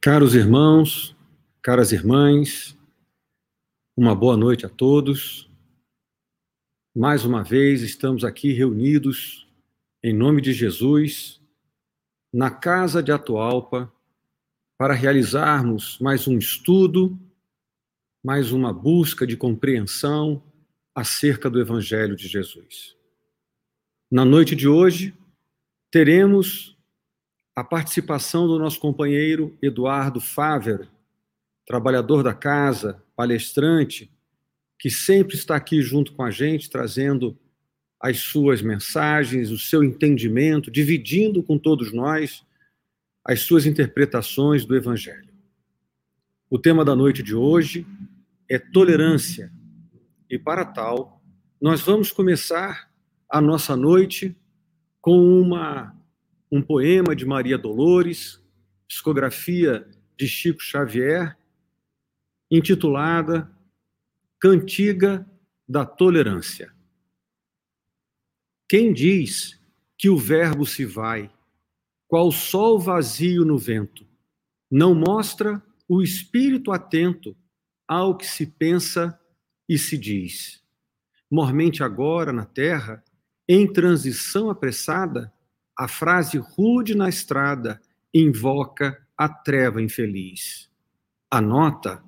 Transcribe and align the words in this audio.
Caros 0.00 0.36
irmãos, 0.36 1.16
caras 1.60 1.90
irmãs, 1.90 2.78
uma 3.96 4.14
boa 4.14 4.36
noite 4.36 4.64
a 4.64 4.68
todos. 4.68 5.50
Mais 6.94 7.24
uma 7.24 7.42
vez 7.42 7.82
estamos 7.82 8.22
aqui 8.22 8.52
reunidos 8.52 9.48
em 10.00 10.14
nome 10.14 10.40
de 10.40 10.52
Jesus 10.52 11.40
na 12.32 12.48
casa 12.48 13.02
de 13.02 13.10
Atualpa 13.10 13.92
para 14.78 14.94
realizarmos 14.94 15.98
mais 15.98 16.28
um 16.28 16.38
estudo, 16.38 17.18
mais 18.24 18.52
uma 18.52 18.72
busca 18.72 19.26
de 19.26 19.36
compreensão 19.36 20.40
acerca 20.94 21.50
do 21.50 21.60
evangelho 21.60 22.14
de 22.14 22.28
Jesus. 22.28 22.96
Na 24.08 24.24
noite 24.24 24.54
de 24.54 24.68
hoje 24.68 25.12
teremos 25.90 26.77
a 27.58 27.64
participação 27.64 28.46
do 28.46 28.56
nosso 28.56 28.78
companheiro 28.78 29.58
Eduardo 29.60 30.20
Faver, 30.20 30.88
trabalhador 31.66 32.22
da 32.22 32.32
casa, 32.32 33.02
palestrante, 33.16 34.08
que 34.78 34.88
sempre 34.88 35.34
está 35.34 35.56
aqui 35.56 35.82
junto 35.82 36.12
com 36.12 36.22
a 36.22 36.30
gente, 36.30 36.70
trazendo 36.70 37.36
as 38.00 38.20
suas 38.20 38.62
mensagens, 38.62 39.50
o 39.50 39.58
seu 39.58 39.82
entendimento, 39.82 40.70
dividindo 40.70 41.42
com 41.42 41.58
todos 41.58 41.92
nós 41.92 42.46
as 43.24 43.40
suas 43.40 43.66
interpretações 43.66 44.64
do 44.64 44.76
Evangelho. 44.76 45.34
O 46.48 46.60
tema 46.60 46.84
da 46.84 46.94
noite 46.94 47.24
de 47.24 47.34
hoje 47.34 47.84
é 48.48 48.56
tolerância, 48.56 49.52
e 50.30 50.38
para 50.38 50.64
tal, 50.64 51.20
nós 51.60 51.80
vamos 51.80 52.12
começar 52.12 52.88
a 53.28 53.40
nossa 53.40 53.76
noite 53.76 54.36
com 55.00 55.18
uma 55.40 55.97
um 56.50 56.62
poema 56.62 57.14
de 57.14 57.26
Maria 57.26 57.58
Dolores, 57.58 58.42
psicografia 58.86 59.88
de 60.16 60.26
Chico 60.26 60.62
Xavier, 60.62 61.36
intitulada 62.50 63.50
Cantiga 64.40 65.28
da 65.68 65.84
Tolerância. 65.84 66.72
Quem 68.68 68.92
diz 68.92 69.60
que 69.96 70.08
o 70.08 70.16
verbo 70.16 70.64
se 70.64 70.84
vai, 70.84 71.30
qual 72.06 72.32
sol 72.32 72.78
vazio 72.78 73.44
no 73.44 73.58
vento, 73.58 74.06
não 74.70 74.94
mostra 74.94 75.62
o 75.88 76.02
espírito 76.02 76.70
atento 76.70 77.36
ao 77.86 78.16
que 78.16 78.26
se 78.26 78.46
pensa 78.46 79.18
e 79.68 79.78
se 79.78 79.96
diz. 79.98 80.62
Mormente 81.30 81.82
agora 81.82 82.32
na 82.32 82.44
terra, 82.44 83.02
em 83.46 83.70
transição 83.70 84.50
apressada, 84.50 85.32
a 85.78 85.86
frase 85.86 86.38
rude 86.38 86.96
na 86.96 87.08
estrada 87.08 87.80
invoca 88.12 89.00
a 89.16 89.28
treva 89.28 89.80
infeliz. 89.80 90.68
Anota, 91.30 92.02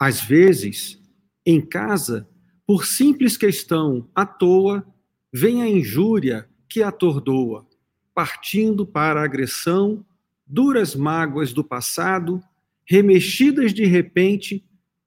às 0.00 0.20
vezes, 0.20 1.00
em 1.46 1.60
casa, 1.60 2.28
por 2.66 2.84
simples 2.84 3.36
questão 3.36 4.10
à 4.12 4.26
toa, 4.26 4.84
vem 5.32 5.62
a 5.62 5.68
injúria 5.68 6.48
que 6.68 6.82
atordoa, 6.82 7.64
partindo 8.12 8.84
para 8.84 9.20
a 9.20 9.24
agressão, 9.24 10.04
duras 10.44 10.96
mágoas 10.96 11.52
do 11.52 11.62
passado, 11.62 12.42
remexidas 12.84 13.72
de 13.72 13.84
repente, 13.84 14.64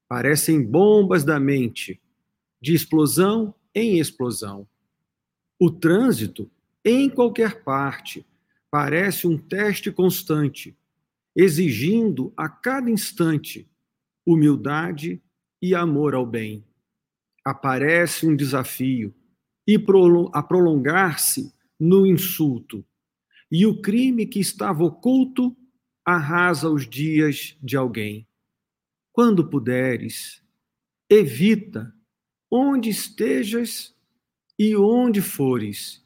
parecem 0.08 0.64
bombas 0.64 1.25
da 1.25 1.39
mente, 1.42 2.02
de 2.62 2.73
explosão 2.73 3.53
em 3.75 4.00
explosão. 4.00 4.66
O 5.59 5.69
trânsito 5.69 6.50
em 6.84 7.09
qualquer 7.09 7.64
parte, 7.64 8.25
parece 8.69 9.28
um 9.28 9.38
teste 9.38 9.92
constante, 9.92 10.75
exigindo 11.36 12.34
a 12.36 12.50
cada 12.50 12.90
instante 12.90 13.69
humildade 14.25 15.22
e 15.62 15.75
amor 15.75 16.16
ao 16.16 16.25
bem. 16.25 16.66
Aparece 17.46 18.28
um 18.28 18.36
desafio 18.36 19.14
e 19.68 19.75
a 20.34 20.44
prolongar-se 20.44 21.53
no 21.80 22.06
insulto, 22.06 22.86
e 23.52 23.66
o 23.66 23.81
crime 23.81 24.25
que 24.25 24.40
estava 24.40 24.84
oculto 24.84 25.56
arrasa 26.03 26.70
os 26.70 26.88
dias 26.90 27.58
de 27.62 27.78
alguém. 27.78 28.28
Quando 29.12 29.50
puderes, 29.50 30.44
evita 31.09 31.94
onde 32.50 32.90
estejas 32.90 33.96
e 34.58 34.75
onde 34.75 35.22
fores 35.22 36.00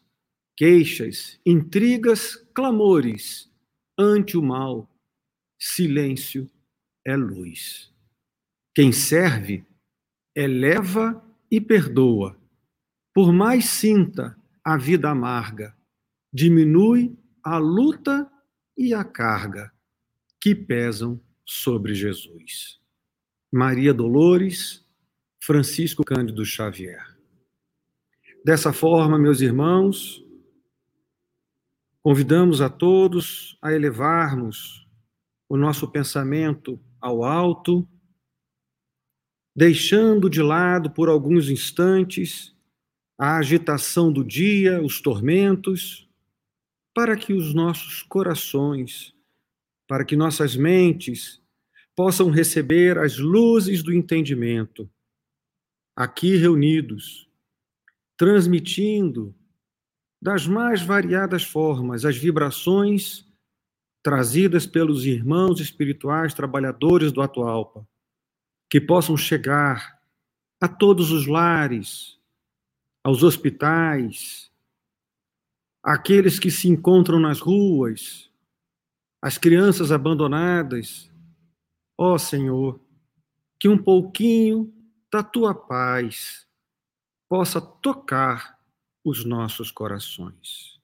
queixas, 0.56 1.40
intrigas, 1.46 2.36
clamores, 2.54 3.52
ante 3.98 4.38
o 4.38 4.44
mal, 4.44 4.90
silêncio 5.60 6.50
é 7.06 7.16
luz. 7.16 7.94
Quem 8.74 8.92
serve, 8.92 9.66
eleva 10.36 11.24
e 11.50 11.62
perdoa. 11.62 12.38
Por 13.14 13.32
mais 13.32 13.66
sinta 13.66 14.38
a 14.64 14.78
vida 14.78 15.10
amarga, 15.10 15.76
diminui 16.34 17.18
a 17.44 17.58
luta 17.58 18.30
e 18.78 18.94
a 18.94 19.04
carga 19.04 19.72
que 20.42 20.54
pesam 20.54 21.22
sobre 21.46 21.94
Jesus. 21.94 22.80
Maria 23.52 23.94
Dolores, 23.94 24.84
Francisco 25.40 26.04
Cândido 26.04 26.44
Xavier. 26.44 27.16
Dessa 28.44 28.74
forma, 28.74 29.18
meus 29.18 29.40
irmãos, 29.42 30.25
Convidamos 32.06 32.62
a 32.62 32.70
todos 32.70 33.58
a 33.60 33.74
elevarmos 33.74 34.88
o 35.50 35.58
nosso 35.58 35.92
pensamento 35.92 36.80
ao 37.02 37.24
alto, 37.24 37.90
deixando 39.56 40.30
de 40.30 40.40
lado 40.40 40.92
por 40.92 41.10
alguns 41.10 41.50
instantes 41.50 42.56
a 43.18 43.38
agitação 43.38 44.14
do 44.14 44.24
dia, 44.24 44.84
os 44.84 45.02
tormentos, 45.02 46.08
para 46.94 47.18
que 47.18 47.34
os 47.34 47.56
nossos 47.56 48.04
corações, 48.04 49.16
para 49.88 50.06
que 50.06 50.16
nossas 50.16 50.56
mentes 50.56 51.42
possam 51.96 52.30
receber 52.30 53.00
as 53.00 53.18
luzes 53.18 53.82
do 53.82 53.92
entendimento, 53.92 54.88
aqui 55.96 56.36
reunidos, 56.36 57.28
transmitindo 58.16 59.34
das 60.26 60.48
mais 60.48 60.82
variadas 60.82 61.44
formas, 61.44 62.04
as 62.04 62.18
vibrações 62.18 63.24
trazidas 64.02 64.66
pelos 64.66 65.06
irmãos 65.06 65.60
espirituais 65.60 66.34
trabalhadores 66.34 67.12
do 67.12 67.22
Atualpa, 67.22 67.88
que 68.68 68.82
possam 68.82 69.16
chegar 69.16 70.02
a 70.60 70.68
todos 70.68 71.12
os 71.12 71.28
lares, 71.28 72.20
aos 73.04 73.22
hospitais, 73.22 74.52
aqueles 75.84 76.40
que 76.40 76.50
se 76.50 76.68
encontram 76.70 77.20
nas 77.20 77.40
ruas, 77.40 78.28
as 79.22 79.38
crianças 79.38 79.92
abandonadas. 79.92 81.08
Ó 81.96 82.16
oh, 82.16 82.18
Senhor, 82.18 82.80
que 83.60 83.70
um 83.70 83.78
pouquinho 83.78 84.74
da 85.12 85.22
tua 85.22 85.54
paz 85.54 86.48
possa 87.30 87.62
tocar 87.62 88.55
os 89.06 89.24
nossos 89.24 89.70
corações. 89.70 90.82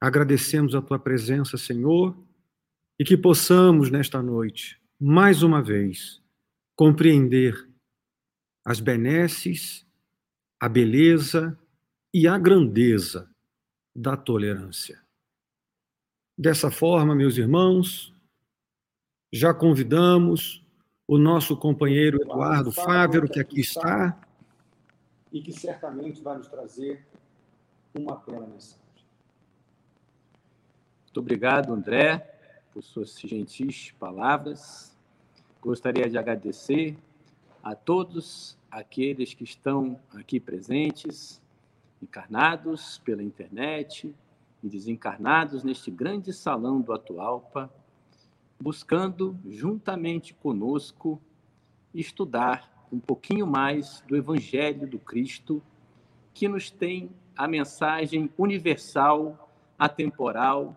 Agradecemos 0.00 0.74
a 0.74 0.82
tua 0.82 0.98
presença, 0.98 1.56
Senhor, 1.56 2.18
e 2.98 3.04
que 3.04 3.16
possamos 3.16 3.88
nesta 3.88 4.20
noite, 4.20 4.82
mais 4.98 5.44
uma 5.44 5.62
vez, 5.62 6.20
compreender 6.74 7.70
as 8.64 8.80
benesses, 8.80 9.86
a 10.60 10.68
beleza 10.68 11.56
e 12.12 12.26
a 12.26 12.36
grandeza 12.36 13.30
da 13.94 14.16
tolerância. 14.16 15.00
Dessa 16.36 16.70
forma, 16.70 17.14
meus 17.14 17.36
irmãos, 17.36 18.12
já 19.32 19.54
convidamos 19.54 20.64
o 21.06 21.16
nosso 21.16 21.56
companheiro 21.56 22.20
Eduardo 22.20 22.72
Fávero, 22.72 23.28
que 23.28 23.38
aqui 23.38 23.60
está, 23.60 24.20
e 25.32 25.40
que 25.40 25.52
certamente 25.52 26.20
vai 26.22 26.38
nos 26.38 26.48
trazer 26.48 27.06
uma 27.94 28.16
bela 28.16 28.46
mensagem. 28.46 28.80
Muito 31.04 31.18
obrigado, 31.18 31.72
André, 31.72 32.18
por 32.72 32.82
suas 32.82 33.18
gentis 33.18 33.92
palavras. 33.98 34.96
Gostaria 35.60 36.08
de 36.08 36.16
agradecer 36.16 36.96
a 37.62 37.74
todos 37.74 38.56
aqueles 38.70 39.34
que 39.34 39.44
estão 39.44 40.00
aqui 40.14 40.38
presentes, 40.38 41.42
encarnados 42.00 42.98
pela 42.98 43.22
internet 43.22 44.14
e 44.62 44.68
desencarnados 44.68 45.64
neste 45.64 45.90
grande 45.90 46.32
salão 46.32 46.80
do 46.80 46.92
Atualpa, 46.92 47.70
buscando 48.60 49.36
juntamente 49.48 50.32
conosco 50.34 51.20
estudar 51.94 52.86
um 52.92 53.00
pouquinho 53.00 53.46
mais 53.46 54.02
do 54.06 54.16
Evangelho 54.16 54.86
do 54.86 54.98
Cristo, 54.98 55.62
que 56.32 56.48
nos 56.48 56.70
tem 56.70 57.10
a 57.40 57.48
mensagem 57.48 58.30
universal, 58.36 59.50
atemporal, 59.78 60.76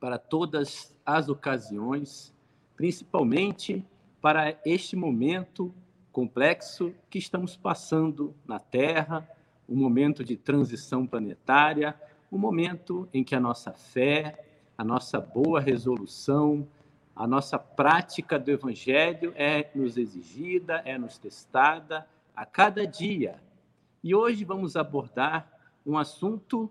para 0.00 0.16
todas 0.16 0.96
as 1.04 1.28
ocasiões, 1.28 2.32
principalmente 2.74 3.84
para 4.18 4.58
este 4.64 4.96
momento 4.96 5.74
complexo 6.10 6.94
que 7.10 7.18
estamos 7.18 7.54
passando 7.54 8.34
na 8.46 8.58
Terra, 8.58 9.28
um 9.68 9.76
momento 9.76 10.24
de 10.24 10.38
transição 10.38 11.06
planetária, 11.06 11.94
um 12.32 12.38
momento 12.38 13.06
em 13.12 13.22
que 13.22 13.34
a 13.34 13.40
nossa 13.40 13.74
fé, 13.74 14.42
a 14.78 14.84
nossa 14.84 15.20
boa 15.20 15.60
resolução, 15.60 16.66
a 17.14 17.26
nossa 17.26 17.58
prática 17.58 18.38
do 18.38 18.50
Evangelho 18.50 19.34
é 19.36 19.70
nos 19.74 19.98
exigida, 19.98 20.80
é 20.86 20.96
nos 20.96 21.18
testada 21.18 22.08
a 22.34 22.46
cada 22.46 22.86
dia. 22.86 23.38
E 24.02 24.14
hoje 24.14 24.44
vamos 24.44 24.76
abordar 24.76 25.53
um 25.86 25.98
assunto 25.98 26.70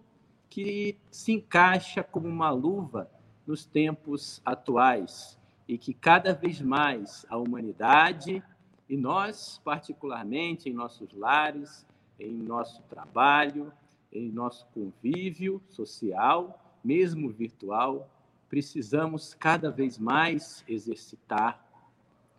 que 0.49 0.97
se 1.11 1.31
encaixa 1.31 2.03
como 2.03 2.27
uma 2.27 2.49
luva 2.51 3.09
nos 3.45 3.65
tempos 3.65 4.41
atuais 4.45 5.37
e 5.67 5.77
que 5.77 5.93
cada 5.93 6.33
vez 6.33 6.61
mais 6.61 7.25
a 7.29 7.37
humanidade 7.37 8.43
e 8.89 8.97
nós, 8.97 9.59
particularmente 9.63 10.69
em 10.69 10.73
nossos 10.73 11.13
lares, 11.13 11.85
em 12.19 12.33
nosso 12.33 12.81
trabalho, 12.83 13.71
em 14.11 14.29
nosso 14.29 14.67
convívio 14.73 15.61
social, 15.69 16.77
mesmo 16.83 17.29
virtual, 17.29 18.09
precisamos 18.49 19.33
cada 19.33 19.71
vez 19.71 19.97
mais 19.97 20.63
exercitar, 20.67 21.65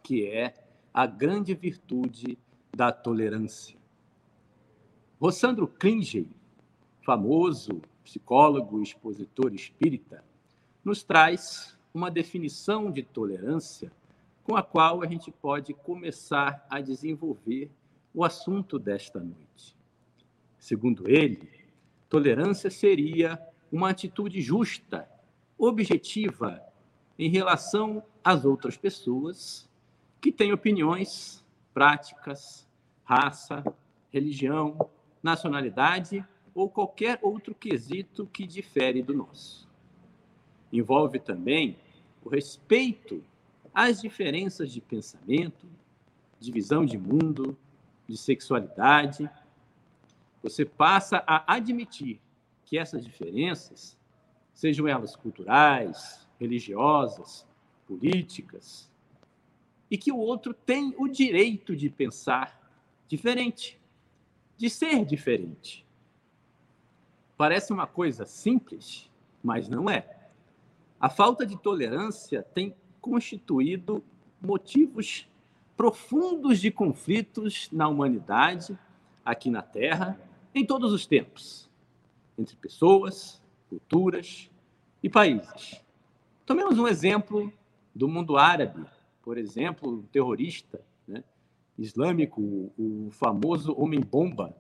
que 0.03 0.27
é 0.27 0.55
a 0.93 1.06
grande 1.06 1.55
virtude 1.55 2.38
da 2.73 2.93
tolerância. 2.93 3.77
Rossandro 5.20 5.67
Klinge, 5.67 6.29
famoso 7.05 7.83
psicólogo 8.03 8.81
e 8.81 8.83
expositor 8.83 9.55
espírita, 9.55 10.25
nos 10.85 11.03
traz 11.03 11.77
uma 11.93 12.11
definição 12.11 12.91
de 12.91 13.03
tolerância 13.03 13.93
com 14.43 14.56
a 14.56 14.62
qual 14.62 15.03
a 15.03 15.06
gente 15.06 15.31
pode 15.31 15.73
começar 15.73 16.67
a 16.69 16.81
desenvolver 16.81 17.71
o 18.12 18.25
assunto 18.25 18.79
desta 18.79 19.21
noite. 19.21 19.77
Segundo 20.59 21.09
ele, 21.09 21.49
tolerância 22.09 22.71
seria 22.71 23.41
uma 23.71 23.91
atitude 23.91 24.41
justa 24.41 25.09
objetiva 25.59 26.61
em 27.19 27.29
relação 27.29 28.03
às 28.23 28.45
outras 28.45 28.77
pessoas 28.77 29.69
que 30.21 30.33
têm 30.33 30.53
opiniões, 30.53 31.45
práticas, 31.73 32.67
raça, 33.05 33.62
religião, 34.11 34.91
nacionalidade 35.23 36.25
ou 36.55 36.69
qualquer 36.69 37.19
outro 37.21 37.55
quesito 37.55 38.27
que 38.27 38.47
difere 38.47 39.03
do 39.03 39.15
nosso. 39.15 39.69
Envolve 40.73 41.19
também 41.19 41.77
o 42.25 42.29
respeito 42.29 43.23
às 43.75 44.01
diferenças 44.01 44.71
de 44.71 44.81
pensamento, 44.81 45.67
de 46.39 46.53
visão 46.53 46.85
de 46.85 46.97
mundo, 46.97 47.56
de 48.09 48.17
sexualidade. 48.17 49.29
Você 50.43 50.65
passa 50.65 51.23
a 51.27 51.55
admitir 51.55 52.21
que 52.65 52.79
essas 52.79 53.05
diferenças 53.05 53.99
sejam 54.53 54.87
elas 54.87 55.17
culturais, 55.17 56.27
religiosas, 56.39 57.47
políticas, 57.87 58.91
e 59.91 59.99
que 59.99 60.12
o 60.12 60.17
outro 60.17 60.55
tem 60.55 60.95
o 60.97 61.09
direito 61.09 61.77
de 61.77 61.91
pensar 61.91 62.61
diferente, 63.06 63.79
de 64.56 64.71
ser 64.71 65.05
diferente. 65.05 65.83
Parece 67.36 67.72
uma 67.72 67.86
coisa 67.86 68.25
simples, 68.25 69.10
mas 69.42 69.69
não 69.69 69.90
é. 69.90 70.28
A 71.00 71.08
falta 71.08 71.44
de 71.44 71.56
tolerância 71.56 72.42
tem 72.54 72.75
constituído 73.00 74.02
motivos 74.40 75.28
profundos 75.76 76.60
de 76.60 76.70
conflitos 76.70 77.69
na 77.72 77.88
humanidade, 77.88 78.78
aqui 79.25 79.50
na 79.50 79.62
Terra, 79.62 80.19
em 80.54 80.64
todos 80.64 80.92
os 80.92 81.06
tempos, 81.06 81.69
entre 82.38 82.54
pessoas, 82.56 83.42
culturas 83.69 84.50
e 85.02 85.08
países. 85.08 85.82
Tomemos 86.46 86.78
um 86.78 86.86
exemplo 86.86 87.52
do 87.94 88.08
mundo 88.08 88.36
árabe, 88.36 88.84
por 89.22 89.38
exemplo, 89.38 90.04
terrorista 90.12 90.81
né, 91.08 91.25
islâmico, 91.78 92.40
o 92.78 93.08
famoso 93.10 93.75
homem-bomba. 93.76 94.54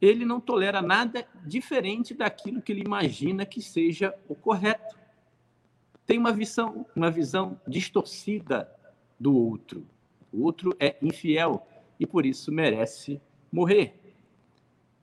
Ele 0.00 0.24
não 0.24 0.40
tolera 0.40 0.82
nada 0.82 1.26
diferente 1.44 2.14
daquilo 2.14 2.60
que 2.60 2.72
ele 2.72 2.82
imagina 2.82 3.46
que 3.46 3.62
seja 3.62 4.14
o 4.28 4.34
correto. 4.34 4.96
Tem 6.06 6.18
uma 6.18 6.32
visão, 6.32 6.86
uma 6.94 7.10
visão 7.10 7.60
distorcida 7.66 8.70
do 9.18 9.34
outro. 9.34 9.86
O 10.32 10.42
outro 10.42 10.76
é 10.78 10.96
infiel 11.00 11.66
e 11.98 12.06
por 12.06 12.26
isso 12.26 12.52
merece 12.52 13.20
morrer. 13.50 13.98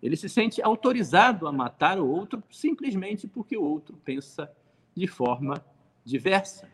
Ele 0.01 0.16
se 0.16 0.30
sente 0.30 0.62
autorizado 0.62 1.48
a 1.48 1.51
matar 1.51 1.98
o 2.00 2.07
outro 2.07 2.44
simplesmente 2.51 3.28
porque 3.28 3.57
o 3.57 3.63
outro 3.63 3.98
pensa 4.04 4.51
de 4.95 5.07
forma 5.07 5.63
diversa 6.06 6.69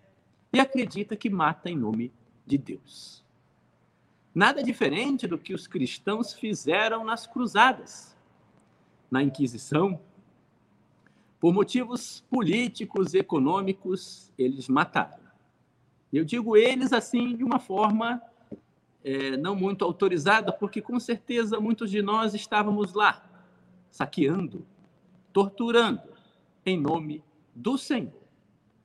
e 0.51 0.59
acredita 0.59 1.15
que 1.15 1.29
mata 1.29 1.69
em 1.69 1.77
nome 1.77 2.11
de 2.45 2.57
Deus. 2.57 3.23
Nada 4.33 4.63
diferente 4.63 5.27
do 5.27 5.37
que 5.37 5.53
os 5.53 5.67
cristãos 5.67 6.33
fizeram 6.33 7.03
nas 7.03 7.27
cruzadas, 7.27 8.08
na 9.09 9.23
Inquisição. 9.23 9.99
Por 11.39 11.53
motivos 11.53 12.23
políticos 12.29 13.13
e 13.13 13.19
econômicos, 13.19 14.31
eles 14.37 14.67
mataram. 14.67 15.19
Eu 16.11 16.25
digo 16.25 16.57
eles 16.57 16.91
assim 16.91 17.35
de 17.35 17.43
uma 17.43 17.59
forma 17.59 18.21
é, 19.03 19.37
não 19.37 19.55
muito 19.55 19.85
autorizada, 19.85 20.51
porque 20.51 20.81
com 20.81 20.99
certeza 20.99 21.59
muitos 21.59 21.89
de 21.89 22.01
nós 22.01 22.33
estávamos 22.33 22.93
lá, 22.93 23.23
saqueando, 23.89 24.65
torturando, 25.31 26.01
em 26.65 26.79
nome 26.79 27.23
do 27.55 27.77
Senhor. 27.77 28.13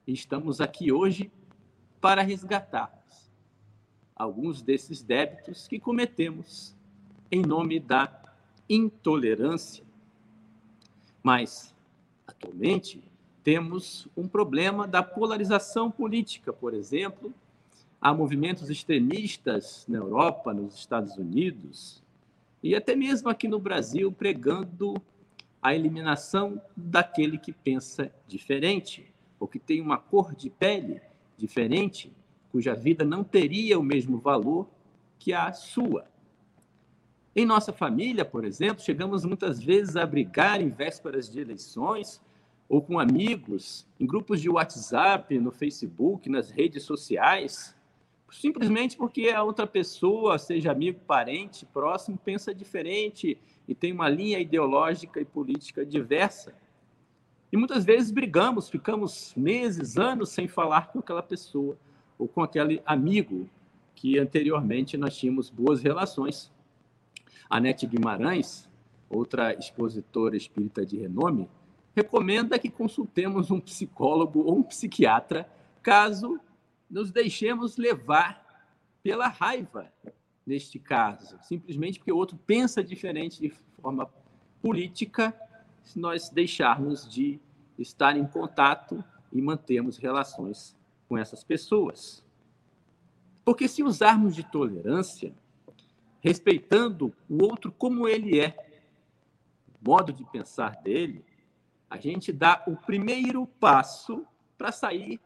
E 0.06 0.12
estamos 0.12 0.60
aqui 0.60 0.92
hoje 0.92 1.30
para 2.00 2.22
resgatarmos 2.22 3.32
alguns 4.14 4.62
desses 4.62 5.02
débitos 5.02 5.66
que 5.66 5.80
cometemos 5.80 6.74
em 7.30 7.42
nome 7.42 7.80
da 7.80 8.22
intolerância. 8.68 9.83
Mas, 11.24 11.74
atualmente, 12.24 13.02
temos 13.42 14.06
um 14.16 14.28
problema 14.28 14.86
da 14.86 15.02
polarização 15.02 15.90
política, 15.90 16.52
por 16.52 16.72
exemplo, 16.72 17.34
Há 18.04 18.12
movimentos 18.12 18.68
extremistas 18.68 19.86
na 19.88 19.96
Europa, 19.96 20.52
nos 20.52 20.74
Estados 20.74 21.16
Unidos 21.16 22.02
e 22.62 22.74
até 22.74 22.94
mesmo 22.94 23.30
aqui 23.30 23.48
no 23.48 23.58
Brasil 23.58 24.12
pregando 24.12 24.92
a 25.62 25.74
eliminação 25.74 26.60
daquele 26.76 27.38
que 27.38 27.50
pensa 27.50 28.12
diferente, 28.28 29.10
ou 29.40 29.48
que 29.48 29.58
tem 29.58 29.80
uma 29.80 29.96
cor 29.96 30.34
de 30.34 30.50
pele 30.50 31.00
diferente, 31.38 32.12
cuja 32.52 32.74
vida 32.74 33.06
não 33.06 33.24
teria 33.24 33.78
o 33.78 33.82
mesmo 33.82 34.18
valor 34.18 34.68
que 35.18 35.32
a 35.32 35.50
sua. 35.54 36.04
Em 37.36 37.44
nossa 37.44 37.72
família, 37.72 38.24
por 38.24 38.44
exemplo, 38.44 38.84
chegamos 38.84 39.24
muitas 39.24 39.60
vezes 39.60 39.96
a 39.96 40.06
brigar 40.06 40.60
em 40.60 40.68
vésperas 40.68 41.28
de 41.28 41.40
eleições 41.40 42.20
ou 42.68 42.80
com 42.80 42.98
amigos, 42.98 43.86
em 43.98 44.06
grupos 44.06 44.40
de 44.40 44.48
WhatsApp, 44.48 45.36
no 45.40 45.50
Facebook, 45.50 46.28
nas 46.30 46.50
redes 46.50 46.84
sociais, 46.84 47.74
simplesmente 48.30 48.96
porque 48.96 49.30
a 49.30 49.42
outra 49.42 49.66
pessoa, 49.66 50.38
seja 50.38 50.70
amigo, 50.70 51.00
parente, 51.06 51.66
próximo, 51.66 52.16
pensa 52.16 52.54
diferente 52.54 53.36
e 53.66 53.74
tem 53.74 53.92
uma 53.92 54.08
linha 54.08 54.38
ideológica 54.38 55.20
e 55.20 55.24
política 55.24 55.84
diversa. 55.84 56.54
E 57.52 57.56
muitas 57.56 57.84
vezes 57.84 58.12
brigamos, 58.12 58.68
ficamos 58.68 59.34
meses, 59.36 59.96
anos 59.96 60.28
sem 60.30 60.46
falar 60.46 60.92
com 60.92 61.00
aquela 61.00 61.22
pessoa 61.22 61.76
ou 62.16 62.28
com 62.28 62.42
aquele 62.42 62.80
amigo 62.86 63.48
que 63.94 64.18
anteriormente 64.18 64.96
nós 64.96 65.16
tínhamos 65.16 65.50
boas 65.50 65.82
relações. 65.82 66.53
A 67.48 67.60
Nete 67.60 67.86
Guimarães, 67.86 68.68
outra 69.08 69.54
expositora 69.54 70.36
espírita 70.36 70.84
de 70.84 70.98
renome, 70.98 71.48
recomenda 71.94 72.58
que 72.58 72.70
consultemos 72.70 73.50
um 73.50 73.60
psicólogo 73.60 74.40
ou 74.40 74.58
um 74.58 74.62
psiquiatra 74.62 75.48
caso 75.82 76.40
nos 76.90 77.10
deixemos 77.10 77.76
levar 77.76 78.44
pela 79.02 79.28
raiva, 79.28 79.92
neste 80.46 80.78
caso, 80.78 81.38
simplesmente 81.42 81.98
porque 81.98 82.12
o 82.12 82.16
outro 82.16 82.38
pensa 82.46 82.82
diferente 82.82 83.40
de 83.40 83.50
forma 83.80 84.08
política, 84.62 85.34
se 85.82 85.98
nós 85.98 86.30
deixarmos 86.30 87.06
de 87.08 87.38
estar 87.78 88.16
em 88.16 88.26
contato 88.26 89.04
e 89.32 89.42
mantermos 89.42 89.98
relações 89.98 90.74
com 91.08 91.18
essas 91.18 91.44
pessoas. 91.44 92.24
Porque 93.44 93.68
se 93.68 93.82
usarmos 93.82 94.34
de 94.34 94.42
tolerância, 94.42 95.34
respeitando 96.24 97.14
o 97.28 97.44
outro 97.44 97.70
como 97.70 98.08
ele 98.08 98.40
é, 98.40 98.56
o 99.78 99.90
modo 99.90 100.10
de 100.10 100.24
pensar 100.24 100.74
dele, 100.76 101.22
a 101.90 101.98
gente 101.98 102.32
dá 102.32 102.64
o 102.66 102.74
primeiro 102.74 103.46
passo 103.46 104.26
para 104.56 104.72
sair 104.72 105.20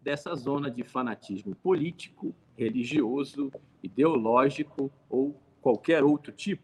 dessa 0.00 0.34
zona 0.34 0.70
de 0.70 0.82
fanatismo 0.82 1.54
político, 1.54 2.34
religioso, 2.56 3.52
ideológico 3.82 4.90
ou 5.10 5.38
qualquer 5.60 6.02
outro 6.02 6.32
tipo. 6.32 6.62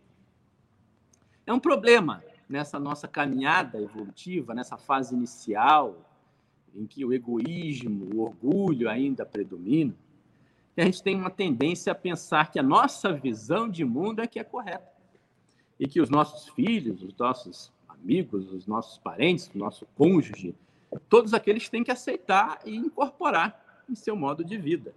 É 1.47 1.53
um 1.53 1.61
problema 1.61 2.25
nessa 2.49 2.81
nossa 2.81 3.07
caminhada 3.07 3.79
evolutiva, 3.79 4.55
nessa 4.55 4.79
fase 4.79 5.15
inicial, 5.15 6.11
em 6.75 6.87
que 6.87 7.05
o 7.05 7.13
egoísmo, 7.13 8.09
o 8.15 8.23
orgulho 8.23 8.89
ainda 8.89 9.27
predominam, 9.27 9.95
que 10.75 10.81
a 10.81 10.85
gente 10.85 11.03
tem 11.03 11.15
uma 11.15 11.31
tendência 11.31 11.93
a 11.93 11.95
pensar 11.95 12.51
que 12.51 12.59
a 12.59 12.63
nossa 12.63 13.13
visão 13.13 13.69
de 13.69 13.85
mundo 13.85 14.21
é 14.21 14.27
que 14.27 14.41
é 14.41 14.45
correta. 14.45 14.93
E 15.79 15.87
que 15.87 16.01
os 16.01 16.11
nossos 16.11 16.49
filhos, 16.49 17.03
os 17.03 17.17
nossos 17.17 17.73
amigos, 17.89 18.53
os 18.53 18.67
nossos 18.67 18.99
parentes, 18.99 19.51
o 19.55 19.59
nosso 19.59 19.87
cônjuge, 19.95 20.55
todos 21.09 21.33
aqueles 21.33 21.69
têm 21.69 21.85
que 21.85 21.91
aceitar 21.91 22.61
e 22.65 22.75
incorporar 22.75 23.85
em 23.89 23.95
seu 23.95 24.17
modo 24.17 24.45
de 24.45 24.57
vida. 24.57 24.95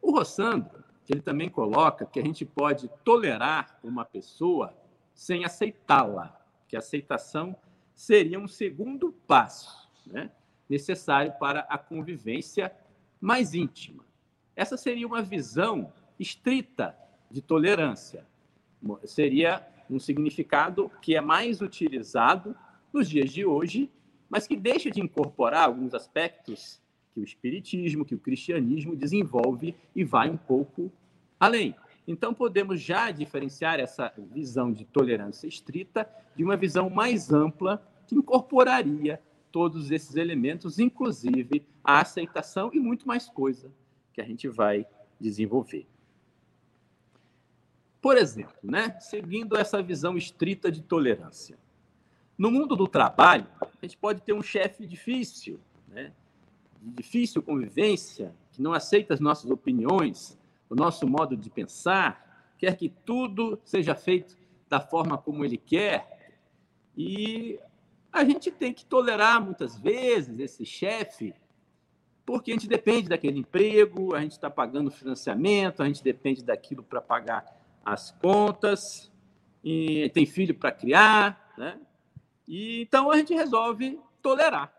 O 0.00 0.12
Rossandro, 0.12 0.84
ele 1.08 1.20
também 1.20 1.48
coloca 1.48 2.06
que 2.06 2.20
a 2.20 2.24
gente 2.24 2.44
pode 2.44 2.88
tolerar 3.04 3.78
uma 3.82 4.04
pessoa 4.04 4.74
sem 5.14 5.44
aceitá-la, 5.44 6.38
que 6.68 6.76
a 6.76 6.80
aceitação 6.80 7.56
seria 7.94 8.38
um 8.38 8.46
segundo 8.46 9.12
passo 9.26 9.88
né, 10.06 10.30
necessário 10.68 11.32
para 11.40 11.60
a 11.60 11.76
convivência 11.76 12.72
mais 13.20 13.54
íntima. 13.54 14.07
Essa 14.58 14.76
seria 14.76 15.06
uma 15.06 15.22
visão 15.22 15.92
estrita 16.18 16.92
de 17.30 17.40
tolerância. 17.40 18.26
Seria 19.04 19.64
um 19.88 20.00
significado 20.00 20.90
que 21.00 21.14
é 21.14 21.20
mais 21.20 21.60
utilizado 21.60 22.56
nos 22.92 23.08
dias 23.08 23.30
de 23.30 23.46
hoje, 23.46 23.88
mas 24.28 24.48
que 24.48 24.56
deixa 24.56 24.90
de 24.90 25.00
incorporar 25.00 25.62
alguns 25.62 25.94
aspectos 25.94 26.82
que 27.14 27.20
o 27.20 27.22
espiritismo, 27.22 28.04
que 28.04 28.16
o 28.16 28.18
cristianismo 28.18 28.96
desenvolve 28.96 29.76
e 29.94 30.02
vai 30.02 30.28
um 30.28 30.36
pouco 30.36 30.90
além. 31.38 31.76
Então 32.04 32.34
podemos 32.34 32.80
já 32.80 33.12
diferenciar 33.12 33.78
essa 33.78 34.12
visão 34.32 34.72
de 34.72 34.84
tolerância 34.84 35.46
estrita 35.46 36.10
de 36.34 36.42
uma 36.42 36.56
visão 36.56 36.90
mais 36.90 37.32
ampla 37.32 37.80
que 38.08 38.16
incorporaria 38.16 39.22
todos 39.52 39.92
esses 39.92 40.16
elementos, 40.16 40.80
inclusive 40.80 41.64
a 41.84 42.00
aceitação 42.00 42.70
e 42.74 42.80
muito 42.80 43.06
mais 43.06 43.28
coisa 43.28 43.70
que 44.18 44.22
a 44.22 44.24
gente 44.24 44.48
vai 44.48 44.84
desenvolver. 45.20 45.86
Por 48.00 48.16
exemplo, 48.16 48.56
né, 48.64 48.98
seguindo 48.98 49.56
essa 49.56 49.80
visão 49.80 50.16
estrita 50.16 50.72
de 50.72 50.82
tolerância, 50.82 51.56
no 52.36 52.50
mundo 52.50 52.74
do 52.74 52.88
trabalho, 52.88 53.46
a 53.60 53.68
gente 53.80 53.96
pode 53.96 54.20
ter 54.22 54.32
um 54.32 54.42
chefe 54.42 54.84
difícil, 54.86 55.60
né, 55.86 56.12
de 56.82 56.90
difícil 56.90 57.40
convivência, 57.40 58.34
que 58.50 58.60
não 58.60 58.72
aceita 58.72 59.14
as 59.14 59.20
nossas 59.20 59.52
opiniões, 59.52 60.36
o 60.68 60.74
nosso 60.74 61.06
modo 61.06 61.36
de 61.36 61.48
pensar, 61.48 62.52
quer 62.58 62.76
que 62.76 62.88
tudo 62.88 63.60
seja 63.64 63.94
feito 63.94 64.36
da 64.68 64.80
forma 64.80 65.16
como 65.16 65.44
ele 65.44 65.58
quer. 65.58 66.34
E 66.96 67.60
a 68.12 68.24
gente 68.24 68.50
tem 68.50 68.72
que 68.72 68.84
tolerar 68.84 69.40
muitas 69.40 69.76
vezes 69.76 70.40
esse 70.40 70.66
chefe, 70.66 71.32
porque 72.28 72.50
a 72.50 72.54
gente 72.54 72.68
depende 72.68 73.08
daquele 73.08 73.38
emprego, 73.38 74.14
a 74.14 74.20
gente 74.20 74.32
está 74.32 74.50
pagando 74.50 74.90
financiamento, 74.90 75.82
a 75.82 75.86
gente 75.86 76.04
depende 76.04 76.44
daquilo 76.44 76.82
para 76.82 77.00
pagar 77.00 77.42
as 77.82 78.10
contas, 78.10 79.10
e 79.64 80.10
tem 80.10 80.26
filho 80.26 80.54
para 80.54 80.70
criar, 80.70 81.54
né? 81.56 81.80
E 82.46 82.82
então 82.82 83.10
a 83.10 83.16
gente 83.16 83.32
resolve 83.32 83.98
tolerar, 84.20 84.70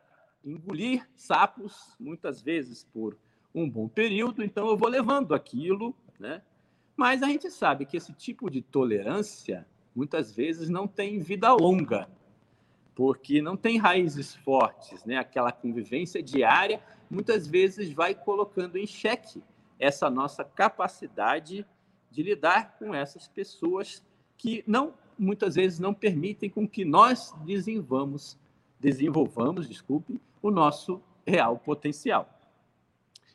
engolir 0.45 1.09
sapos 1.15 1.95
muitas 1.99 2.39
vezes 2.39 2.83
por 2.93 3.17
um 3.53 3.67
bom 3.67 3.87
período, 3.87 4.43
então 4.43 4.67
eu 4.67 4.77
vou 4.77 4.87
levando 4.87 5.33
aquilo, 5.33 5.95
né? 6.19 6.43
Mas 6.95 7.23
a 7.23 7.25
gente 7.25 7.49
sabe 7.49 7.83
que 7.83 7.97
esse 7.97 8.13
tipo 8.13 8.47
de 8.47 8.61
tolerância 8.61 9.67
muitas 9.95 10.35
vezes 10.35 10.69
não 10.69 10.87
tem 10.87 11.17
vida 11.17 11.51
longa 11.51 12.07
porque 12.99 13.41
não 13.41 13.55
tem 13.55 13.77
raízes 13.77 14.35
fortes, 14.35 15.05
né? 15.05 15.15
Aquela 15.15 15.53
convivência 15.53 16.21
diária 16.21 16.83
muitas 17.09 17.47
vezes 17.47 17.93
vai 17.93 18.13
colocando 18.13 18.77
em 18.77 18.85
xeque 18.85 19.41
essa 19.79 20.09
nossa 20.09 20.43
capacidade 20.43 21.65
de 22.11 22.21
lidar 22.21 22.75
com 22.77 22.93
essas 22.93 23.25
pessoas 23.25 24.03
que 24.37 24.65
não 24.67 24.93
muitas 25.17 25.55
vezes 25.55 25.79
não 25.79 25.93
permitem 25.93 26.49
com 26.49 26.67
que 26.67 26.83
nós 26.83 27.33
desenvolvamos, 27.45 28.37
desenvolvamos, 28.77 29.69
desculpe, 29.69 30.19
o 30.41 30.51
nosso 30.51 31.01
real 31.25 31.57
potencial. 31.57 32.27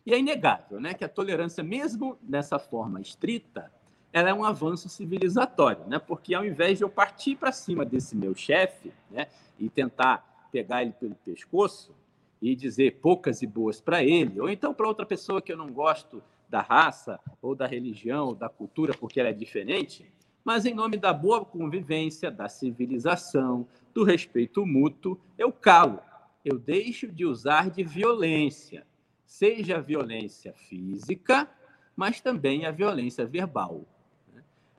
E 0.04 0.12
é 0.12 0.18
inegável, 0.18 0.78
né, 0.78 0.92
que 0.92 1.06
a 1.06 1.08
tolerância 1.08 1.64
mesmo 1.64 2.18
nessa 2.22 2.58
forma 2.58 3.00
estrita, 3.00 3.72
ela 4.14 4.30
é 4.30 4.32
um 4.32 4.44
avanço 4.44 4.88
civilizatório, 4.88 5.84
né? 5.88 5.98
Porque 5.98 6.36
ao 6.36 6.46
invés 6.46 6.78
de 6.78 6.84
eu 6.84 6.88
partir 6.88 7.34
para 7.34 7.50
cima 7.50 7.84
desse 7.84 8.14
meu 8.14 8.32
chefe, 8.32 8.92
né, 9.10 9.26
e 9.58 9.68
tentar 9.68 10.46
pegar 10.52 10.82
ele 10.82 10.92
pelo 10.92 11.16
pescoço 11.16 11.92
e 12.40 12.54
dizer 12.54 13.00
poucas 13.00 13.42
e 13.42 13.46
boas 13.46 13.80
para 13.80 14.04
ele, 14.04 14.40
ou 14.40 14.48
então 14.48 14.72
para 14.72 14.86
outra 14.86 15.04
pessoa 15.04 15.42
que 15.42 15.52
eu 15.52 15.56
não 15.56 15.66
gosto 15.66 16.22
da 16.48 16.60
raça, 16.60 17.18
ou 17.42 17.56
da 17.56 17.66
religião, 17.66 18.28
ou 18.28 18.34
da 18.36 18.48
cultura, 18.48 18.94
porque 18.94 19.18
ela 19.18 19.30
é 19.30 19.32
diferente, 19.32 20.08
mas 20.44 20.64
em 20.64 20.74
nome 20.74 20.96
da 20.96 21.12
boa 21.12 21.44
convivência, 21.44 22.30
da 22.30 22.48
civilização, 22.48 23.66
do 23.92 24.04
respeito 24.04 24.64
mútuo, 24.64 25.18
eu 25.36 25.50
calo, 25.50 25.98
eu 26.44 26.56
deixo 26.56 27.08
de 27.08 27.24
usar 27.24 27.68
de 27.68 27.82
violência, 27.82 28.86
seja 29.26 29.78
a 29.78 29.80
violência 29.80 30.52
física, 30.52 31.50
mas 31.96 32.20
também 32.20 32.64
a 32.64 32.70
violência 32.70 33.26
verbal. 33.26 33.84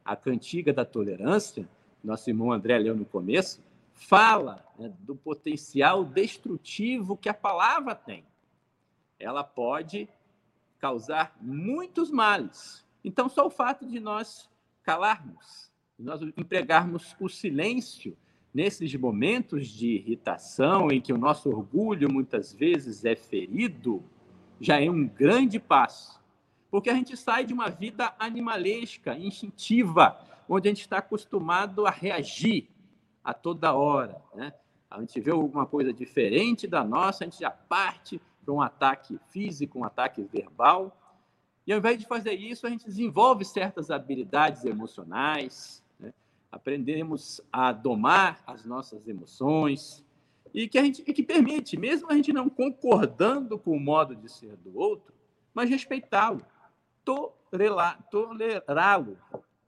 A 0.06 0.16
cantiga 0.16 0.72
da 0.72 0.86
tolerância, 0.86 1.68
nosso 2.04 2.30
irmão 2.30 2.52
André 2.52 2.78
leu 2.78 2.96
no 2.96 3.06
começo, 3.06 3.62
fala 3.92 4.64
né, 4.78 4.94
do 5.00 5.16
potencial 5.16 6.06
destrutivo 6.06 7.18
que 7.18 7.28
a 7.28 7.34
palavra 7.34 7.96
tem. 7.96 8.24
Ela 9.20 9.44
pode 9.44 10.08
causar 10.78 11.36
muitos 11.42 12.12
males. 12.12 12.86
Então, 13.04 13.28
só 13.28 13.48
o 13.48 13.50
fato 13.50 13.86
de 13.86 14.00
nós 14.00 14.50
calarmos, 14.84 15.72
de 15.98 16.06
nós 16.06 16.22
empregarmos 16.22 17.16
o 17.20 17.28
silêncio 17.28 18.16
nesses 18.54 18.94
momentos 18.96 19.68
de 19.68 19.96
irritação 19.96 20.92
em 20.92 21.02
que 21.02 21.12
o 21.12 21.18
nosso 21.18 21.50
orgulho 21.50 22.12
muitas 22.12 22.54
vezes 22.54 23.04
é 23.04 23.16
ferido, 23.16 24.04
já 24.62 24.80
é 24.80 24.90
um 24.90 25.08
grande 25.08 25.60
passo. 25.60 26.24
Porque 26.76 26.90
a 26.90 26.94
gente 26.94 27.16
sai 27.16 27.46
de 27.46 27.54
uma 27.54 27.70
vida 27.70 28.14
animalesca, 28.20 29.18
instintiva, 29.18 30.20
onde 30.46 30.68
a 30.68 30.72
gente 30.72 30.82
está 30.82 30.98
acostumado 30.98 31.88
a 31.88 31.90
reagir, 31.90 32.68
a 33.24 33.34
toda 33.34 33.74
hora. 33.74 34.22
Né? 34.34 34.52
A 34.92 35.00
gente 35.00 35.18
vê 35.22 35.32
alguma 35.32 35.66
coisa 35.66 35.94
diferente 35.94 36.68
da 36.68 36.84
nossa, 36.84 37.24
a 37.24 37.28
gente 37.28 37.40
já 37.40 37.50
parte 37.50 38.20
para 38.44 38.54
um 38.54 38.60
ataque 38.62 39.18
físico, 39.30 39.80
um 39.80 39.86
ataque 39.86 40.22
verbal. 40.22 40.94
E 41.66 41.72
ao 41.72 41.80
invés 41.80 41.98
de 41.98 42.06
fazer 42.06 42.34
isso, 42.34 42.68
a 42.68 42.70
gente 42.70 42.84
desenvolve 42.84 43.46
certas 43.46 43.90
habilidades 43.90 44.66
emocionais, 44.66 45.82
né? 45.98 46.14
aprendemos 46.52 47.40
a 47.54 47.72
domar 47.72 48.44
as 48.46 48.66
nossas 48.66 49.08
emoções 49.08 50.04
e 50.54 50.68
que, 50.68 50.78
a 50.78 50.84
gente, 50.84 51.06
e 51.08 51.14
que 51.14 51.24
permite, 51.24 51.80
mesmo 51.80 52.12
a 52.12 52.16
gente 52.16 52.34
não 52.34 52.50
concordando 52.50 53.58
com 53.58 53.78
o 53.78 53.80
modo 53.80 54.14
de 54.14 54.30
ser 54.30 54.58
do 54.58 54.78
outro, 54.78 55.14
mas 55.54 55.70
respeitá-lo, 55.70 56.46
tolerá-lo. 58.10 59.18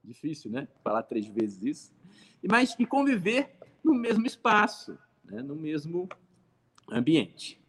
Difícil, 0.03 0.51
né? 0.51 0.67
Falar 0.83 1.03
três 1.03 1.27
vezes 1.27 1.63
isso 1.63 1.97
mas 2.47 2.75
e 2.77 2.85
conviver 2.85 3.55
no 3.83 3.93
mesmo 3.93 4.25
espaço, 4.25 4.97
né, 5.25 5.41
no 5.41 5.55
mesmo 5.55 6.09
ambiente. 6.89 7.59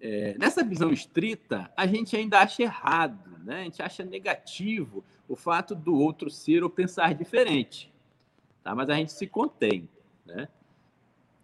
É, 0.00 0.36
nessa 0.38 0.64
visão 0.64 0.90
estrita, 0.90 1.70
a 1.76 1.86
gente 1.86 2.16
ainda 2.16 2.40
acha 2.40 2.62
errado, 2.62 3.38
né? 3.44 3.60
a 3.60 3.64
gente 3.64 3.82
acha 3.82 4.04
negativo 4.04 5.04
o 5.28 5.36
fato 5.36 5.74
do 5.74 5.94
outro 5.94 6.30
ser 6.30 6.62
ou 6.62 6.70
pensar 6.70 7.14
diferente, 7.14 7.92
tá? 8.62 8.74
mas 8.74 8.88
a 8.88 8.94
gente 8.94 9.12
se 9.12 9.26
contém. 9.26 9.88
Né? 10.24 10.48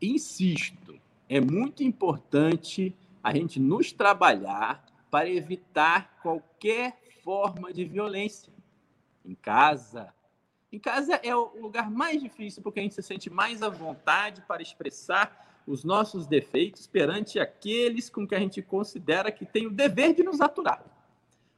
Insisto, 0.00 0.98
é 1.28 1.38
muito 1.38 1.82
importante 1.82 2.94
a 3.22 3.34
gente 3.34 3.60
nos 3.60 3.92
trabalhar 3.92 4.84
para 5.10 5.28
evitar 5.28 6.18
qualquer 6.22 6.98
forma 7.26 7.72
de 7.72 7.84
violência 7.84 8.52
em 9.24 9.34
casa, 9.34 10.14
em 10.72 10.78
casa 10.78 11.18
é 11.24 11.34
o 11.34 11.60
lugar 11.60 11.90
mais 11.90 12.22
difícil 12.22 12.62
porque 12.62 12.78
a 12.78 12.82
gente 12.84 12.94
se 12.94 13.02
sente 13.02 13.28
mais 13.28 13.64
à 13.64 13.68
vontade 13.68 14.44
para 14.46 14.62
expressar 14.62 15.60
os 15.66 15.82
nossos 15.82 16.24
defeitos 16.24 16.86
perante 16.86 17.40
aqueles 17.40 18.08
com 18.08 18.24
que 18.28 18.34
a 18.36 18.38
gente 18.38 18.62
considera 18.62 19.32
que 19.32 19.44
tem 19.44 19.66
o 19.66 19.72
dever 19.72 20.14
de 20.14 20.22
nos 20.22 20.40
aturar. 20.40 20.84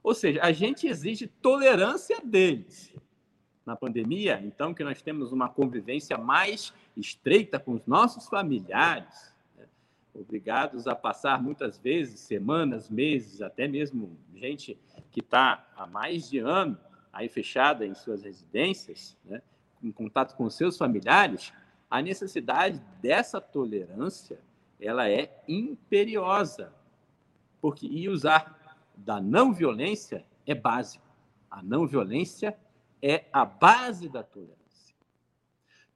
Ou 0.03 0.15
seja, 0.15 0.43
a 0.43 0.53
gente 0.53 0.87
exige 0.87 1.27
tolerância 1.27 2.19
deles. 2.25 2.91
Na 3.67 3.77
pandemia, 3.77 4.41
então, 4.43 4.73
que 4.73 4.83
nós 4.83 5.03
temos 5.03 5.33
uma 5.33 5.51
convivência 5.51 6.17
mais 6.17 6.73
estreita 6.97 7.61
com 7.61 7.73
os 7.73 7.87
nossos 7.87 8.27
familiares? 8.27 9.35
Obrigados 10.19 10.87
a 10.87 10.95
passar 10.95 11.43
muitas 11.43 11.79
vezes, 11.79 12.21
semanas, 12.21 12.91
meses, 12.91 13.41
até 13.41 13.69
mesmo 13.69 14.19
gente 14.35 14.79
que 15.11 15.21
está 15.21 15.67
há 15.77 15.87
mais 15.87 16.29
de 16.29 16.39
ano 16.39 16.79
aí 17.13 17.29
fechada 17.29 17.87
em 17.87 17.95
suas 17.95 18.23
residências, 18.23 19.17
né, 19.25 19.41
em 19.83 19.91
contato 19.91 20.37
com 20.37 20.51
seus 20.51 20.77
familiares, 20.77 21.53
a 21.91 22.03
necessidade 22.03 22.83
dessa 23.01 23.41
tolerância 23.41 24.39
ela 24.81 25.09
é 25.09 25.43
imperiosa, 25.49 26.73
porque 27.61 27.87
e 27.87 28.09
usar 28.09 28.59
da 28.97 29.21
não 29.21 29.53
violência 29.53 30.25
é 30.47 30.55
básico. 30.55 31.07
A 31.51 31.63
não 31.63 31.87
violência 31.87 32.57
é 33.01 33.25
a 33.33 33.45
base 33.45 34.09
da 34.09 34.23
tolerância. 34.23 34.59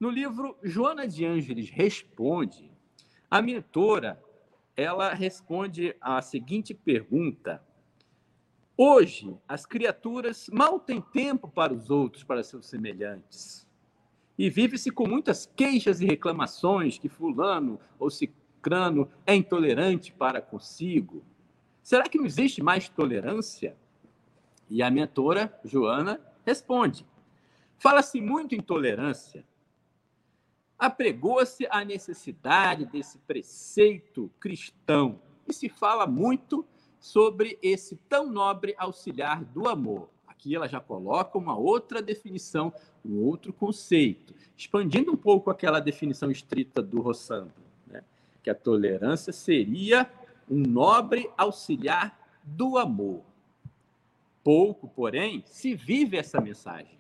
No 0.01 0.11
livro 0.11 0.57
Joana 0.63 1.07
de 1.07 1.25
Ângeles 1.25 1.71
Responde, 1.71 2.72
a 3.33 3.41
mentora 3.41 4.23
ela 4.77 5.15
responde 5.15 5.97
a 6.03 6.21
seguinte 6.21 6.75
pergunta: 6.75 7.63
Hoje, 8.77 9.35
as 9.49 9.65
criaturas 9.65 10.51
mal 10.53 10.79
têm 10.79 11.01
tempo 11.01 11.49
para 11.49 11.73
os 11.73 11.89
outros, 11.89 12.23
para 12.23 12.43
seus 12.43 12.67
semelhantes. 12.67 13.67
E 14.37 14.51
vive-se 14.51 14.91
com 14.91 15.09
muitas 15.09 15.47
queixas 15.47 16.03
e 16.03 16.05
reclamações 16.05 16.99
que 16.99 17.09
fulano 17.09 17.81
ou 17.99 18.11
cicrano 18.11 19.11
é 19.27 19.35
intolerante 19.35 20.13
para 20.13 20.43
consigo. 20.43 21.25
Será 21.83 22.05
que 22.05 22.19
não 22.19 22.27
existe 22.27 22.63
mais 22.63 22.87
tolerância? 22.91 23.75
E 24.69 24.83
a 24.83 24.91
mentora, 24.91 25.59
Joana, 25.65 26.21
responde: 26.45 27.07
Fala-se 27.79 28.21
muito 28.21 28.55
em 28.55 28.61
tolerância. 28.61 29.43
Apregou-se 30.83 31.65
a 31.71 31.85
necessidade 31.85 32.87
desse 32.87 33.17
preceito 33.19 34.29
cristão 34.41 35.21
e 35.47 35.53
se 35.53 35.69
fala 35.69 36.09
muito 36.09 36.67
sobre 36.99 37.57
esse 37.63 37.95
tão 38.09 38.29
nobre 38.29 38.75
auxiliar 38.77 39.45
do 39.45 39.69
amor. 39.69 40.09
Aqui 40.27 40.57
ela 40.57 40.67
já 40.67 40.81
coloca 40.81 41.39
uma 41.39 41.57
outra 41.57 42.03
definição, 42.03 42.73
um 43.05 43.23
outro 43.23 43.53
conceito, 43.53 44.35
expandindo 44.57 45.13
um 45.13 45.17
pouco 45.17 45.53
aquela 45.53 45.79
definição 45.79 46.33
estrita 46.33 46.83
do 46.83 47.01
Rossandro, 47.01 47.63
né? 47.87 48.03
que 48.43 48.51
a 48.51 48.55
tolerância 48.55 49.33
seria 49.33 50.11
um 50.51 50.59
nobre 50.59 51.31
auxiliar 51.39 52.19
do 52.43 52.77
amor. 52.77 53.23
Pouco, 54.43 54.89
porém, 54.89 55.45
se 55.47 55.77
vive 55.77 56.17
essa 56.17 56.41
mensagem, 56.41 56.99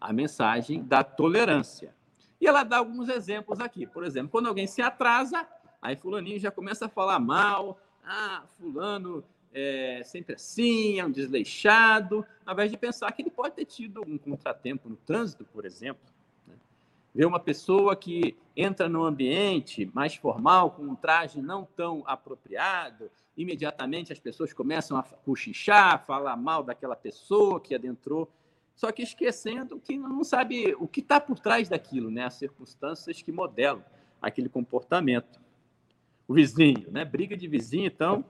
a 0.00 0.10
mensagem 0.10 0.82
da 0.82 1.04
tolerância. 1.04 1.99
E 2.40 2.46
ela 2.46 2.62
dá 2.62 2.78
alguns 2.78 3.08
exemplos 3.08 3.60
aqui. 3.60 3.86
Por 3.86 4.04
exemplo, 4.04 4.30
quando 4.30 4.48
alguém 4.48 4.66
se 4.66 4.80
atrasa, 4.80 5.46
aí 5.80 5.94
fulaninho 5.96 6.40
já 6.40 6.50
começa 6.50 6.86
a 6.86 6.88
falar 6.88 7.18
mal, 7.18 7.78
ah, 8.04 8.42
fulano 8.58 9.22
é 9.52 10.02
sempre 10.04 10.34
assim, 10.34 10.98
é 10.98 11.04
um 11.04 11.10
desleixado, 11.10 12.24
ao 12.46 12.54
invés 12.54 12.70
de 12.70 12.76
pensar 12.76 13.10
que 13.12 13.22
ele 13.22 13.30
pode 13.30 13.56
ter 13.56 13.64
tido 13.64 14.02
um 14.06 14.16
contratempo 14.16 14.88
no 14.88 14.96
trânsito, 14.96 15.44
por 15.44 15.64
exemplo. 15.64 16.02
Né? 16.46 16.54
Ver 17.14 17.26
uma 17.26 17.40
pessoa 17.40 17.96
que 17.96 18.36
entra 18.56 18.88
num 18.88 19.04
ambiente 19.04 19.90
mais 19.92 20.14
formal, 20.14 20.70
com 20.70 20.82
um 20.82 20.94
traje 20.94 21.42
não 21.42 21.64
tão 21.76 22.02
apropriado, 22.06 23.10
imediatamente 23.36 24.12
as 24.12 24.20
pessoas 24.20 24.52
começam 24.52 24.96
a 24.96 25.02
cochichar, 25.02 26.04
falar 26.06 26.36
mal 26.36 26.62
daquela 26.62 26.96
pessoa 26.96 27.60
que 27.60 27.74
adentrou, 27.74 28.30
só 28.80 28.90
que 28.90 29.02
esquecendo 29.02 29.78
que 29.78 29.98
não 29.98 30.24
sabe 30.24 30.74
o 30.80 30.88
que 30.88 31.00
está 31.00 31.20
por 31.20 31.38
trás 31.38 31.68
daquilo, 31.68 32.10
né? 32.10 32.24
as 32.24 32.32
circunstâncias 32.32 33.20
que 33.20 33.30
modelam 33.30 33.84
aquele 34.22 34.48
comportamento 34.48 35.38
o 36.26 36.32
vizinho, 36.32 36.90
né? 36.90 37.04
Briga 37.04 37.36
de 37.36 37.46
vizinho, 37.46 37.88
então, 37.88 38.24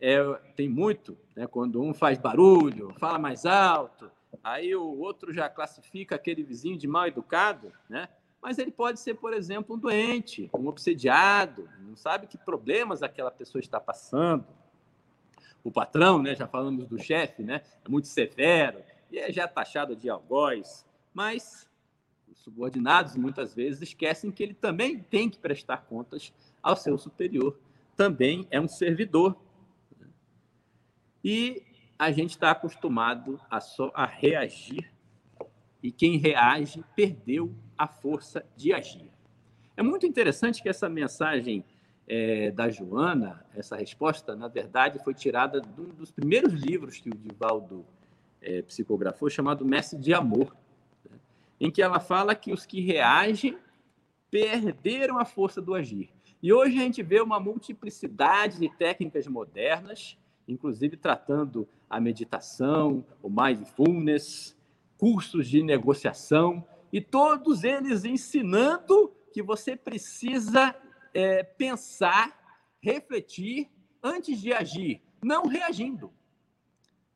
é, 0.00 0.22
tem 0.54 0.68
muito, 0.68 1.18
né? 1.34 1.44
Quando 1.48 1.82
um 1.82 1.92
faz 1.92 2.18
barulho, 2.18 2.94
fala 3.00 3.18
mais 3.18 3.44
alto, 3.44 4.08
aí 4.44 4.76
o 4.76 5.00
outro 5.00 5.32
já 5.32 5.48
classifica 5.48 6.14
aquele 6.14 6.44
vizinho 6.44 6.78
de 6.78 6.86
mal 6.86 7.08
educado, 7.08 7.72
né? 7.88 8.08
Mas 8.40 8.58
ele 8.58 8.70
pode 8.70 9.00
ser, 9.00 9.14
por 9.14 9.32
exemplo, 9.32 9.74
um 9.74 9.78
doente, 9.78 10.48
um 10.54 10.68
obsediado, 10.68 11.68
não 11.80 11.96
sabe 11.96 12.28
que 12.28 12.38
problemas 12.38 13.02
aquela 13.02 13.32
pessoa 13.32 13.58
está 13.58 13.80
passando. 13.80 14.46
O 15.64 15.72
patrão, 15.72 16.22
né? 16.22 16.36
Já 16.36 16.46
falamos 16.46 16.86
do 16.86 16.96
chefe, 16.96 17.42
né? 17.42 17.62
É 17.84 17.88
muito 17.88 18.06
severo 18.06 18.84
e 19.10 19.18
é 19.18 19.32
já 19.32 19.48
taxado 19.48 19.96
de 19.96 20.08
algoz, 20.08 20.86
mas 21.12 21.68
os 22.28 22.38
subordinados 22.38 23.16
muitas 23.16 23.54
vezes 23.54 23.82
esquecem 23.82 24.30
que 24.30 24.42
ele 24.42 24.54
também 24.54 24.98
tem 24.98 25.28
que 25.28 25.38
prestar 25.38 25.78
contas 25.78 26.32
ao 26.62 26.76
seu 26.76 26.96
superior. 26.96 27.58
Também 27.96 28.46
é 28.50 28.60
um 28.60 28.68
servidor. 28.68 29.36
E 31.22 31.62
a 31.98 32.10
gente 32.10 32.30
está 32.30 32.52
acostumado 32.52 33.38
a 33.50 33.60
só 33.60 33.90
a 33.94 34.06
reagir, 34.06 34.90
e 35.82 35.90
quem 35.90 36.16
reage 36.16 36.82
perdeu 36.94 37.54
a 37.76 37.86
força 37.86 38.44
de 38.56 38.72
agir. 38.72 39.10
É 39.76 39.82
muito 39.82 40.06
interessante 40.06 40.62
que 40.62 40.68
essa 40.68 40.88
mensagem 40.88 41.64
é, 42.06 42.50
da 42.50 42.68
Joana, 42.68 43.44
essa 43.54 43.76
resposta, 43.76 44.34
na 44.34 44.48
verdade, 44.48 44.98
foi 45.02 45.14
tirada 45.14 45.60
de 45.60 45.80
um 45.80 45.88
dos 45.88 46.10
primeiros 46.10 46.52
livros 46.52 46.98
que 46.98 47.08
o 47.08 47.16
Divaldo 47.16 47.86
é, 48.40 48.62
psicografou, 48.62 49.28
chamado 49.28 49.64
Mestre 49.64 49.98
de 49.98 50.14
Amor, 50.14 50.56
né? 51.08 51.18
em 51.60 51.70
que 51.70 51.82
ela 51.82 52.00
fala 52.00 52.34
que 52.34 52.52
os 52.52 52.64
que 52.64 52.80
reagem 52.80 53.58
perderam 54.30 55.18
a 55.18 55.24
força 55.24 55.60
do 55.60 55.74
agir. 55.74 56.10
E 56.42 56.52
hoje 56.52 56.78
a 56.78 56.82
gente 56.82 57.02
vê 57.02 57.20
uma 57.20 57.38
multiplicidade 57.38 58.58
de 58.58 58.68
técnicas 58.76 59.26
modernas, 59.26 60.16
inclusive 60.48 60.96
tratando 60.96 61.68
a 61.88 62.00
meditação, 62.00 63.04
o 63.22 63.28
mindfulness, 63.28 64.56
cursos 64.96 65.48
de 65.48 65.62
negociação, 65.62 66.64
e 66.92 67.00
todos 67.00 67.62
eles 67.62 68.04
ensinando 68.04 69.12
que 69.32 69.42
você 69.42 69.76
precisa 69.76 70.74
é, 71.12 71.42
pensar, 71.42 72.38
refletir 72.80 73.68
antes 74.02 74.40
de 74.40 74.52
agir, 74.52 75.02
não 75.22 75.46
reagindo. 75.46 76.10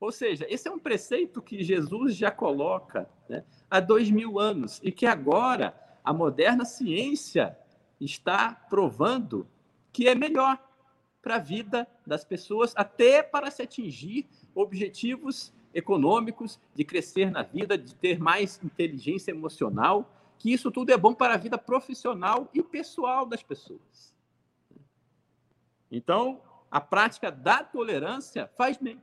Ou 0.05 0.12
seja, 0.12 0.47
esse 0.51 0.69
é 0.69 0.71
um 0.71 0.79
preceito 0.79 1.40
que 1.40 1.64
Jesus 1.64 2.14
já 2.14 2.31
coloca 2.31 3.09
né, 3.27 3.43
há 3.71 3.81
dois 3.81 4.11
mil 4.11 4.38
anos 4.38 4.79
e 4.83 4.93
que 4.93 5.07
agora 5.07 5.75
a 6.05 6.12
moderna 6.12 6.67
ciência 6.67 7.59
está 7.99 8.53
provando 8.69 9.49
que 9.90 10.07
é 10.07 10.14
melhor 10.14 10.62
para 11.23 11.37
a 11.37 11.38
vida 11.38 11.88
das 12.07 12.23
pessoas, 12.23 12.75
até 12.77 13.23
para 13.23 13.51
se 13.51 13.62
atingir 13.62 14.29
objetivos 14.55 15.55
econômicos, 15.73 16.61
de 16.75 16.85
crescer 16.85 17.31
na 17.31 17.43
vida, 17.43 17.79
de 17.79 17.95
ter 17.95 18.21
mais 18.21 18.62
inteligência 18.62 19.31
emocional, 19.31 20.12
que 20.38 20.53
isso 20.53 20.71
tudo 20.71 20.90
é 20.90 20.99
bom 20.99 21.14
para 21.14 21.33
a 21.33 21.38
vida 21.38 21.57
profissional 21.57 22.51
e 22.53 22.62
pessoal 22.62 23.25
das 23.25 23.43
pessoas. 23.43 24.12
Então, 25.90 26.43
a 26.71 26.79
prática 26.79 27.31
da 27.31 27.64
tolerância 27.64 28.51
faz 28.55 28.77
bem, 28.77 29.01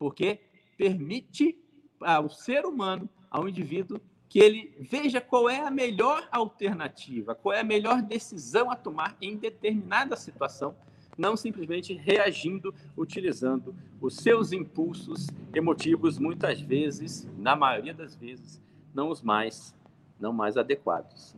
porque 0.00 0.40
permite 0.78 1.54
ao 2.00 2.30
ser 2.30 2.64
humano, 2.64 3.06
ao 3.30 3.46
indivíduo, 3.46 4.00
que 4.30 4.38
ele 4.38 4.74
veja 4.80 5.20
qual 5.20 5.50
é 5.50 5.60
a 5.60 5.70
melhor 5.70 6.26
alternativa, 6.32 7.34
qual 7.34 7.54
é 7.54 7.60
a 7.60 7.64
melhor 7.64 8.00
decisão 8.00 8.70
a 8.70 8.76
tomar 8.76 9.14
em 9.20 9.36
determinada 9.36 10.16
situação, 10.16 10.74
não 11.18 11.36
simplesmente 11.36 11.92
reagindo, 11.92 12.74
utilizando 12.96 13.74
os 14.00 14.16
seus 14.16 14.52
impulsos 14.52 15.26
emotivos, 15.54 16.18
muitas 16.18 16.62
vezes, 16.62 17.28
na 17.36 17.54
maioria 17.54 17.92
das 17.92 18.16
vezes, 18.16 18.58
não 18.94 19.10
os 19.10 19.20
mais, 19.20 19.76
não 20.18 20.32
mais 20.32 20.56
adequados. 20.56 21.36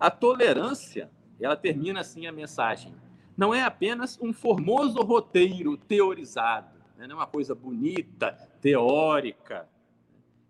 A 0.00 0.10
tolerância, 0.10 1.10
ela 1.38 1.56
termina 1.56 2.00
assim 2.00 2.26
a 2.26 2.32
mensagem. 2.32 2.94
Não 3.36 3.52
é 3.52 3.62
apenas 3.62 4.18
um 4.22 4.32
formoso 4.32 5.02
roteiro 5.02 5.76
teorizado? 5.76 6.73
Não 6.96 7.04
é 7.04 7.14
uma 7.14 7.26
coisa 7.26 7.54
bonita, 7.54 8.32
teórica, 8.60 9.68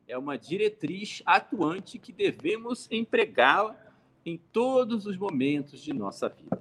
é 0.06 0.16
uma 0.16 0.36
diretriz 0.36 1.22
atuante 1.24 1.98
que 1.98 2.12
devemos 2.12 2.88
empregá-la 2.90 3.76
em 4.24 4.36
todos 4.36 5.06
os 5.06 5.16
momentos 5.16 5.82
de 5.82 5.92
nossa 5.92 6.28
vida. 6.28 6.60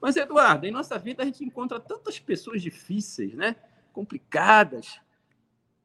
Mas, 0.00 0.16
Eduardo, 0.16 0.66
em 0.66 0.70
nossa 0.70 0.98
vida 0.98 1.22
a 1.22 1.26
gente 1.26 1.44
encontra 1.44 1.80
tantas 1.80 2.18
pessoas 2.20 2.62
difíceis, 2.62 3.34
né? 3.34 3.56
complicadas. 3.92 5.00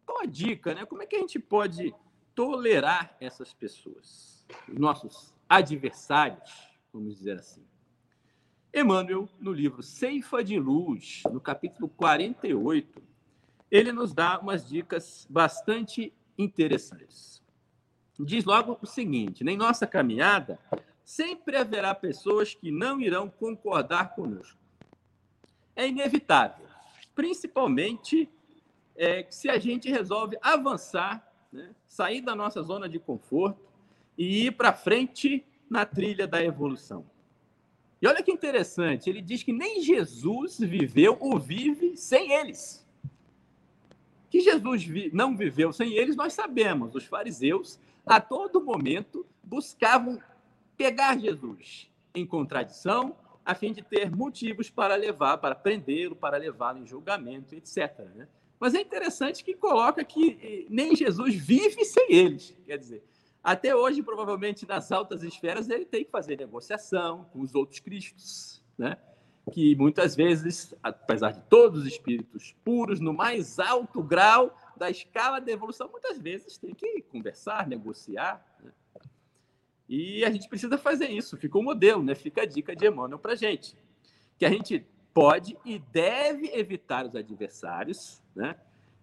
Qual 0.05 0.21
a 0.21 0.25
dica? 0.25 0.75
Né? 0.75 0.85
Como 0.85 1.01
é 1.01 1.05
que 1.07 1.15
a 1.15 1.19
gente 1.19 1.39
pode 1.39 1.95
tolerar 2.35 3.17
essas 3.19 3.53
pessoas? 3.53 4.45
Os 4.67 4.77
nossos 4.77 5.33
adversários, 5.49 6.69
vamos 6.91 7.15
dizer 7.15 7.39
assim. 7.39 7.65
Emmanuel, 8.71 9.27
no 9.39 9.51
livro 9.51 9.81
Ceifa 9.81 10.43
de 10.43 10.59
Luz, 10.59 11.23
no 11.31 11.39
capítulo 11.39 11.89
48, 11.89 13.01
ele 13.73 13.91
nos 13.91 14.13
dá 14.13 14.37
umas 14.37 14.69
dicas 14.69 15.25
bastante 15.27 16.13
interessantes. 16.37 17.41
Diz 18.19 18.45
logo 18.45 18.77
o 18.79 18.85
seguinte: 18.85 19.43
em 19.43 19.57
nossa 19.57 19.87
caminhada, 19.87 20.59
sempre 21.03 21.57
haverá 21.57 21.95
pessoas 21.95 22.53
que 22.53 22.69
não 22.69 23.01
irão 23.01 23.27
concordar 23.27 24.13
conosco. 24.13 24.59
É 25.75 25.87
inevitável, 25.87 26.67
principalmente 27.15 28.29
é, 28.95 29.25
se 29.31 29.49
a 29.49 29.57
gente 29.57 29.89
resolve 29.89 30.37
avançar, 30.39 31.27
né, 31.51 31.73
sair 31.87 32.21
da 32.21 32.35
nossa 32.35 32.61
zona 32.61 32.87
de 32.87 32.99
conforto 32.99 33.59
e 34.15 34.45
ir 34.45 34.51
para 34.51 34.71
frente 34.71 35.43
na 35.67 35.83
trilha 35.83 36.27
da 36.27 36.43
evolução. 36.43 37.03
E 37.99 38.05
olha 38.07 38.21
que 38.21 38.31
interessante, 38.31 39.09
ele 39.09 39.21
diz 39.21 39.41
que 39.41 39.51
nem 39.51 39.81
Jesus 39.81 40.59
viveu 40.59 41.17
ou 41.19 41.39
vive 41.39 41.97
sem 41.97 42.33
eles. 42.33 42.82
Que 44.33 44.41
Jesus 44.41 44.87
não 45.13 45.37
viveu 45.37 45.71
sem 45.71 45.93
eles, 45.93 46.15
nós 46.15 46.33
sabemos. 46.33 46.95
Os 46.95 47.05
fariseus, 47.05 47.79
a 48.03 48.19
todo 48.19 48.59
momento, 48.59 49.23
buscavam 49.43 50.19
pegar 50.75 51.19
Jesus 51.19 51.87
em 52.15 52.25
contradição, 52.25 53.15
a 53.45 53.53
fim 53.53 53.71
de 53.71 53.83
ter 53.83 54.09
motivos 54.09 54.71
para 54.71 54.95
levar, 54.95 55.37
para 55.37 55.53
prendê-lo, 55.53 56.15
para 56.15 56.35
levá-lo 56.37 56.79
em 56.79 56.87
julgamento, 56.87 57.53
etc. 57.53 57.99
Né? 58.15 58.27
Mas 58.59 58.73
é 58.73 58.81
interessante 58.81 59.43
que 59.43 59.53
coloca 59.53 60.03
que 60.03 60.39
eh, 60.41 60.65
nem 60.67 60.95
Jesus 60.95 61.35
vive 61.35 61.85
sem 61.85 62.11
eles. 62.11 62.57
Quer 62.65 62.79
dizer, 62.79 63.03
até 63.43 63.75
hoje, 63.75 64.01
provavelmente, 64.01 64.67
nas 64.67 64.91
altas 64.91 65.21
esferas, 65.21 65.69
ele 65.69 65.85
tem 65.85 66.03
que 66.03 66.09
fazer 66.09 66.39
negociação 66.39 67.25
com 67.31 67.39
os 67.39 67.53
outros 67.53 67.79
cristos, 67.79 68.63
né? 68.75 68.97
Que 69.51 69.75
muitas 69.75 70.15
vezes, 70.15 70.73
apesar 70.81 71.31
de 71.31 71.41
todos 71.41 71.81
os 71.81 71.87
espíritos 71.87 72.55
puros, 72.63 72.99
no 72.99 73.13
mais 73.13 73.59
alto 73.59 74.01
grau 74.01 74.55
da 74.77 74.89
escala 74.89 75.39
de 75.39 75.51
evolução, 75.51 75.89
muitas 75.89 76.17
vezes 76.17 76.57
tem 76.57 76.73
que 76.73 77.01
conversar, 77.01 77.67
negociar. 77.67 78.43
Né? 78.63 78.71
E 79.89 80.23
a 80.23 80.31
gente 80.31 80.47
precisa 80.47 80.77
fazer 80.77 81.09
isso. 81.09 81.37
Fica 81.37 81.57
o 81.57 81.61
um 81.61 81.63
modelo, 81.63 82.01
né? 82.01 82.15
fica 82.15 82.43
a 82.43 82.45
dica 82.45 82.75
de 82.75 82.87
Emmanuel 82.87 83.19
para 83.19 83.33
a 83.33 83.35
gente. 83.35 83.75
Que 84.37 84.45
a 84.45 84.49
gente 84.49 84.85
pode 85.13 85.57
e 85.65 85.77
deve 85.77 86.47
evitar 86.53 87.05
os 87.05 87.15
adversários 87.15 88.23
né? 88.35 88.55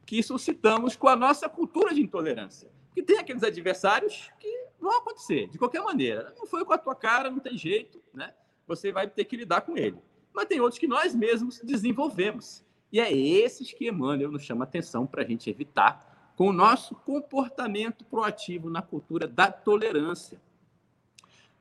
que 0.07 0.23
suscitamos 0.23 0.97
com 0.97 1.07
a 1.09 1.15
nossa 1.15 1.49
cultura 1.49 1.95
de 1.95 2.01
intolerância. 2.01 2.69
Porque 2.87 3.03
tem 3.03 3.19
aqueles 3.19 3.43
adversários 3.43 4.31
que 4.41 4.67
vão 4.81 4.99
acontecer, 4.99 5.47
de 5.49 5.59
qualquer 5.59 5.83
maneira. 5.83 6.35
Não 6.37 6.47
foi 6.47 6.65
com 6.65 6.73
a 6.73 6.79
tua 6.79 6.97
cara, 6.97 7.31
não 7.31 7.39
tem 7.39 7.57
jeito, 7.57 8.03
né? 8.13 8.35
Você 8.67 8.91
vai 8.91 9.09
ter 9.09 9.25
que 9.25 9.37
lidar 9.37 9.61
com 9.61 9.77
ele. 9.77 9.99
Mas 10.35 10.47
tem 10.47 10.61
outros 10.61 10.79
que 10.79 10.87
nós 10.87 11.15
mesmos 11.15 11.61
desenvolvemos. 11.61 12.65
E 12.93 12.99
é 13.01 13.13
esses 13.13 13.73
que 13.73 13.89
Emmanuel 13.89 14.33
nos 14.33 14.43
chama 14.43 14.65
atenção 14.65 15.07
para 15.07 15.23
a 15.23 15.27
gente 15.27 15.49
evitar 15.49 16.33
com 16.37 16.49
o 16.49 16.53
nosso 16.53 16.95
comportamento 16.95 18.05
proativo 18.05 18.71
na 18.71 18.83
cultura 18.83 19.29
da 19.29 19.53
tolerância. 19.53 20.41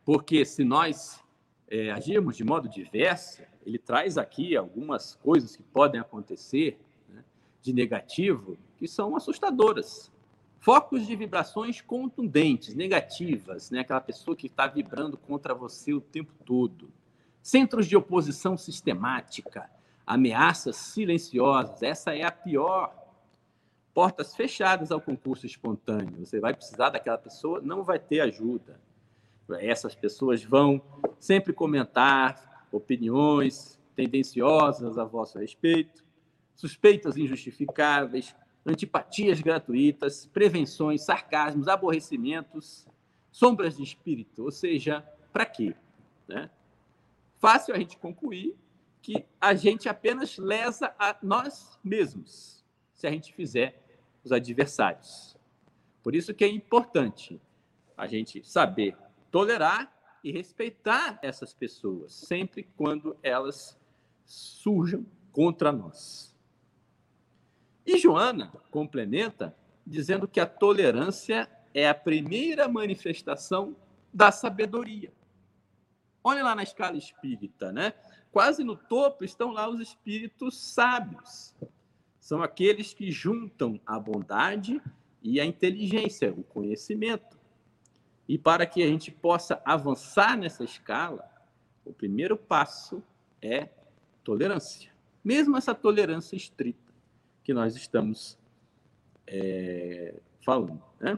Porque 0.06 0.46
se 0.46 0.64
nós 0.64 1.20
é, 1.68 1.92
agirmos 1.92 2.38
de 2.38 2.44
modo 2.44 2.68
diverso, 2.68 3.44
ele 3.66 3.78
traz 3.78 4.18
aqui 4.18 4.56
algumas 4.56 5.16
coisas 5.16 5.56
que 5.56 5.64
podem 5.64 6.00
acontecer 6.00 6.80
né, 7.08 7.24
de 7.62 7.74
negativo 7.74 8.58
que 8.78 8.88
são 8.88 9.16
assustadoras. 9.16 10.12
Focos 10.60 11.06
de 11.06 11.16
vibrações 11.16 11.80
contundentes, 11.80 12.74
negativas, 12.74 13.70
né? 13.72 13.80
aquela 13.80 14.02
pessoa 14.02 14.36
que 14.36 14.48
está 14.48 14.68
vibrando 14.68 15.18
contra 15.18 15.54
você 15.54 15.94
o 15.94 16.02
tempo 16.02 16.34
todo. 16.46 16.92
Centros 17.50 17.88
de 17.88 17.98
oposição 17.98 18.56
sistemática, 18.56 19.72
ameaças 20.06 20.76
silenciosas, 20.76 21.82
essa 21.82 22.16
é 22.16 22.24
a 22.24 22.30
pior. 22.30 22.94
Portas 23.92 24.36
fechadas 24.36 24.92
ao 24.92 25.02
concurso 25.02 25.48
espontâneo. 25.48 26.24
Você 26.24 26.40
vai 26.40 26.54
precisar 26.54 26.92
daquela 26.92 27.18
pessoa, 27.18 27.60
não 27.60 27.84
vai 27.84 27.98
ter 27.98 28.20
ajuda. 28.20 28.80
Essas 29.62 29.96
pessoas 29.96 30.44
vão 30.44 30.80
sempre 31.20 31.52
comentar 31.52 32.68
opiniões 32.72 33.80
tendenciosas 33.96 35.00
a 35.00 35.04
vosso 35.04 35.40
respeito, 35.40 36.06
suspeitas 36.56 37.18
injustificáveis, 37.18 38.36
antipatias 38.64 39.42
gratuitas, 39.42 40.28
prevenções, 40.28 41.02
sarcasmos, 41.02 41.68
aborrecimentos, 41.68 42.86
sombras 43.32 43.76
de 43.76 43.82
espírito. 43.82 44.44
Ou 44.44 44.52
seja, 44.52 45.04
para 45.34 45.48
quê? 45.48 45.74
Né? 46.28 46.48
Fácil 47.40 47.74
a 47.74 47.80
gente 47.80 47.98
concluir 47.98 48.56
que 49.02 49.26
a 49.40 49.54
gente 49.56 49.88
apenas 49.88 50.38
lesa 50.38 50.94
a 51.00 51.16
nós 51.24 51.80
mesmos 51.82 52.64
se 52.94 53.08
a 53.08 53.12
gente 53.12 53.34
fizer 53.34 53.82
os 54.24 54.32
adversários. 54.34 55.38
Por 56.04 56.14
isso 56.14 56.34
que 56.34 56.44
é 56.44 56.50
importante 56.50 57.42
a 57.96 58.08
gente 58.08 58.44
saber 58.44 58.96
tolerar 59.32 59.96
e 60.22 60.34
respeitar 60.34 61.18
essas 61.22 61.54
pessoas, 61.54 62.14
sempre 62.14 62.68
quando 62.76 63.18
elas 63.24 63.80
surjam 64.26 65.06
contra 65.32 65.72
nós. 65.72 66.36
E 67.86 67.98
Joana 67.98 68.52
complementa 68.70 69.56
dizendo 69.88 70.28
que 70.28 70.42
a 70.42 70.46
tolerância 70.46 71.50
é 71.74 71.88
a 71.88 71.96
primeira 71.96 72.68
manifestação 72.68 73.76
da 74.14 74.30
sabedoria. 74.30 75.14
Olha 76.24 76.44
lá 76.44 76.56
na 76.56 76.64
escala 76.64 76.98
espírita, 76.98 77.72
né? 77.72 77.94
Quase 78.32 78.64
no 78.64 78.76
topo 78.76 79.24
estão 79.24 79.52
lá 79.52 79.70
os 79.70 79.80
espíritos 79.80 80.60
sábios. 80.60 81.56
São 82.20 82.44
aqueles 82.44 82.94
que 82.94 83.10
juntam 83.12 83.80
a 83.86 84.00
bondade 84.00 84.82
e 85.22 85.40
a 85.40 85.46
inteligência, 85.46 86.32
o 86.32 86.44
conhecimento. 86.44 87.40
E 88.28 88.38
para 88.38 88.66
que 88.66 88.84
a 88.84 88.88
gente 88.88 89.12
possa 89.12 89.62
avançar 89.66 90.38
nessa 90.38 90.64
escala, 90.64 91.28
o 91.84 91.92
primeiro 91.92 92.38
passo 92.38 93.02
é 93.42 93.70
tolerância. 94.24 94.92
Mesmo 95.24 95.58
essa 95.58 95.74
tolerância 95.74 96.36
estrita 96.36 96.94
que 97.44 97.54
nós 97.54 97.76
estamos 97.76 98.38
é, 99.26 100.14
falando. 100.46 100.84
Né? 101.00 101.18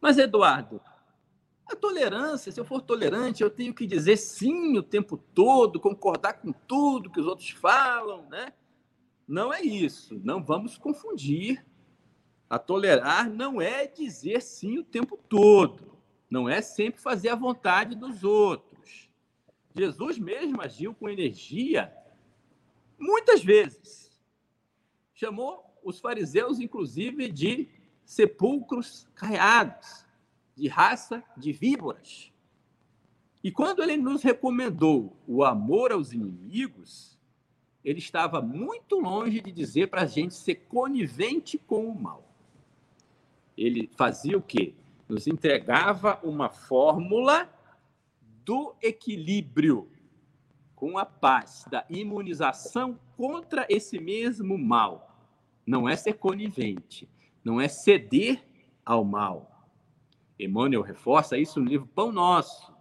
Mas, 0.00 0.18
Eduardo, 0.18 0.80
tolerância, 1.82 2.50
se 2.50 2.58
eu 2.58 2.64
for 2.64 2.80
tolerante, 2.80 3.42
eu 3.42 3.50
tenho 3.50 3.74
que 3.74 3.86
dizer 3.86 4.16
sim 4.16 4.78
o 4.78 4.82
tempo 4.82 5.18
todo, 5.18 5.80
concordar 5.80 6.34
com 6.34 6.52
tudo 6.52 7.10
que 7.10 7.20
os 7.20 7.26
outros 7.26 7.50
falam, 7.50 8.24
né? 8.30 8.52
Não 9.26 9.52
é 9.52 9.60
isso. 9.60 10.20
Não 10.24 10.42
vamos 10.42 10.78
confundir. 10.78 11.66
A 12.48 12.58
tolerar 12.58 13.28
não 13.28 13.60
é 13.60 13.86
dizer 13.86 14.40
sim 14.40 14.78
o 14.78 14.84
tempo 14.84 15.18
todo. 15.28 15.98
Não 16.30 16.48
é 16.48 16.62
sempre 16.62 17.00
fazer 17.00 17.30
a 17.30 17.34
vontade 17.34 17.96
dos 17.96 18.22
outros. 18.22 19.10
Jesus 19.74 20.18
mesmo 20.18 20.62
agiu 20.62 20.94
com 20.94 21.08
energia 21.08 21.92
muitas 23.02 23.42
vezes 23.42 24.12
chamou 25.12 25.64
os 25.84 25.98
fariseus, 26.00 26.58
inclusive, 26.58 27.30
de 27.30 27.68
sepulcros 28.04 29.08
caiados, 29.14 30.04
de 30.56 30.68
raça 30.68 31.22
de 31.36 31.52
víboras. 31.52 32.32
E 33.42 33.50
quando 33.50 33.82
ele 33.82 33.96
nos 33.96 34.22
recomendou 34.22 35.16
o 35.26 35.42
amor 35.42 35.92
aos 35.92 36.12
inimigos, 36.12 37.18
ele 37.84 37.98
estava 37.98 38.40
muito 38.40 39.00
longe 39.00 39.40
de 39.40 39.50
dizer 39.50 39.88
para 39.88 40.02
a 40.02 40.06
gente 40.06 40.34
ser 40.34 40.56
conivente 40.68 41.58
com 41.58 41.86
o 41.86 42.00
mal. 42.00 42.28
Ele 43.56 43.90
fazia 43.96 44.38
o 44.38 44.42
quê? 44.42 44.74
Nos 45.08 45.26
entregava 45.26 46.20
uma 46.22 46.48
fórmula 46.48 47.52
do 48.44 48.74
equilíbrio 48.80 49.90
com 50.76 50.96
a 50.96 51.04
paz, 51.04 51.64
da 51.70 51.84
imunização 51.90 52.98
contra 53.16 53.66
esse 53.68 54.00
mesmo 54.00 54.56
mal 54.56 55.12
não 55.66 55.88
é 55.88 55.96
ser 55.96 56.14
conivente, 56.14 57.08
não 57.44 57.60
é 57.60 57.68
ceder 57.68 58.44
ao 58.84 59.04
mal. 59.04 59.51
Emmanuel 60.44 60.82
reforça 60.82 61.38
isso 61.38 61.60
no 61.60 61.68
livro 61.68 61.86
Pão 61.86 62.12
Nosso, 62.12 62.72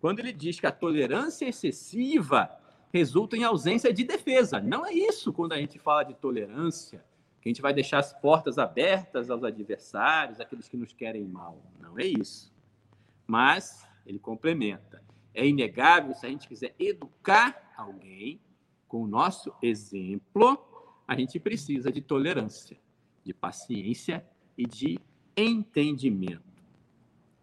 quando 0.00 0.18
ele 0.18 0.32
diz 0.32 0.60
que 0.60 0.66
a 0.66 0.72
tolerância 0.72 1.48
excessiva 1.48 2.50
resulta 2.92 3.36
em 3.36 3.42
ausência 3.42 3.92
de 3.92 4.04
defesa. 4.04 4.60
Não 4.60 4.86
é 4.86 4.92
isso 4.92 5.32
quando 5.32 5.52
a 5.52 5.56
gente 5.56 5.78
fala 5.78 6.04
de 6.04 6.14
tolerância, 6.14 7.04
que 7.40 7.48
a 7.48 7.50
gente 7.50 7.62
vai 7.62 7.74
deixar 7.74 7.98
as 7.98 8.12
portas 8.12 8.58
abertas 8.58 9.30
aos 9.30 9.42
adversários, 9.42 10.40
aqueles 10.40 10.68
que 10.68 10.76
nos 10.76 10.92
querem 10.92 11.24
mal. 11.24 11.60
Não 11.80 11.98
é 11.98 12.04
isso. 12.04 12.52
Mas 13.26 13.86
ele 14.06 14.18
complementa: 14.18 15.02
é 15.34 15.46
inegável 15.46 16.14
se 16.14 16.24
a 16.24 16.28
gente 16.28 16.46
quiser 16.46 16.74
educar 16.78 17.72
alguém 17.76 18.40
com 18.86 19.02
o 19.02 19.08
nosso 19.08 19.52
exemplo, 19.60 20.64
a 21.06 21.16
gente 21.16 21.40
precisa 21.40 21.90
de 21.90 22.00
tolerância, 22.00 22.76
de 23.24 23.34
paciência 23.34 24.24
e 24.56 24.66
de 24.66 25.00
entendimento. 25.36 26.53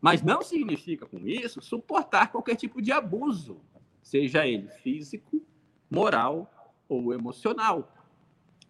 Mas 0.02 0.24
não 0.24 0.42
significa 0.42 1.06
com 1.06 1.20
isso 1.28 1.62
suportar 1.62 2.32
qualquer 2.32 2.56
tipo 2.56 2.82
de 2.82 2.92
abuso, 2.92 3.62
seja 4.02 4.48
ele 4.48 4.68
físico, 4.68 5.46
moral 5.90 6.74
ou 6.90 7.14
emocional. 7.14 7.94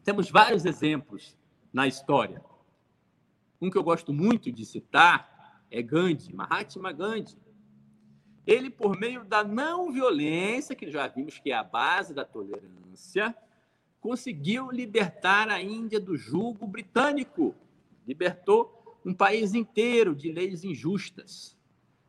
Temos 0.04 0.30
vários 0.30 0.66
exemplos 0.66 1.38
na 1.72 1.88
história. 1.88 2.44
Um 3.62 3.70
que 3.70 3.78
eu 3.78 3.84
gosto 3.84 4.12
muito 4.12 4.52
de 4.52 4.66
citar 4.66 5.64
é 5.72 5.82
Gandhi, 5.82 6.36
Mahatma 6.36 6.92
Gandhi. 6.92 7.38
ele, 8.46 8.70
por 8.70 9.00
meio 9.00 9.24
da 9.24 9.44
não 9.44 9.92
violência, 9.92 10.76
que 10.76 10.92
já 10.92 11.08
vimos 11.08 11.38
que 11.38 11.52
é 11.52 11.56
a 11.56 11.64
base 11.64 12.14
da 12.14 12.26
tolerância, 12.26 13.34
conseguiu 14.02 14.72
libertar 14.72 15.48
a 15.48 15.62
Índia 15.62 16.00
do 16.00 16.18
jugo 16.18 16.68
britânico. 16.68 17.56
Libertou 18.06 18.81
um 19.06 19.14
país 19.14 19.54
inteiro 19.54 20.16
de 20.16 20.32
leis 20.32 20.64
injustas. 20.64 21.58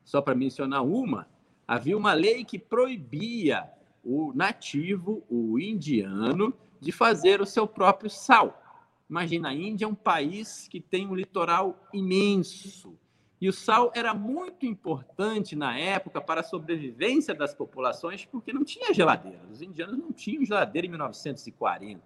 Só 0.04 0.20
para 0.20 0.34
mencionar 0.34 0.84
uma, 0.84 1.28
havia 1.66 1.96
uma 1.96 2.12
lei 2.12 2.44
que 2.44 2.58
proibia 2.58 3.70
o 4.04 4.32
nativo, 4.34 5.24
o 5.28 5.58
indiano, 5.58 6.52
de 6.80 6.90
fazer 6.90 7.40
o 7.40 7.46
seu 7.46 7.66
próprio 7.66 8.10
sal. 8.10 8.60
Imagina, 9.08 9.50
a 9.50 9.54
Índia 9.54 9.84
é 9.84 9.88
um 9.88 9.94
país 9.94 10.66
que 10.68 10.80
tem 10.80 11.06
um 11.06 11.14
litoral 11.14 11.88
imenso. 11.92 12.98
E 13.40 13.48
o 13.48 13.52
sal 13.52 13.90
era 13.94 14.14
muito 14.14 14.66
importante 14.66 15.56
na 15.56 15.76
época 15.76 16.20
para 16.20 16.40
a 16.40 16.44
sobrevivência 16.44 17.34
das 17.34 17.54
populações, 17.54 18.24
porque 18.24 18.52
não 18.52 18.64
tinha 18.64 18.94
geladeira. 18.94 19.40
Os 19.50 19.60
indianos 19.60 19.98
não 19.98 20.12
tinham 20.12 20.44
geladeira 20.44 20.86
em 20.86 20.90
1940. 20.90 22.00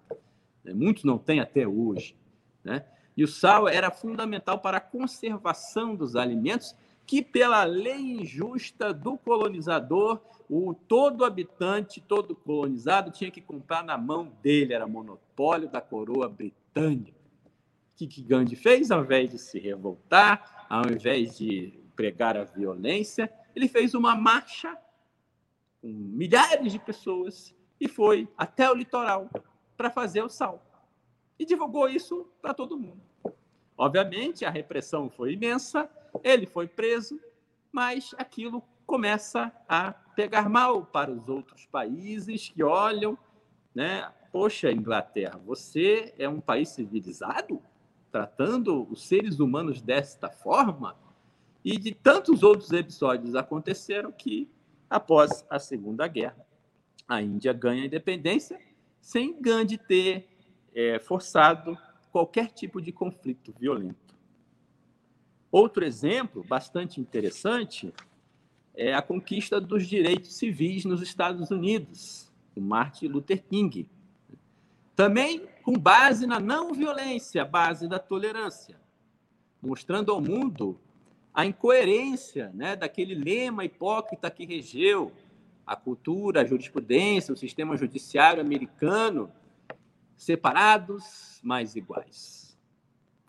Né? 0.63 0.73
Muitos 0.73 1.03
não 1.03 1.17
têm 1.17 1.39
até 1.39 1.67
hoje. 1.67 2.15
Né? 2.63 2.83
E 3.17 3.23
o 3.23 3.27
sal 3.27 3.67
era 3.67 3.89
fundamental 3.89 4.59
para 4.59 4.77
a 4.77 4.81
conservação 4.81 5.95
dos 5.95 6.15
alimentos 6.15 6.75
que, 7.07 7.23
pela 7.23 7.63
lei 7.63 8.21
injusta 8.21 8.93
do 8.93 9.17
colonizador, 9.17 10.21
o 10.47 10.73
todo 10.73 11.25
habitante, 11.25 11.99
todo 11.99 12.35
colonizado 12.35 13.09
tinha 13.09 13.31
que 13.31 13.41
comprar 13.41 13.83
na 13.83 13.97
mão 13.97 14.31
dele, 14.43 14.73
era 14.73 14.85
monopólio 14.85 15.67
da 15.67 15.81
coroa 15.81 16.29
britânica. 16.29 17.17
O 17.47 17.97
que, 17.97 18.05
que 18.05 18.21
Gandhi 18.21 18.55
fez? 18.55 18.91
Ao 18.91 19.03
invés 19.03 19.31
de 19.31 19.39
se 19.39 19.57
revoltar, 19.57 20.67
ao 20.69 20.87
invés 20.87 21.37
de 21.37 21.73
pregar 21.95 22.37
a 22.37 22.43
violência, 22.43 23.33
ele 23.55 23.67
fez 23.67 23.95
uma 23.95 24.15
marcha 24.15 24.77
com 25.81 25.87
milhares 25.87 26.71
de 26.71 26.77
pessoas 26.77 27.55
e 27.81 27.87
foi 27.87 28.27
até 28.37 28.69
o 28.69 28.75
litoral 28.75 29.27
para 29.75 29.89
fazer 29.89 30.21
o 30.21 30.29
sal. 30.29 30.66
E 31.39 31.45
divulgou 31.45 31.87
isso 31.87 32.27
para 32.41 32.53
todo 32.53 32.77
mundo. 32.77 33.01
Obviamente, 33.77 34.43
a 34.43 34.49
repressão 34.49 35.09
foi 35.09 35.33
imensa, 35.33 35.89
ele 36.23 36.47
foi 36.47 36.67
preso, 36.67 37.19
mas 37.71 38.15
aquilo 38.17 38.63
começa 38.87 39.51
a 39.69 39.91
pegar 39.91 40.49
mal 40.49 40.83
para 40.83 41.11
os 41.11 41.29
outros 41.29 41.65
países 41.65 42.49
que 42.49 42.63
olham, 42.63 43.17
né? 43.75 44.11
Poxa, 44.31 44.71
Inglaterra, 44.71 45.39
você 45.45 46.13
é 46.17 46.27
um 46.27 46.41
país 46.41 46.69
civilizado, 46.69 47.61
tratando 48.11 48.87
os 48.91 49.05
seres 49.07 49.39
humanos 49.39 49.81
desta 49.81 50.29
forma? 50.29 50.95
E 51.63 51.77
de 51.77 51.93
tantos 51.93 52.43
outros 52.43 52.71
episódios 52.71 53.35
aconteceram 53.35 54.11
que, 54.11 54.49
após 54.89 55.45
a 55.49 55.59
Segunda 55.59 56.07
Guerra, 56.07 56.47
a 57.07 57.21
Índia 57.21 57.53
ganha 57.53 57.83
a 57.83 57.85
independência 57.85 58.59
sem 58.99 59.39
Gandhi 59.39 59.77
ter 59.77 60.27
é, 60.77 60.99
forçado 60.99 61.75
qualquer 62.11 62.51
tipo 62.51 62.79
de 62.79 62.91
conflito 62.91 63.51
violento. 63.59 64.15
Outro 65.51 65.83
exemplo 65.83 66.43
bastante 66.43 67.01
interessante 67.01 67.91
é 68.75 68.93
a 68.93 69.01
conquista 69.01 69.59
dos 69.59 69.87
direitos 69.87 70.35
civis 70.35 70.85
nos 70.85 71.01
Estados 71.01 71.49
Unidos, 71.49 72.31
o 72.55 72.61
Martin 72.61 73.07
Luther 73.07 73.43
King. 73.43 73.89
Também 74.95 75.47
com 75.63 75.73
base 75.73 76.27
na 76.27 76.39
não 76.39 76.75
violência, 76.75 77.43
base 77.43 77.87
da 77.87 77.97
tolerância, 77.97 78.79
mostrando 79.59 80.11
ao 80.11 80.21
mundo 80.21 80.79
a 81.33 81.43
incoerência 81.43 82.51
né, 82.53 82.75
daquele 82.75 83.15
lema 83.15 83.65
hipócrita 83.65 84.29
que 84.29 84.45
regeu 84.45 85.11
a 85.65 85.75
cultura, 85.75 86.41
a 86.41 86.45
jurisprudência, 86.45 87.33
o 87.33 87.37
sistema 87.37 87.75
judiciário 87.75 88.41
americano, 88.41 89.31
separados, 90.17 91.39
mas 91.43 91.75
iguais. 91.75 92.57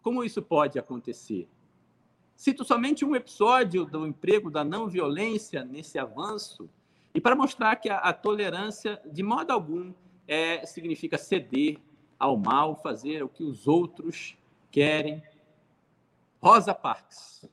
Como 0.03 0.25
isso 0.25 0.43
pode 0.43 0.79
acontecer? 0.79 1.49
Cito 2.35 2.65
somente 2.65 3.05
um 3.05 3.15
episódio 3.15 3.85
do 3.85 4.07
emprego 4.07 4.51
da 4.51 4.65
não 4.65 4.89
violência 4.89 5.65
nesse 5.65 5.99
avanço, 5.99 6.69
e 7.15 7.21
para 7.21 7.37
mostrar 7.37 7.77
que 7.77 7.89
a, 7.89 7.99
a 7.99 8.13
tolerância, 8.13 9.01
de 9.05 9.23
modo 9.23 9.51
algum, 9.53 9.93
é, 10.27 10.65
significa 10.65 11.19
ceder 11.19 11.79
ao 12.19 12.37
mal, 12.37 12.77
fazer 12.77 13.23
o 13.23 13.29
que 13.29 13.43
os 13.43 13.67
outros 13.67 14.37
querem. 14.71 15.23
Rosa 16.41 16.75
Parks, 16.75 17.49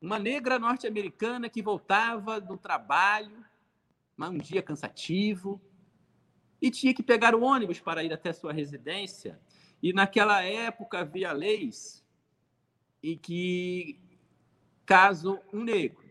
uma 0.00 0.18
negra 0.18 0.58
norte-americana 0.58 1.48
que 1.48 1.60
voltava 1.60 2.40
do 2.40 2.56
trabalho, 2.56 3.44
um 4.18 4.38
dia 4.38 4.62
cansativo, 4.62 5.60
e 6.60 6.70
tinha 6.70 6.92
que 6.92 7.02
pegar 7.02 7.34
o 7.34 7.42
ônibus 7.42 7.80
para 7.80 8.02
ir 8.02 8.12
até 8.12 8.32
sua 8.32 8.52
residência. 8.52 9.38
E 9.82 9.92
naquela 9.92 10.42
época 10.42 11.00
havia 11.00 11.32
leis 11.32 12.04
e 13.02 13.16
que, 13.16 13.98
caso 14.84 15.38
um 15.52 15.62
negro 15.62 16.04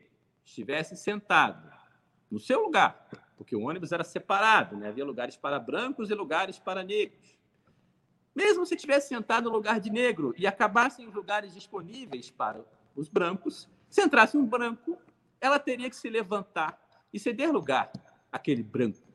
estivesse 0.45 0.95
sentado 0.95 1.69
no 2.31 2.39
seu 2.39 2.61
lugar, 2.61 3.09
porque 3.35 3.55
o 3.55 3.61
ônibus 3.61 3.91
era 3.91 4.03
separado, 4.03 4.77
né? 4.77 4.87
havia 4.87 5.03
lugares 5.03 5.35
para 5.35 5.59
brancos 5.59 6.09
e 6.09 6.13
lugares 6.13 6.57
para 6.57 6.83
negros. 6.83 7.37
Mesmo 8.33 8.65
se 8.65 8.75
tivesse 8.75 9.09
sentado 9.09 9.49
no 9.49 9.55
lugar 9.55 9.79
de 9.79 9.89
negro 9.89 10.33
e 10.37 10.45
acabassem 10.45 11.07
os 11.07 11.13
lugares 11.13 11.53
disponíveis 11.53 12.29
para 12.29 12.63
os 12.95 13.09
brancos, 13.09 13.67
se 13.89 14.01
entrasse 14.01 14.37
um 14.37 14.45
branco, 14.45 14.97
ela 15.41 15.59
teria 15.59 15.89
que 15.89 15.95
se 15.95 16.09
levantar 16.09 16.79
e 17.13 17.19
ceder 17.19 17.51
lugar 17.51 17.91
àquele 18.31 18.63
branco. 18.63 19.06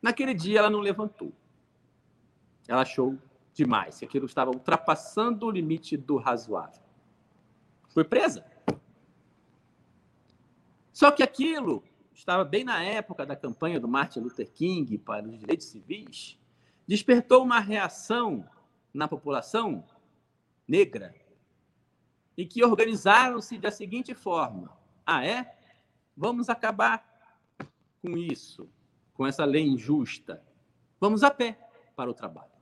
Naquele 0.00 0.34
dia 0.34 0.60
ela 0.60 0.70
não 0.70 0.80
levantou. 0.80 1.32
Ela 2.66 2.82
achou 2.82 3.18
demais, 3.52 3.98
que 3.98 4.04
aquilo 4.04 4.26
estava 4.26 4.50
ultrapassando 4.50 5.46
o 5.46 5.50
limite 5.50 5.96
do 5.96 6.16
razoável. 6.16 6.82
Foi 7.88 8.04
presa. 8.04 8.44
Só 10.92 11.10
que 11.10 11.22
aquilo 11.22 11.82
estava 12.12 12.44
bem 12.44 12.64
na 12.64 12.82
época 12.82 13.24
da 13.24 13.36
campanha 13.36 13.80
do 13.80 13.88
Martin 13.88 14.20
Luther 14.20 14.50
King 14.50 14.98
para 14.98 15.26
os 15.26 15.38
direitos 15.38 15.66
civis, 15.66 16.38
despertou 16.86 17.42
uma 17.42 17.60
reação 17.60 18.48
na 18.92 19.06
população 19.06 19.84
negra 20.66 21.14
e 22.36 22.46
que 22.46 22.64
organizaram-se 22.64 23.58
da 23.58 23.70
seguinte 23.70 24.14
forma: 24.14 24.76
ah, 25.04 25.24
é? 25.24 25.56
Vamos 26.16 26.48
acabar 26.48 27.04
com 28.02 28.16
isso, 28.16 28.68
com 29.18 29.26
essa 29.26 29.44
lei 29.44 29.66
injusta. 29.66 30.40
Vamos 31.00 31.24
a 31.24 31.30
pé 31.30 31.58
para 31.96 32.08
o 32.08 32.14
trabalho. 32.14 32.52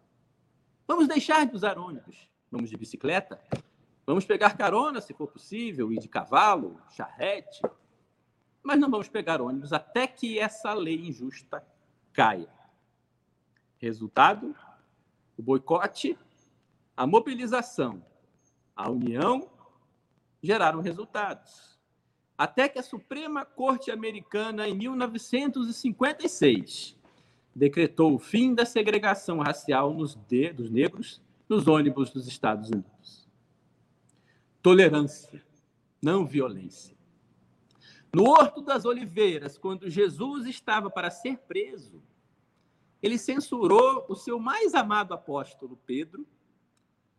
Vamos 0.88 1.06
deixar 1.06 1.44
de 1.44 1.54
usar 1.54 1.78
ônibus. 1.78 2.30
Vamos 2.50 2.70
de 2.70 2.78
bicicleta. 2.78 3.38
Vamos 4.06 4.24
pegar 4.24 4.56
carona, 4.56 5.02
se 5.02 5.12
for 5.12 5.30
possível, 5.30 5.92
e 5.92 5.98
de 5.98 6.08
cavalo, 6.08 6.80
charrete. 6.92 7.60
Mas 8.62 8.80
não 8.80 8.90
vamos 8.90 9.06
pegar 9.06 9.42
ônibus 9.42 9.74
até 9.74 10.06
que 10.06 10.38
essa 10.38 10.72
lei 10.72 11.06
injusta 11.06 11.62
caia. 12.10 12.48
Resultado: 13.76 14.56
o 15.36 15.42
boicote, 15.42 16.18
a 16.96 17.06
mobilização, 17.06 18.02
a 18.74 18.90
união 18.90 19.50
geraram 20.42 20.80
resultados. 20.80 21.75
Até 22.38 22.68
que 22.68 22.78
a 22.78 22.82
Suprema 22.82 23.46
Corte 23.46 23.90
Americana, 23.90 24.68
em 24.68 24.74
1956, 24.74 26.94
decretou 27.54 28.14
o 28.14 28.18
fim 28.18 28.54
da 28.54 28.66
segregação 28.66 29.38
racial 29.38 29.94
nos 29.94 30.14
de, 30.14 30.52
dos 30.52 30.70
negros 30.70 31.22
nos 31.48 31.66
ônibus 31.66 32.10
dos 32.10 32.26
Estados 32.26 32.68
Unidos. 32.68 33.26
Tolerância, 34.60 35.42
não 36.02 36.26
violência. 36.26 36.94
No 38.12 38.24
Horto 38.24 38.60
das 38.60 38.84
Oliveiras, 38.84 39.56
quando 39.56 39.88
Jesus 39.88 40.44
estava 40.46 40.90
para 40.90 41.10
ser 41.10 41.38
preso, 41.38 42.02
ele 43.02 43.16
censurou 43.16 44.04
o 44.08 44.14
seu 44.14 44.38
mais 44.38 44.74
amado 44.74 45.14
apóstolo 45.14 45.78
Pedro, 45.86 46.26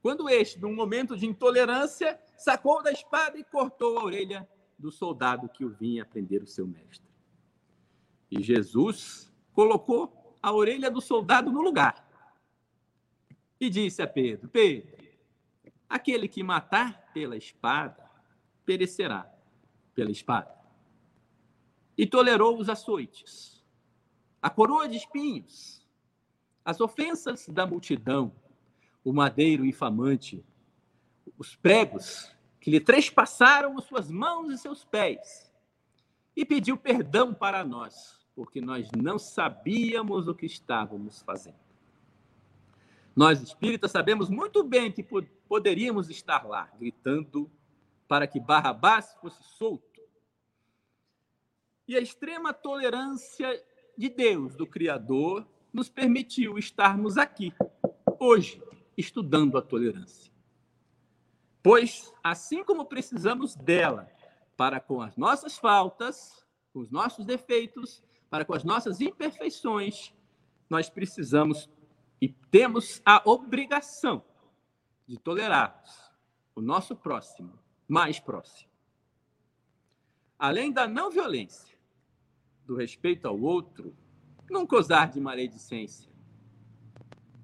quando 0.01 0.29
este, 0.29 0.59
num 0.59 0.75
momento 0.75 1.17
de 1.17 1.25
intolerância, 1.25 2.19
sacou 2.37 2.83
da 2.83 2.91
espada 2.91 3.35
e 3.37 3.43
cortou 3.43 3.97
a 3.97 4.03
orelha 4.03 4.47
do 4.77 4.91
soldado 4.91 5.49
que 5.49 5.65
o 5.65 5.69
vinha 5.69 6.05
prender 6.05 6.43
o 6.43 6.47
seu 6.47 6.67
mestre. 6.67 7.07
E 8.29 8.41
Jesus 8.41 9.33
colocou 9.53 10.37
a 10.41 10.51
orelha 10.51 10.91
do 10.91 11.01
soldado 11.01 11.51
no 11.51 11.61
lugar. 11.61 12.07
E 13.59 13.69
disse 13.69 14.01
a 14.01 14.07
Pedro: 14.07 14.47
Pedro, 14.49 14.95
aquele 15.89 16.27
que 16.27 16.43
matar 16.43 17.11
pela 17.13 17.35
espada 17.35 18.07
perecerá 18.65 19.33
pela 19.95 20.11
espada. 20.11 20.55
E 21.97 22.05
tolerou 22.05 22.59
os 22.59 22.69
açoites, 22.69 23.65
a 24.39 24.49
coroa 24.49 24.87
de 24.87 24.97
espinhos, 24.97 25.83
as 26.63 26.79
ofensas 26.79 27.49
da 27.49 27.65
multidão, 27.65 28.31
o 29.03 29.11
madeiro 29.11 29.65
infamante, 29.65 30.45
os 31.37 31.55
pregos 31.55 32.35
que 32.67 32.71
lhe 32.71 32.81
trespassaram 32.81 33.77
as 33.77 33.85
suas 33.85 34.11
mãos 34.11 34.51
e 34.51 34.57
seus 34.57 34.83
pés, 34.83 35.49
e 36.35 36.43
pediu 36.43 36.75
perdão 36.75 37.33
para 37.33 37.63
nós, 37.63 38.27
porque 38.35 38.59
nós 38.59 38.89
não 38.91 39.17
sabíamos 39.17 40.27
o 40.27 40.35
que 40.35 40.45
estávamos 40.45 41.21
fazendo. 41.21 41.55
Nós 43.15 43.41
espíritas 43.41 43.89
sabemos 43.89 44.29
muito 44.29 44.65
bem 44.65 44.91
que 44.91 45.01
poderíamos 45.47 46.09
estar 46.09 46.45
lá 46.45 46.69
gritando 46.77 47.49
para 48.05 48.27
que 48.27 48.37
Barrabás 48.37 49.15
fosse 49.21 49.41
solto. 49.41 50.01
E 51.87 51.95
a 51.95 52.01
extrema 52.01 52.53
tolerância 52.53 53.63
de 53.97 54.09
Deus, 54.09 54.57
do 54.57 54.67
Criador, 54.67 55.47
nos 55.71 55.87
permitiu 55.87 56.57
estarmos 56.57 57.17
aqui, 57.17 57.53
hoje, 58.19 58.61
estudando 58.97 59.57
a 59.57 59.61
tolerância. 59.61 60.36
Pois, 61.61 62.13
assim 62.23 62.63
como 62.63 62.85
precisamos 62.85 63.55
dela 63.55 64.09
para 64.55 64.79
com 64.79 65.01
as 65.01 65.15
nossas 65.17 65.57
faltas, 65.57 66.45
os 66.73 66.89
nossos 66.89 67.25
defeitos, 67.25 68.03
para 68.29 68.45
com 68.45 68.53
as 68.53 68.63
nossas 68.63 69.01
imperfeições, 69.01 70.13
nós 70.69 70.89
precisamos 70.89 71.69
e 72.21 72.29
temos 72.29 73.01
a 73.05 73.21
obrigação 73.25 74.23
de 75.07 75.17
tolerarmos 75.17 76.11
o 76.55 76.61
nosso 76.61 76.95
próximo, 76.95 77.53
mais 77.87 78.19
próximo. 78.19 78.69
Além 80.39 80.71
da 80.71 80.87
não 80.87 81.09
violência, 81.09 81.77
do 82.65 82.75
respeito 82.75 83.27
ao 83.27 83.39
outro, 83.39 83.95
nunca 84.49 84.75
usar 84.75 85.09
de 85.09 85.21
maledicência. 85.21 86.11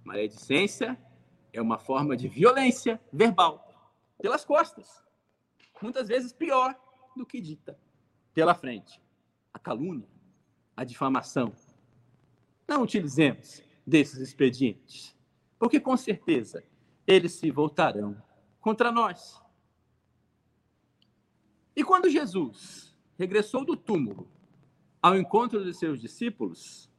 Maledicência 0.04 1.00
é 1.54 1.62
uma 1.62 1.78
forma 1.78 2.18
de 2.18 2.28
violência 2.28 3.00
verbal, 3.12 3.63
pelas 4.24 4.46
costas. 4.46 5.04
Muitas 5.82 6.08
vezes 6.08 6.32
pior 6.32 6.74
do 7.14 7.26
que 7.26 7.42
dita 7.42 7.78
pela 8.34 8.56
frente. 8.56 9.02
A 9.54 9.60
calúnia, 9.60 10.08
a 10.78 10.86
difamação. 10.86 11.54
Não 12.66 12.84
utilizemos 12.84 13.62
desses 13.86 14.20
expedientes, 14.20 15.14
porque 15.60 15.78
com 15.78 15.98
certeza 15.98 16.64
eles 17.06 17.34
se 17.34 17.52
voltarão 17.52 18.16
contra 18.62 18.94
nós. 18.94 19.42
E 21.76 21.84
quando 21.84 22.10
Jesus 22.10 22.98
regressou 23.20 23.66
do 23.66 23.76
túmulo 23.76 24.32
ao 25.02 25.18
encontro 25.18 25.66
de 25.66 25.74
seus 25.74 26.00
discípulos, 26.00 26.90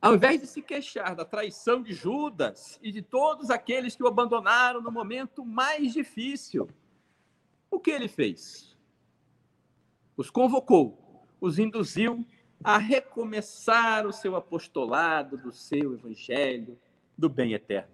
ao 0.00 0.14
invés 0.14 0.40
de 0.40 0.46
se 0.46 0.62
queixar 0.62 1.14
da 1.14 1.24
traição 1.24 1.82
de 1.82 1.92
Judas 1.92 2.78
e 2.82 2.90
de 2.90 3.02
todos 3.02 3.50
aqueles 3.50 3.94
que 3.94 4.02
o 4.02 4.06
abandonaram 4.06 4.80
no 4.80 4.90
momento 4.90 5.44
mais 5.44 5.92
difícil, 5.92 6.68
o 7.70 7.78
que 7.78 7.90
ele 7.90 8.08
fez? 8.08 8.76
Os 10.16 10.30
convocou, 10.30 11.26
os 11.40 11.58
induziu 11.58 12.26
a 12.64 12.78
recomeçar 12.78 14.06
o 14.06 14.12
seu 14.12 14.36
apostolado 14.36 15.36
do 15.36 15.52
seu 15.52 15.94
evangelho 15.94 16.78
do 17.16 17.28
bem 17.28 17.52
eterno. 17.52 17.92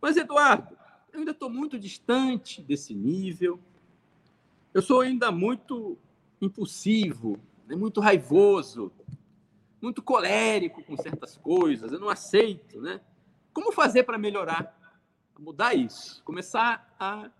Mas, 0.00 0.16
Eduardo, 0.16 0.76
eu 1.12 1.20
ainda 1.20 1.30
estou 1.30 1.48
muito 1.48 1.78
distante 1.78 2.60
desse 2.60 2.94
nível. 2.94 3.58
Eu 4.72 4.82
sou 4.82 5.00
ainda 5.00 5.30
muito 5.30 5.96
impulsivo, 6.40 7.38
né, 7.66 7.76
muito 7.76 8.00
raivoso, 8.00 8.92
muito 9.84 10.02
colérico 10.02 10.82
com 10.82 10.96
certas 10.96 11.36
coisas. 11.36 11.92
Eu 11.92 12.00
não 12.00 12.08
aceito, 12.08 12.80
né? 12.80 13.00
Como 13.52 13.72
fazer 13.72 14.02
para 14.02 14.18
melhorar? 14.18 14.76
Mudar 15.38 15.74
isso, 15.74 16.22
começar 16.24 16.94
a 16.98 17.30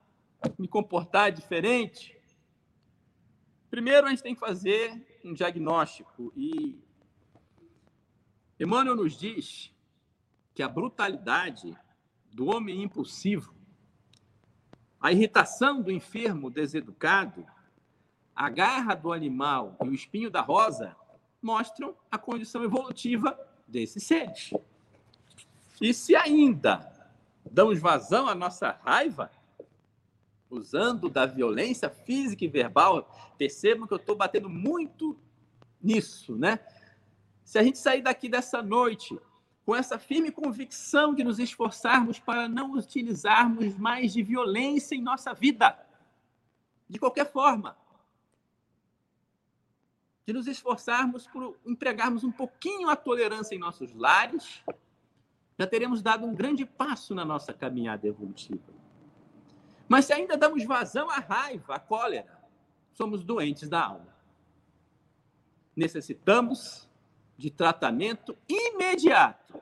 me 0.59 0.69
comportar 0.69 1.33
diferente, 1.33 2.15
Primeiro, 3.75 4.07
a 4.07 4.11
gente 4.11 4.23
tem 4.23 4.35
que 4.35 4.41
fazer 4.41 5.05
um 5.25 5.35
diagnóstico. 5.35 6.33
E 6.37 6.81
Emmanuel 8.57 8.95
nos 8.95 9.19
diz 9.19 9.75
que 10.55 10.63
a 10.63 10.69
brutalidade 10.69 11.77
do 12.33 12.47
homem 12.47 12.85
impulsivo, 12.85 13.53
a 15.01 15.11
irritação 15.11 15.83
do 15.83 15.91
enfermo 15.91 16.51
deseducado, 16.51 17.45
a 18.33 18.49
garra 18.49 18.95
do 18.95 19.13
animal 19.13 19.77
e 19.83 19.89
o 19.89 19.93
espinho 19.93 20.31
da 20.31 20.41
rosa 20.41 20.95
mostram 21.45 21.95
a 22.11 22.17
condição 22.17 22.65
evolutiva 22.65 23.39
desses 23.69 24.03
seres. 24.05 24.51
E 25.81 25.93
se 25.93 26.17
ainda 26.17 26.91
damos 27.51 27.79
vazão 27.79 28.27
à 28.27 28.35
nossa 28.35 28.79
raiva, 28.83 29.31
usando 30.49 31.11
da 31.11 31.27
violência 31.27 31.91
física 31.91 32.45
e 32.45 32.49
verbal, 32.49 33.35
percebam 33.37 33.87
que 33.87 33.93
eu 33.93 33.99
estou 33.99 34.17
batendo 34.17 34.49
muito 34.49 35.19
nisso, 35.83 36.35
né? 36.35 36.59
Se 37.45 37.59
a 37.59 37.63
gente 37.63 37.77
sair 37.79 38.01
daqui 38.01 38.27
dessa 38.27 38.63
noite 38.63 39.19
com 39.67 39.77
essa 39.77 39.99
firme 39.99 40.31
convicção 40.31 41.15
de 41.15 41.23
nos 41.23 41.39
esforçarmos 41.39 42.19
para 42.19 42.49
não 42.49 42.73
utilizarmos 42.73 43.77
mais 43.77 44.15
de 44.15 44.23
violência 44.23 44.95
em 44.95 45.03
nossa 45.03 45.35
vida, 45.35 45.79
de 46.89 46.99
qualquer 46.99 47.31
forma, 47.31 47.77
de 50.27 50.33
nos 50.33 50.47
esforçarmos 50.47 51.27
por 51.27 51.57
empregarmos 51.67 52.25
um 52.25 52.33
pouquinho 52.33 52.89
a 52.89 52.97
tolerância 52.97 53.55
em 53.55 53.59
nossos 53.59 53.93
lares, 53.95 54.63
já 55.59 55.67
teremos 55.67 56.03
dado 56.03 56.27
um 56.27 56.35
grande 56.35 56.65
passo 56.65 57.15
na 57.15 57.25
nossa 57.25 57.53
caminhada 57.53 58.07
evolutiva. 58.07 58.73
Mas 59.89 60.07
se 60.07 60.13
ainda 60.13 60.37
damos 60.37 60.65
vazão 60.65 61.11
à 61.11 61.19
raiva, 61.19 61.75
à 61.75 61.79
cólera, 61.79 62.43
somos 62.93 63.23
doentes 63.23 63.69
da 63.69 63.85
alma. 63.85 64.15
Necessitamos 65.77 66.89
de 67.37 67.51
tratamento 67.51 68.37
imediato. 68.49 69.61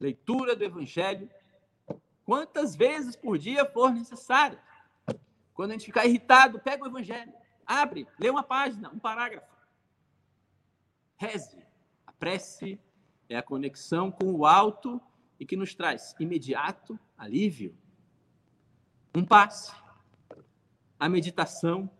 Leitura 0.00 0.54
do 0.54 0.64
Evangelho, 0.64 1.28
quantas 2.24 2.74
vezes 2.74 3.16
por 3.16 3.36
dia 3.36 3.66
for 3.66 3.92
necessário. 3.92 4.58
Quando 5.52 5.70
a 5.70 5.72
gente 5.74 5.86
ficar 5.86 6.06
irritado, 6.06 6.60
pega 6.60 6.84
o 6.84 6.86
Evangelho, 6.86 7.32
abre, 7.66 8.06
lê 8.18 8.30
uma 8.30 8.44
página, 8.44 8.90
um 8.90 8.98
parágrafo. 8.98 9.57
Reze. 11.18 11.58
A 12.06 12.12
prece 12.12 12.80
é 13.28 13.36
a 13.36 13.42
conexão 13.42 14.10
com 14.10 14.32
o 14.32 14.46
alto 14.46 15.00
e 15.38 15.44
que 15.44 15.56
nos 15.56 15.74
traz 15.74 16.14
imediato 16.18 16.98
alívio 17.16 17.76
um 19.14 19.24
passe, 19.24 19.72
a 20.98 21.08
meditação, 21.08 21.90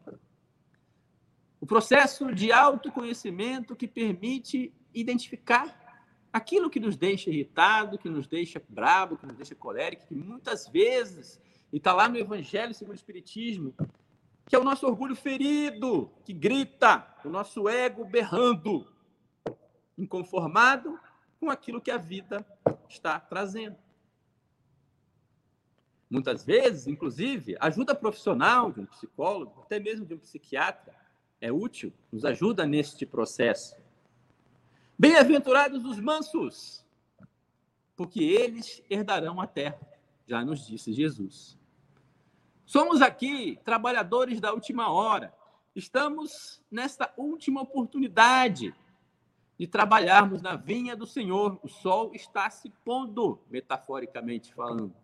o 1.60 1.66
processo 1.66 2.32
de 2.32 2.52
autoconhecimento 2.52 3.74
que 3.74 3.88
permite 3.88 4.72
identificar 4.94 6.06
aquilo 6.32 6.70
que 6.70 6.78
nos 6.78 6.96
deixa 6.96 7.30
irritado, 7.30 7.98
que 7.98 8.08
nos 8.08 8.28
deixa 8.28 8.62
bravo, 8.68 9.16
que 9.16 9.26
nos 9.26 9.36
deixa 9.36 9.54
colérico, 9.54 10.06
que 10.06 10.14
muitas 10.14 10.68
vezes, 10.68 11.40
e 11.72 11.78
está 11.78 11.92
lá 11.92 12.08
no 12.08 12.18
Evangelho 12.18 12.72
segundo 12.72 12.92
o 12.92 12.96
Espiritismo, 12.96 13.74
que 14.46 14.54
é 14.54 14.58
o 14.58 14.64
nosso 14.64 14.86
orgulho 14.86 15.16
ferido, 15.16 16.12
que 16.24 16.32
grita, 16.32 17.04
o 17.24 17.28
nosso 17.28 17.68
ego 17.68 18.04
berrando, 18.04 18.86
inconformado 19.98 20.98
com 21.40 21.50
aquilo 21.50 21.80
que 21.80 21.90
a 21.90 21.98
vida 21.98 22.46
está 22.88 23.18
trazendo. 23.18 23.76
Muitas 26.08 26.44
vezes, 26.44 26.86
inclusive, 26.86 27.56
ajuda 27.60 27.94
profissional 27.94 28.72
de 28.72 28.80
um 28.80 28.86
psicólogo, 28.86 29.60
até 29.62 29.78
mesmo 29.78 30.06
de 30.06 30.14
um 30.14 30.18
psiquiatra, 30.18 30.94
é 31.40 31.52
útil, 31.52 31.92
nos 32.10 32.24
ajuda 32.24 32.64
neste 32.64 33.04
processo. 33.04 33.76
Bem-aventurados 34.98 35.84
os 35.84 36.00
mansos, 36.00 36.84
porque 37.94 38.22
eles 38.24 38.82
herdarão 38.88 39.40
a 39.40 39.46
terra, 39.46 39.78
já 40.26 40.44
nos 40.44 40.66
disse 40.66 40.92
Jesus. 40.92 41.58
Somos 42.64 43.00
aqui 43.02 43.58
trabalhadores 43.64 44.40
da 44.40 44.52
última 44.52 44.90
hora. 44.90 45.32
Estamos 45.74 46.62
nesta 46.70 47.12
última 47.16 47.62
oportunidade 47.62 48.74
de 49.58 49.66
trabalharmos 49.66 50.40
na 50.40 50.54
vinha 50.54 50.94
do 50.94 51.06
Senhor. 51.06 51.58
O 51.62 51.68
sol 51.68 52.12
está 52.14 52.48
se 52.48 52.70
pondo, 52.84 53.40
metaforicamente 53.50 54.54
falando. 54.54 54.94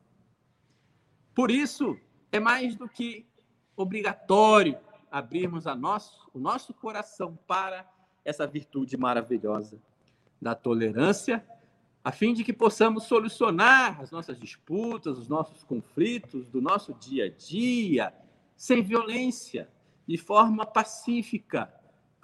Por 1.34 1.50
isso, 1.50 1.98
é 2.30 2.38
mais 2.38 2.76
do 2.76 2.88
que 2.88 3.26
obrigatório 3.76 4.78
abrirmos 5.10 5.66
a 5.66 5.74
nosso, 5.74 6.30
o 6.32 6.38
nosso 6.38 6.72
coração 6.72 7.36
para 7.46 7.88
essa 8.24 8.46
virtude 8.46 8.96
maravilhosa 8.96 9.80
da 10.40 10.54
tolerância, 10.54 11.44
a 12.02 12.12
fim 12.12 12.34
de 12.34 12.44
que 12.44 12.52
possamos 12.52 13.04
solucionar 13.04 14.00
as 14.00 14.10
nossas 14.10 14.38
disputas, 14.38 15.18
os 15.18 15.28
nossos 15.28 15.62
conflitos 15.62 16.48
do 16.48 16.60
nosso 16.60 16.92
dia 16.94 17.26
a 17.26 17.28
dia, 17.28 18.14
sem 18.56 18.82
violência, 18.82 19.68
de 20.06 20.18
forma 20.18 20.66
pacífica, 20.66 21.72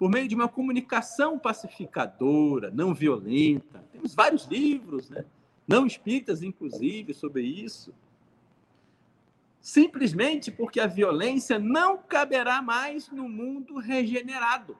por 0.01 0.09
meio 0.09 0.27
de 0.27 0.33
uma 0.33 0.49
comunicação 0.49 1.37
pacificadora, 1.37 2.71
não 2.71 2.91
violenta. 2.91 3.85
Temos 3.91 4.15
vários 4.15 4.47
livros, 4.47 5.11
né? 5.11 5.23
não 5.67 5.85
espíritas, 5.85 6.41
inclusive, 6.41 7.13
sobre 7.13 7.43
isso. 7.43 7.93
simplesmente 9.61 10.49
porque 10.49 10.79
a 10.79 10.87
violência 10.87 11.59
não 11.59 11.99
caberá 11.99 12.63
mais 12.63 13.11
no 13.11 13.29
mundo 13.29 13.77
regenerado. 13.77 14.75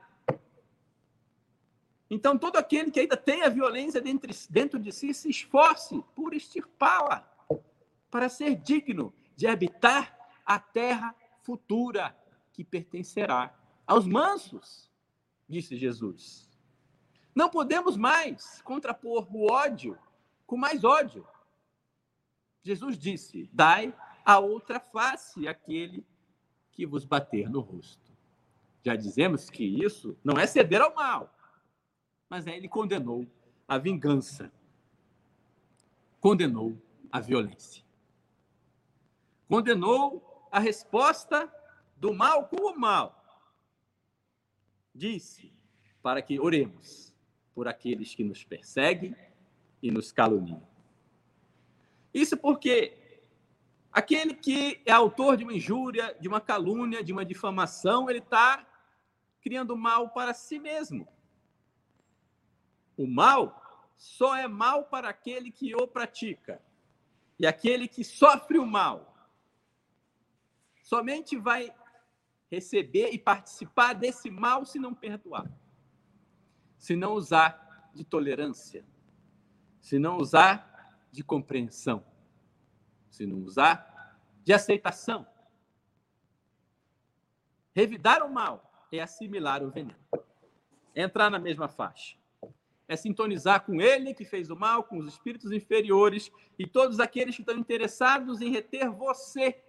Então, 2.10 2.36
todo 2.36 2.58
aquele 2.58 2.90
que 2.90 3.02
ainda 3.02 3.16
tem 3.16 3.44
a 3.44 3.50
violência 3.50 4.02
dentro, 4.02 4.80
de 4.80 4.92
si, 4.92 5.14
se 5.14 5.30
esforce 5.30 6.04
por 6.16 6.34
extirpá-la, 6.34 7.32
para 8.10 8.28
ser 8.28 8.56
digno 8.56 9.14
de 9.36 9.46
habitar 9.46 10.18
a 10.44 10.58
terra 10.58 11.14
futura 11.44 12.18
que 12.52 12.64
pertencerá 12.64 13.54
aos 13.86 14.08
mansos, 14.08 14.90
disse 15.52 15.76
Jesus. 15.76 16.50
Não 17.36 17.50
podemos 17.50 17.98
mais 17.98 18.62
contrapor 18.62 19.28
o 19.36 19.52
ódio 19.52 19.98
com 20.48 20.58
mais 20.58 20.84
ódio. 20.84 21.28
Jesus 22.64 22.98
disse: 22.98 23.50
Dai 23.54 23.94
a 24.26 24.40
outra 24.40 24.80
face 24.80 25.48
àquele 25.48 26.06
que 26.72 26.86
vos 26.86 27.06
bater 27.06 27.50
no 27.50 27.60
rosto. 27.60 28.12
Já 28.84 28.96
dizemos 28.96 29.50
que 29.50 29.64
isso 29.64 30.18
não 30.24 30.40
é 30.40 30.48
ceder 30.48 30.82
ao 30.82 30.96
mal, 30.96 31.34
mas 32.30 32.48
aí 32.48 32.56
ele 32.56 32.68
condenou 32.68 33.28
a 33.68 33.78
vingança, 33.78 34.52
condenou 36.20 36.76
a 37.12 37.20
violência, 37.20 37.84
condenou 39.48 40.48
a 40.52 40.60
resposta 40.60 41.52
do 41.98 42.14
mal 42.14 42.48
com 42.48 42.72
o 42.72 42.78
mal. 42.78 43.21
Disse 44.94 45.54
para 46.02 46.22
que 46.22 46.40
oremos 46.40 47.14
por 47.54 47.68
aqueles 47.68 48.14
que 48.16 48.24
nos 48.24 48.44
perseguem 48.44 49.16
e 49.82 49.92
nos 49.92 50.12
caluniam. 50.12 50.62
Isso 52.14 52.36
porque 52.38 52.98
aquele 53.92 54.34
que 54.34 54.82
é 54.86 54.92
autor 54.92 55.38
de 55.38 55.44
uma 55.44 55.54
injúria, 55.54 56.16
de 56.20 56.28
uma 56.28 56.42
calúnia, 56.42 57.04
de 57.04 57.14
uma 57.14 57.26
difamação, 57.26 58.10
ele 58.10 58.20
está 58.20 58.68
criando 59.42 59.76
mal 59.76 60.10
para 60.10 60.34
si 60.34 60.60
mesmo. 60.60 61.08
O 62.98 63.08
mal 63.08 63.88
só 63.98 64.36
é 64.36 64.48
mal 64.48 64.86
para 64.86 65.10
aquele 65.10 65.52
que 65.52 65.76
o 65.76 65.88
pratica. 65.88 66.62
E 67.40 67.48
aquele 67.48 67.88
que 67.88 68.04
sofre 68.04 68.60
o 68.60 68.66
mal 68.66 69.12
somente 70.84 71.38
vai 71.38 71.74
receber 72.52 73.12
e 73.14 73.18
participar 73.18 73.94
desse 73.94 74.30
mal 74.30 74.66
se 74.66 74.78
não 74.78 74.94
perdoar, 74.94 75.50
se 76.78 76.98
não 76.98 77.14
usar 77.14 77.90
de 77.96 78.04
tolerância, 78.04 78.86
se 79.80 79.98
não 79.98 80.18
usar 80.18 81.00
de 81.10 81.24
compreensão, 81.24 82.06
se 83.10 83.26
não 83.26 83.38
usar 83.40 84.20
de 84.44 84.52
aceitação. 84.52 85.26
Revidar 87.74 88.22
o 88.22 88.30
mal 88.30 88.70
é 88.92 89.00
assimilar 89.00 89.64
o 89.64 89.72
veneno, 89.72 89.96
é 90.94 91.04
entrar 91.04 91.30
na 91.30 91.40
mesma 91.40 91.70
faixa. 91.70 92.20
É 92.86 92.98
sintonizar 92.98 93.66
com 93.66 93.80
ele 93.80 94.14
que 94.14 94.26
fez 94.26 94.50
o 94.50 94.56
mal, 94.58 94.84
com 94.84 94.98
os 94.98 95.08
espíritos 95.08 95.54
inferiores 95.54 96.30
e 96.60 96.68
todos 96.68 97.00
aqueles 97.00 97.34
que 97.34 97.42
estão 97.42 97.58
interessados 97.58 98.42
em 98.42 98.52
reter 98.52 98.90
você 98.90 99.64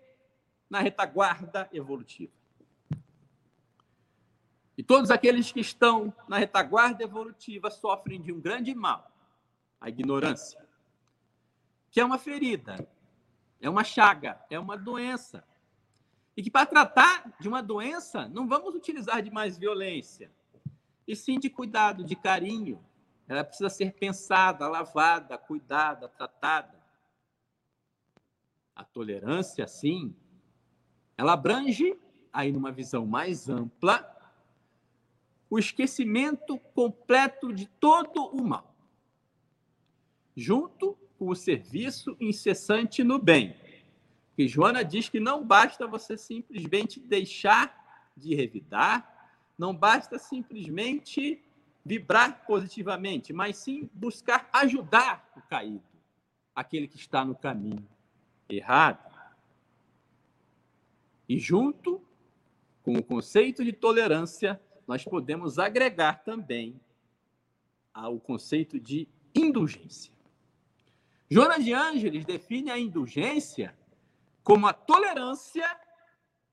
na 0.68 0.80
retaguarda 0.80 1.68
evolutiva. 1.72 2.41
E 4.77 4.83
todos 4.83 5.11
aqueles 5.11 5.53
que 5.53 5.61
estão 5.61 6.12
na 6.27 6.39
retaguarda 6.39 7.05
evolutiva 7.05 7.70
sofrem 7.70 8.20
de 8.20 8.33
um 8.33 8.41
grande 8.41 8.75
mal, 8.75 9.11
a 9.81 9.89
ignorância, 9.89 10.66
que 11.91 12.01
é 12.01 12.05
uma 12.05 12.18
ferida, 12.18 12.89
é 13.61 13.68
uma 13.68 13.85
chaga, 13.85 14.41
é 14.49 14.59
uma 14.59 14.77
doença. 14.77 15.45
E 16.37 16.43
que 16.43 16.51
para 16.51 16.64
tratar 16.64 17.31
de 17.39 17.47
uma 17.47 17.62
doença, 17.62 18.27
não 18.29 18.49
vamos 18.49 18.75
utilizar 18.75 19.23
de 19.23 19.31
mais 19.31 19.59
violência, 19.59 20.31
e 21.07 21.14
sim 21.14 21.39
de 21.39 21.51
cuidado, 21.51 22.05
de 22.05 22.16
carinho. 22.16 22.83
Ela 23.29 23.45
precisa 23.45 23.68
ser 23.68 23.93
pensada, 23.93 24.66
lavada, 24.68 25.37
cuidada, 25.37 26.09
tratada. 26.09 26.81
A 28.75 28.85
tolerância, 28.85 29.66
sim, 29.66 30.16
ela 31.16 31.35
abrange, 31.35 31.99
aí 32.33 32.51
numa 32.51 32.73
visão 32.73 33.07
mais 33.07 33.49
ampla, 33.49 34.09
o 35.53 35.59
esquecimento 35.59 36.59
completo 36.74 37.53
de 37.53 37.66
todo 37.78 38.24
o 38.24 38.42
mal, 38.42 38.74
junto 40.34 40.96
com 41.18 41.28
o 41.28 41.36
serviço 41.36 42.16
incessante 42.18 43.05
no 43.05 43.18
bem. 43.18 43.55
Que 44.34 44.48
Joana 44.48 44.82
diz 44.82 45.11
que 45.11 45.20
não 45.20 45.44
basta 45.44 45.86
você 45.86 46.16
simplesmente 46.16 46.98
deixar 46.98 48.11
de 48.16 48.34
revidar, 48.34 49.30
não 49.59 49.76
basta 49.76 50.18
simplesmente 50.18 51.44
vibrar 51.84 52.46
positivamente, 52.46 53.34
mas 53.34 53.59
sim 53.59 53.90
buscar 53.92 54.48
ajudar 54.55 55.30
o 55.36 55.42
caído, 55.42 55.84
aquele 56.55 56.88
que 56.88 56.96
está 56.96 57.26
no 57.26 57.34
caminho 57.34 57.86
errado. 58.48 59.14
E 61.28 61.38
junto 61.38 62.00
com 62.82 62.94
o 62.94 63.05
conceito 63.05 63.62
de 63.62 63.74
tolerância, 63.74 64.59
nós 64.87 65.05
podemos 65.05 65.59
agregar 65.59 66.22
também 66.22 66.80
ao 67.93 68.18
conceito 68.18 68.78
de 68.78 69.09
indulgência. 69.35 70.12
Jonas 71.30 71.64
de 71.64 71.72
Ângeles 71.72 72.24
define 72.24 72.70
a 72.70 72.78
indulgência 72.78 73.76
como 74.43 74.66
a 74.66 74.72
tolerância 74.72 75.68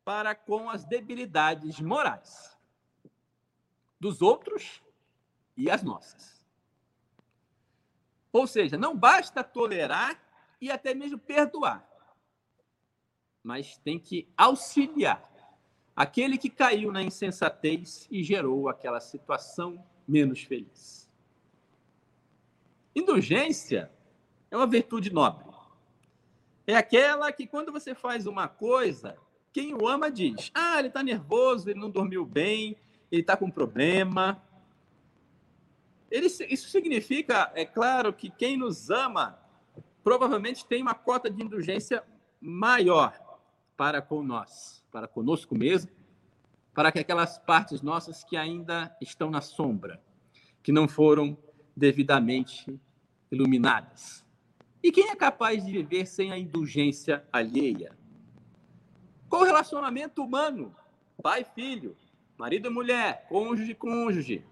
para 0.06 0.34
com 0.34 0.70
as 0.70 0.86
debilidades 0.86 1.80
morais 1.80 2.58
dos 4.00 4.22
outros 4.22 4.82
e 5.58 5.70
as 5.70 5.84
nossas. 5.84 6.42
Ou 8.32 8.48
seja, 8.48 8.78
não 8.78 8.96
basta 8.96 9.44
tolerar 9.44 10.20
e 10.62 10.72
até 10.72 10.94
mesmo 10.94 11.18
perdoar, 11.18 11.88
mas 13.44 13.78
tem 13.78 14.00
que 14.00 14.32
auxiliar 14.38 15.29
aquele 16.00 16.38
que 16.38 16.50
caiu 16.50 16.93
na 16.93 17.04
insensatez 17.04 18.08
e 18.10 18.24
gerou 18.24 18.70
aquela 18.70 19.02
situação 19.02 19.84
menos 20.08 20.41
feliz. 20.41 21.10
Indulgência 22.95 23.91
é 24.50 24.56
uma 24.56 24.66
virtude 24.66 25.12
nobre. 25.12 25.43
É 26.66 26.74
aquela 26.78 27.30
que, 27.34 27.45
quando 27.45 27.70
você 27.70 27.93
faz 27.93 28.26
uma 28.28 28.47
coisa, 28.47 29.18
quem 29.52 29.74
o 29.74 29.89
ama 29.89 30.10
diz: 30.10 30.50
Ah, 30.54 30.80
ele 30.80 30.88
está 30.88 31.04
nervoso, 31.04 31.70
ele 31.70 31.80
não 31.80 31.89
dormiu 31.89 32.26
bem, 32.26 32.78
ele 33.12 33.22
está 33.22 33.36
com 33.36 33.52
problema. 33.52 34.41
Ele, 36.10 36.28
isso 36.28 36.70
significa, 36.70 37.52
é 37.54 37.66
claro, 37.66 38.14
que 38.14 38.30
quem 38.30 38.56
nos 38.56 38.89
ama 38.89 39.38
provavelmente 40.02 40.66
tem 40.66 40.82
uma 40.82 40.95
cota 40.95 41.30
de 41.30 41.43
indulgência 41.43 42.02
maior 42.39 43.29
para 43.80 44.02
com 44.02 44.22
nós 44.22 44.84
para 44.92 45.08
conosco 45.08 45.58
mesmo, 45.58 45.90
para 46.74 46.92
que 46.92 47.00
aquelas 47.00 47.38
partes 47.38 47.82
nossas 47.82 48.26
que 48.26 48.36
ainda 48.36 48.94
estão 49.00 49.32
na 49.32 49.40
sombra, 49.40 50.04
que 50.62 50.70
não 50.70 50.86
foram 50.86 51.38
devidamente 51.74 52.78
iluminadas. 53.32 54.26
E 54.84 54.92
quem 54.92 55.10
é 55.10 55.16
capaz 55.16 55.64
de 55.66 55.72
viver 55.72 56.06
sem 56.06 56.30
a 56.30 56.38
indulgência 56.38 57.26
alheia? 57.32 57.98
Qual 59.30 59.44
o 59.44 59.46
relacionamento 59.46 60.22
humano? 60.22 60.76
Pai 61.24 61.46
filho, 61.46 61.96
marido 62.38 62.68
e 62.68 62.72
mulher, 62.72 63.28
cônjuge 63.30 63.74
cônjuge, 63.76 64.44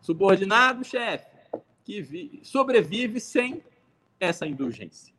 subordinado 0.00 0.84
chefe, 0.84 1.36
que 1.84 2.40
sobrevive 2.42 3.20
sem 3.20 3.62
essa 4.18 4.44
indulgência 4.44 5.15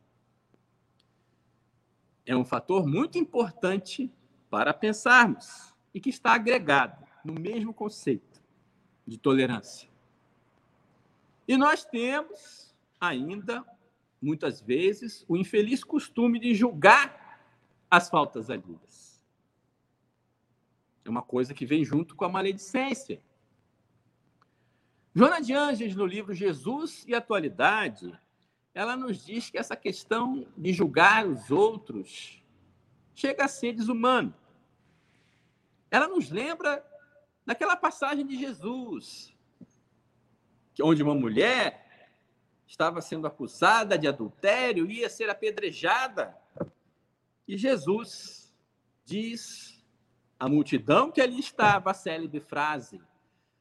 é 2.28 2.36
um 2.36 2.44
fator 2.44 2.86
muito 2.86 3.16
importante 3.16 4.12
para 4.50 4.74
pensarmos 4.74 5.74
e 5.94 5.98
que 5.98 6.10
está 6.10 6.34
agregado 6.34 7.02
no 7.24 7.32
mesmo 7.32 7.72
conceito 7.72 8.42
de 9.06 9.16
tolerância. 9.16 9.88
E 11.48 11.56
nós 11.56 11.86
temos 11.86 12.76
ainda, 13.00 13.64
muitas 14.20 14.60
vezes, 14.60 15.24
o 15.26 15.38
infeliz 15.38 15.82
costume 15.82 16.38
de 16.38 16.54
julgar 16.54 17.40
as 17.90 18.10
faltas 18.10 18.50
alheias. 18.50 19.24
É 21.02 21.08
uma 21.08 21.22
coisa 21.22 21.54
que 21.54 21.64
vem 21.64 21.82
junto 21.82 22.14
com 22.14 22.26
a 22.26 22.28
maledicência. 22.28 23.22
Joana 25.14 25.40
de 25.40 25.54
Anges, 25.54 25.96
no 25.96 26.04
livro 26.04 26.34
Jesus 26.34 27.06
e 27.08 27.14
Atualidade, 27.14 28.12
ela 28.78 28.96
nos 28.96 29.26
diz 29.26 29.50
que 29.50 29.58
essa 29.58 29.74
questão 29.74 30.46
de 30.56 30.72
julgar 30.72 31.26
os 31.26 31.50
outros 31.50 32.40
chega 33.12 33.44
a 33.44 33.48
ser 33.48 33.72
desumano. 33.72 34.32
Ela 35.90 36.06
nos 36.06 36.30
lembra 36.30 36.86
daquela 37.44 37.74
passagem 37.74 38.24
de 38.24 38.38
Jesus, 38.38 39.34
onde 40.80 41.02
uma 41.02 41.16
mulher 41.16 42.12
estava 42.68 43.00
sendo 43.00 43.26
acusada 43.26 43.98
de 43.98 44.06
adultério 44.06 44.88
e 44.88 45.00
ia 45.00 45.10
ser 45.10 45.28
apedrejada. 45.28 46.38
E 47.48 47.58
Jesus 47.58 48.54
diz 49.04 49.84
à 50.38 50.48
multidão 50.48 51.10
que 51.10 51.20
ali 51.20 51.40
estava 51.40 51.90
a 51.90 51.94
célebre 51.94 52.38
frase: 52.38 53.02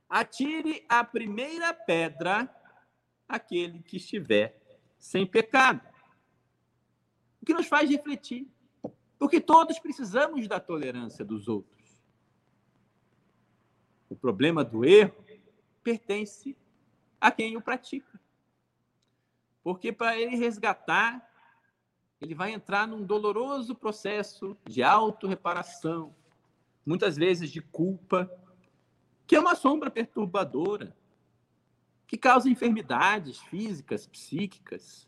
Atire 0.07 0.85
a 0.87 1.03
primeira 1.03 1.73
pedra 1.73 2.47
aquele 3.27 3.81
que 3.81 3.97
estiver 3.97 4.66
sem 4.97 5.25
pecado. 5.25 5.81
O 7.41 7.45
que 7.45 7.53
nos 7.53 7.67
faz 7.67 7.89
refletir. 7.89 8.47
Porque 9.17 9.41
todos 9.41 9.79
precisamos 9.79 10.47
da 10.47 10.59
tolerância 10.59 11.25
dos 11.25 11.47
outros. 11.47 11.77
O 14.09 14.15
problema 14.15 14.63
do 14.63 14.85
erro 14.85 15.25
pertence 15.83 16.55
a 17.19 17.31
quem 17.31 17.57
o 17.57 17.61
pratica. 17.61 18.19
Porque 19.63 19.91
para 19.91 20.17
ele 20.17 20.35
resgatar, 20.35 21.29
ele 22.21 22.35
vai 22.35 22.51
entrar 22.51 22.87
num 22.87 23.03
doloroso 23.03 23.75
processo 23.75 24.57
de 24.65 24.81
autorreparação, 24.81 26.15
muitas 26.85 27.17
vezes 27.17 27.51
de 27.51 27.61
culpa, 27.61 28.31
que 29.25 29.35
é 29.35 29.39
uma 29.39 29.55
sombra 29.55 29.91
perturbadora, 29.91 30.95
que 32.07 32.17
causa 32.17 32.49
enfermidades 32.49 33.37
físicas, 33.37 34.07
psíquicas. 34.07 35.05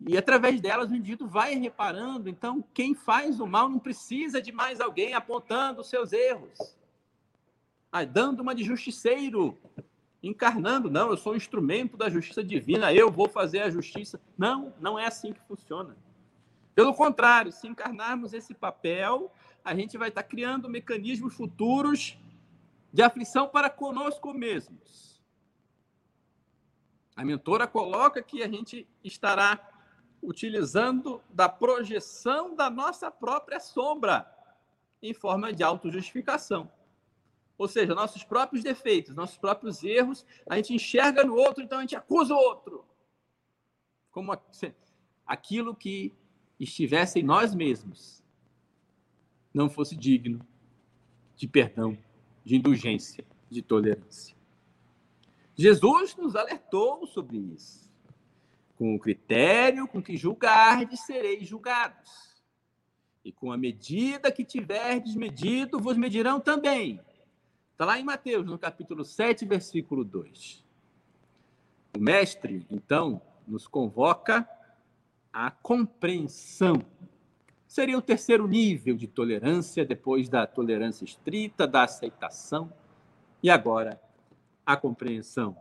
E 0.00 0.16
através 0.16 0.60
delas 0.60 0.90
o 0.90 0.94
indivíduo 0.96 1.28
vai 1.28 1.54
reparando. 1.54 2.28
Então, 2.28 2.64
quem 2.72 2.94
faz 2.94 3.38
o 3.38 3.46
mal 3.46 3.68
não 3.68 3.78
precisa 3.78 4.40
de 4.40 4.50
mais 4.50 4.80
alguém 4.80 5.14
apontando 5.14 5.82
os 5.82 5.88
seus 5.88 6.12
erros, 6.12 6.76
ah, 7.92 8.04
dando 8.04 8.40
uma 8.40 8.54
de 8.54 8.64
justiceiro, 8.64 9.58
encarnando. 10.22 10.90
Não, 10.90 11.10
eu 11.10 11.16
sou 11.16 11.34
um 11.34 11.36
instrumento 11.36 11.96
da 11.96 12.08
justiça 12.08 12.42
divina, 12.42 12.92
eu 12.92 13.10
vou 13.10 13.28
fazer 13.28 13.60
a 13.60 13.70
justiça. 13.70 14.18
Não, 14.36 14.72
não 14.80 14.98
é 14.98 15.06
assim 15.06 15.32
que 15.32 15.40
funciona. 15.46 15.94
Pelo 16.74 16.94
contrário, 16.94 17.52
se 17.52 17.68
encarnarmos 17.68 18.32
esse 18.32 18.54
papel, 18.54 19.30
a 19.62 19.74
gente 19.74 19.98
vai 19.98 20.08
estar 20.08 20.22
criando 20.22 20.70
mecanismos 20.70 21.34
futuros 21.34 22.16
de 22.90 23.02
aflição 23.02 23.46
para 23.46 23.68
conosco 23.68 24.32
mesmos. 24.32 25.11
A 27.22 27.24
mentora 27.24 27.68
coloca 27.68 28.20
que 28.20 28.42
a 28.42 28.48
gente 28.48 28.84
estará 29.04 29.70
utilizando 30.20 31.22
da 31.30 31.48
projeção 31.48 32.56
da 32.56 32.68
nossa 32.68 33.12
própria 33.12 33.60
sombra 33.60 34.26
em 35.00 35.14
forma 35.14 35.52
de 35.52 35.62
autojustificação. 35.62 36.68
Ou 37.56 37.68
seja, 37.68 37.94
nossos 37.94 38.24
próprios 38.24 38.64
defeitos, 38.64 39.14
nossos 39.14 39.38
próprios 39.38 39.84
erros, 39.84 40.26
a 40.50 40.56
gente 40.56 40.74
enxerga 40.74 41.22
no 41.22 41.36
outro, 41.36 41.62
então 41.62 41.78
a 41.78 41.82
gente 41.82 41.94
acusa 41.94 42.34
o 42.34 42.36
outro. 42.36 42.84
Como 44.10 44.36
aquilo 45.24 45.76
que 45.76 46.12
estivesse 46.58 47.20
em 47.20 47.22
nós 47.22 47.54
mesmos 47.54 48.20
não 49.54 49.70
fosse 49.70 49.94
digno 49.94 50.44
de 51.36 51.46
perdão 51.46 51.96
de 52.44 52.56
indulgência, 52.56 53.24
de 53.48 53.62
tolerância. 53.62 54.41
Jesus 55.56 56.16
nos 56.16 56.34
alertou 56.34 57.06
sobre 57.06 57.36
isso. 57.36 57.90
Com 58.76 58.94
o 58.94 58.98
critério 58.98 59.86
com 59.86 60.02
que 60.02 60.16
julgardes, 60.16 61.00
sereis 61.00 61.46
julgados. 61.46 62.42
E 63.24 63.30
com 63.30 63.52
a 63.52 63.56
medida 63.56 64.32
que 64.32 64.44
tiverdes 64.44 65.14
medido, 65.14 65.78
vos 65.78 65.96
medirão 65.96 66.40
também. 66.40 67.00
Está 67.72 67.84
lá 67.84 67.98
em 67.98 68.04
Mateus, 68.04 68.46
no 68.46 68.58
capítulo 68.58 69.04
7, 69.04 69.44
versículo 69.44 70.04
2. 70.04 70.64
O 71.96 72.00
mestre, 72.00 72.66
então, 72.70 73.20
nos 73.46 73.66
convoca 73.68 74.48
à 75.32 75.50
compreensão 75.50 76.84
Seria 77.72 77.96
o 77.96 78.02
terceiro 78.02 78.46
nível 78.46 78.94
de 78.94 79.06
tolerância, 79.06 79.82
depois 79.82 80.28
da 80.28 80.46
tolerância 80.46 81.06
estrita, 81.06 81.66
da 81.66 81.84
aceitação, 81.84 82.70
e 83.42 83.48
agora 83.48 83.98
a 84.64 84.76
compreensão. 84.76 85.56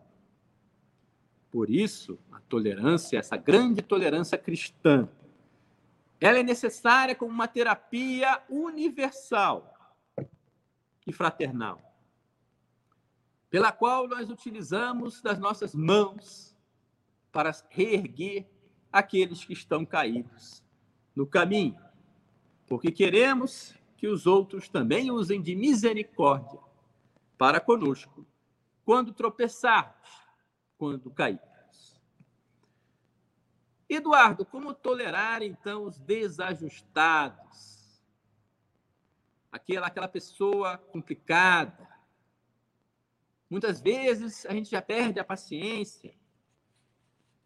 Por 1.50 1.70
isso, 1.70 2.18
a 2.32 2.40
tolerância, 2.42 3.18
essa 3.18 3.36
grande 3.36 3.82
tolerância 3.82 4.38
cristã, 4.38 5.10
ela 6.20 6.40
é 6.40 6.44
necessária 6.44 7.16
como 7.16 7.32
uma 7.32 7.48
terapia 7.48 8.42
universal 8.50 9.74
e 11.06 11.12
fraternal, 11.12 11.82
pela 13.50 13.72
qual 13.72 14.08
nós 14.08 14.30
utilizamos 14.30 15.22
das 15.22 15.40
nossas 15.40 15.74
mãos 15.74 16.56
para 17.32 17.52
reerguer 17.70 18.48
aqueles 18.92 19.44
que 19.44 19.54
estão 19.54 19.86
caídos 19.86 20.64
no 21.16 21.26
caminho 21.26 21.78
porque 22.72 22.90
queremos 22.90 23.76
que 23.98 24.08
os 24.08 24.26
outros 24.26 24.70
também 24.70 25.12
usem 25.12 25.42
de 25.42 25.58
misericórdia 25.58 26.58
para 27.38 27.60
conosco, 27.60 28.26
quando 28.86 29.14
tropeçarmos, 29.14 30.10
quando 30.78 31.12
cairmos. 31.12 32.02
Eduardo, 33.90 34.46
como 34.46 34.74
tolerar 34.74 35.44
então 35.44 35.84
os 35.84 35.98
desajustados? 35.98 38.02
Aquela, 39.52 39.88
aquela 39.88 40.08
pessoa 40.08 40.78
complicada. 40.78 41.90
Muitas 43.50 43.82
vezes 43.82 44.46
a 44.46 44.54
gente 44.54 44.72
já 44.72 44.82
perde 44.82 45.20
a 45.20 45.26
paciência. 45.26 46.16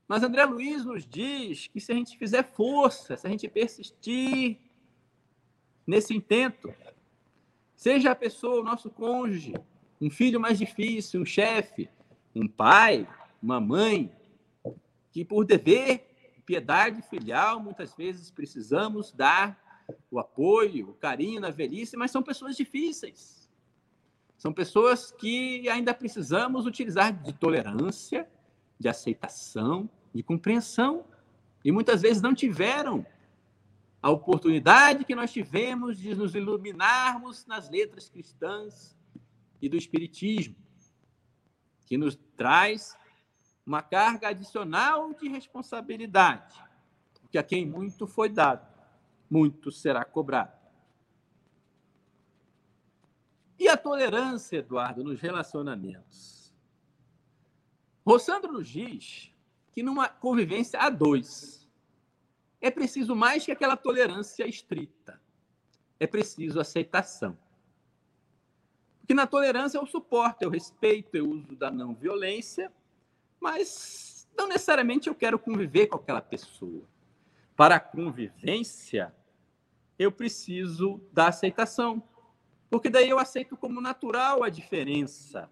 Mas 0.07 0.21
André 0.21 0.45
Luiz 0.45 0.85
nos 0.85 1.03
diz 1.03 1.67
que 1.67 1.81
se 1.81 1.91
a 1.91 1.95
gente 1.95 2.15
fizer 2.15 2.43
força, 2.43 3.17
se 3.17 3.25
a 3.25 3.29
gente 3.29 3.47
persistir, 3.47 4.59
nesse 5.85 6.15
intento. 6.15 6.73
Seja 7.75 8.11
a 8.11 8.15
pessoa, 8.15 8.61
o 8.61 8.63
nosso 8.63 8.89
cônjuge, 8.89 9.53
um 10.05 10.09
filho 10.11 10.39
mais 10.39 10.59
difícil, 10.59 11.21
um 11.21 11.25
chefe, 11.25 11.89
um 12.35 12.47
pai, 12.47 13.07
uma 13.41 13.59
mãe, 13.59 14.11
que 15.11 15.25
por 15.25 15.43
dever, 15.43 16.07
piedade 16.45 17.01
filial, 17.01 17.59
muitas 17.59 17.95
vezes 17.95 18.29
precisamos 18.29 19.11
dar 19.11 19.59
o 20.11 20.19
apoio, 20.19 20.91
o 20.91 20.93
carinho 20.93 21.41
na 21.41 21.49
velhice, 21.49 21.97
mas 21.97 22.11
são 22.11 22.21
pessoas 22.21 22.55
difíceis. 22.55 23.49
São 24.37 24.53
pessoas 24.53 25.09
que 25.11 25.67
ainda 25.69 25.91
precisamos 25.91 26.67
utilizar 26.67 27.11
de 27.11 27.33
tolerância, 27.33 28.29
de 28.79 28.87
aceitação, 28.87 29.89
de 30.13 30.21
compreensão. 30.21 31.03
E 31.63 31.71
muitas 31.71 32.03
vezes 32.03 32.21
não 32.21 32.35
tiveram 32.35 33.03
a 34.03 34.11
oportunidade 34.11 35.03
que 35.03 35.15
nós 35.15 35.33
tivemos 35.33 35.97
de 35.97 36.13
nos 36.13 36.35
iluminarmos 36.35 37.47
nas 37.47 37.71
letras 37.71 38.07
cristãs 38.07 38.94
e 39.65 39.69
do 39.69 39.75
Espiritismo, 39.75 40.55
que 41.87 41.97
nos 41.97 42.15
traz 42.37 42.95
uma 43.65 43.81
carga 43.81 44.27
adicional 44.27 45.11
de 45.13 45.27
responsabilidade, 45.27 46.55
porque 47.19 47.37
a 47.37 47.43
quem 47.43 47.65
muito 47.65 48.05
foi 48.05 48.29
dado, 48.29 48.67
muito 49.27 49.71
será 49.71 50.05
cobrado. 50.05 50.55
E 53.57 53.67
a 53.67 53.75
tolerância, 53.75 54.57
Eduardo, 54.57 55.03
nos 55.03 55.19
relacionamentos? 55.19 56.53
Rossandro 58.05 58.51
nos 58.51 58.67
diz 58.67 59.31
que 59.71 59.81
numa 59.81 60.07
convivência 60.07 60.79
a 60.79 60.91
dois, 60.91 61.67
é 62.61 62.69
preciso 62.69 63.15
mais 63.15 63.43
que 63.43 63.51
aquela 63.51 63.75
tolerância 63.75 64.47
estrita. 64.47 65.19
É 65.99 66.05
preciso 66.05 66.59
aceitação. 66.59 67.35
Porque 69.05 69.13
na 69.13 69.27
tolerância 69.27 69.77
eu 69.77 69.85
suporto, 69.85 70.41
eu 70.41 70.49
respeito, 70.49 71.15
eu 71.15 71.29
uso 71.29 71.55
da 71.55 71.69
não 71.69 71.93
violência, 71.93 72.73
mas 73.39 74.27
não 74.35 74.47
necessariamente 74.47 75.07
eu 75.07 75.13
quero 75.13 75.37
conviver 75.37 75.85
com 75.85 75.97
aquela 75.97 76.21
pessoa. 76.21 76.89
Para 77.55 77.75
a 77.75 77.79
convivência, 77.79 79.13
eu 79.99 80.11
preciso 80.11 80.99
da 81.13 81.27
aceitação. 81.27 82.01
Porque 82.67 82.89
daí 82.89 83.07
eu 83.07 83.19
aceito 83.19 83.55
como 83.55 83.79
natural 83.79 84.43
a 84.43 84.49
diferença. 84.49 85.47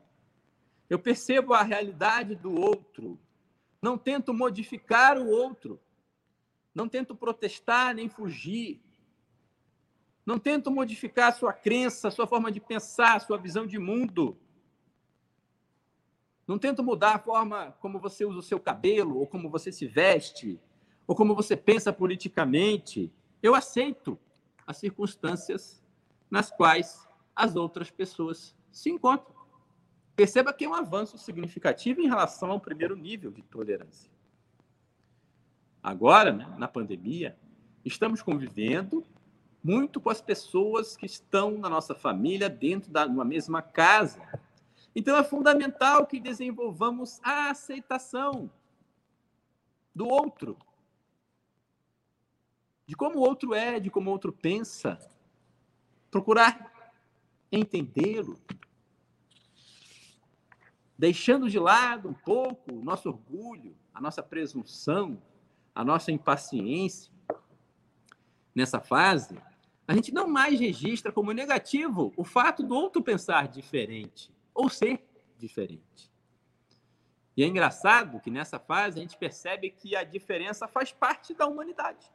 Eu 0.90 0.98
percebo 0.98 1.54
a 1.54 1.62
realidade 1.62 2.34
do 2.34 2.60
outro. 2.60 3.20
Não 3.80 4.00
tento 4.00 4.34
modificar 4.34 5.16
o 5.20 5.28
outro. 5.28 5.80
Não 6.74 6.90
tento 6.90 7.16
protestar 7.16 7.94
nem 7.94 8.10
fugir. 8.10 8.82
Não 10.26 10.40
tento 10.40 10.72
modificar 10.72 11.30
a 11.30 11.36
sua 11.36 11.52
crença, 11.52 12.08
a 12.08 12.12
sua 12.12 12.26
forma 12.26 12.52
de 12.52 12.60
pensar, 12.60 13.16
a 13.16 13.20
sua 13.20 13.38
visão 13.38 13.68
de 13.68 13.78
mundo. 13.78 14.38
Não 16.48 16.58
tento 16.58 16.84
mudar 16.84 17.16
a 17.16 17.20
forma 17.20 17.72
como 17.80 18.00
você 18.00 18.26
usa 18.26 18.40
o 18.40 18.44
seu 18.44 18.60
cabelo, 18.60 19.18
ou 19.18 19.28
como 19.28 19.50
você 19.50 19.72
se 19.72 19.86
veste, 19.86 20.60
ou 21.06 21.16
como 21.16 21.36
você 21.36 21.58
pensa 21.58 21.92
politicamente. 21.92 23.12
Eu 23.42 23.54
aceito 23.54 24.18
as 24.66 24.78
circunstâncias 24.78 25.84
nas 26.30 26.50
quais 26.50 27.08
as 27.36 27.56
outras 27.56 27.92
pessoas 27.92 28.56
se 28.72 28.90
encontram. 28.90 29.34
Perceba 30.16 30.54
que 30.54 30.66
é 30.66 30.70
um 30.70 30.74
avanço 30.74 31.18
significativo 31.18 32.02
em 32.02 32.08
relação 32.08 32.52
ao 32.52 32.60
primeiro 32.60 32.96
nível 32.96 33.32
de 33.32 33.42
tolerância. 33.42 34.12
Agora, 35.82 36.32
né, 36.32 36.54
na 36.58 36.68
pandemia, 36.68 37.38
estamos 37.84 38.22
convivendo 38.22 39.04
muito 39.64 40.02
com 40.02 40.10
as 40.10 40.22
pessoas 40.22 40.98
que 40.98 41.06
estão 41.06 41.58
na 41.58 41.70
nossa 41.70 41.96
família, 41.96 42.50
dentro 42.50 42.92
da 42.92 43.06
uma 43.06 43.24
mesma 43.24 43.62
casa. 43.62 44.22
Então 44.94 45.16
é 45.16 45.24
fundamental 45.24 46.06
que 46.06 46.20
desenvolvamos 46.20 47.20
a 47.24 47.50
aceitação 47.50 48.52
do 49.96 50.08
outro, 50.08 50.58
de 52.86 52.96
como 52.96 53.20
o 53.20 53.22
outro 53.22 53.54
é, 53.54 53.80
de 53.80 53.90
como 53.90 54.10
o 54.10 54.14
outro 54.14 54.34
pensa, 54.34 55.00
procurar 56.12 56.72
entendê-lo, 57.52 58.38
deixando 60.98 61.50
de 61.50 61.58
lado 61.58 62.10
um 62.10 62.14
pouco 62.14 62.74
o 62.74 62.84
nosso 62.84 63.10
orgulho, 63.10 63.76
a 63.94 64.02
nossa 64.02 64.22
presunção, 64.22 65.22
a 65.74 65.84
nossa 65.86 66.12
impaciência. 66.12 67.14
Nessa 68.56 68.80
fase, 68.80 69.36
a 69.88 69.94
gente 69.94 70.14
não 70.14 70.28
mais 70.28 70.60
registra 70.60 71.12
como 71.12 71.32
negativo 71.32 72.14
o 72.16 72.24
fato 72.24 72.64
do 72.64 72.76
outro 72.76 73.02
pensar 73.02 73.48
diferente 73.48 74.32
ou 74.54 74.70
ser 74.70 75.04
diferente. 75.38 76.12
E 77.36 77.44
é 77.44 77.48
engraçado 77.48 78.20
que 78.20 78.30
nessa 78.30 78.60
fase 78.60 79.00
a 79.00 79.02
gente 79.02 79.18
percebe 79.18 79.72
que 79.72 79.96
a 79.96 80.04
diferença 80.04 80.68
faz 80.68 80.92
parte 80.92 81.34
da 81.34 81.48
humanidade. 81.48 82.12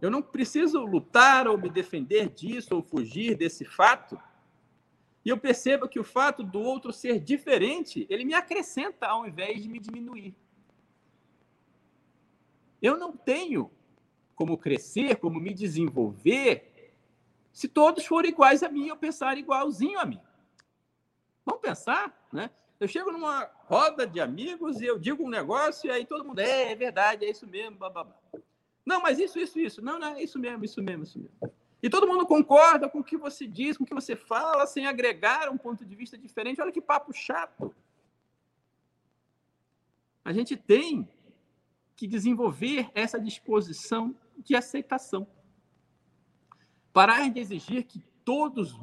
Eu 0.00 0.10
não 0.10 0.22
preciso 0.22 0.84
lutar 0.84 1.48
ou 1.48 1.58
me 1.58 1.70
defender 1.70 2.28
disso 2.28 2.76
ou 2.76 2.82
fugir 2.82 3.34
desse 3.34 3.64
fato. 3.64 4.20
E 5.24 5.30
eu 5.30 5.38
percebo 5.38 5.88
que 5.88 5.98
o 5.98 6.04
fato 6.04 6.44
do 6.44 6.60
outro 6.60 6.92
ser 6.92 7.18
diferente, 7.18 8.06
ele 8.08 8.24
me 8.24 8.34
acrescenta 8.34 9.06
ao 9.06 9.26
invés 9.26 9.62
de 9.62 9.68
me 9.68 9.80
diminuir. 9.80 10.36
Eu 12.80 12.96
não 12.96 13.16
tenho 13.16 13.70
como 14.38 14.56
crescer, 14.56 15.16
como 15.16 15.40
me 15.40 15.52
desenvolver, 15.52 16.94
se 17.52 17.66
todos 17.66 18.06
forem 18.06 18.30
iguais 18.30 18.62
a 18.62 18.68
mim 18.68 18.88
ou 18.88 18.96
pensar 18.96 19.36
igualzinho 19.36 19.98
a 19.98 20.06
mim. 20.06 20.20
Vamos 21.44 21.60
pensar, 21.60 22.16
né? 22.32 22.48
Eu 22.78 22.86
chego 22.86 23.10
numa 23.10 23.50
roda 23.64 24.06
de 24.06 24.20
amigos 24.20 24.80
e 24.80 24.86
eu 24.86 24.96
digo 24.96 25.24
um 25.24 25.28
negócio 25.28 25.88
e 25.88 25.90
aí 25.90 26.06
todo 26.06 26.24
mundo, 26.24 26.38
é, 26.38 26.70
é 26.70 26.76
verdade, 26.76 27.24
é 27.24 27.30
isso 27.30 27.48
mesmo, 27.48 27.76
babá. 27.78 28.06
Não, 28.86 29.02
mas 29.02 29.18
isso, 29.18 29.40
isso, 29.40 29.58
isso. 29.58 29.82
Não, 29.82 29.98
não, 29.98 30.14
é 30.14 30.22
isso 30.22 30.38
mesmo, 30.38 30.64
isso 30.64 30.80
mesmo, 30.80 31.02
isso 31.02 31.18
mesmo. 31.18 31.52
E 31.82 31.90
todo 31.90 32.06
mundo 32.06 32.24
concorda 32.24 32.88
com 32.88 33.00
o 33.00 33.04
que 33.04 33.16
você 33.16 33.44
diz, 33.44 33.76
com 33.76 33.82
o 33.82 33.86
que 33.86 33.94
você 33.94 34.14
fala, 34.14 34.68
sem 34.68 34.86
agregar 34.86 35.50
um 35.50 35.58
ponto 35.58 35.84
de 35.84 35.96
vista 35.96 36.16
diferente. 36.16 36.60
Olha 36.60 36.70
que 36.70 36.80
papo 36.80 37.12
chato. 37.12 37.74
A 40.24 40.32
gente 40.32 40.56
tem 40.56 41.08
que 41.96 42.06
desenvolver 42.06 42.88
essa 42.94 43.18
disposição 43.18 44.14
de 44.38 44.56
aceitação. 44.56 45.26
Parar 46.92 47.28
de 47.30 47.40
exigir 47.40 47.84
que 47.84 48.02
todos, 48.24 48.78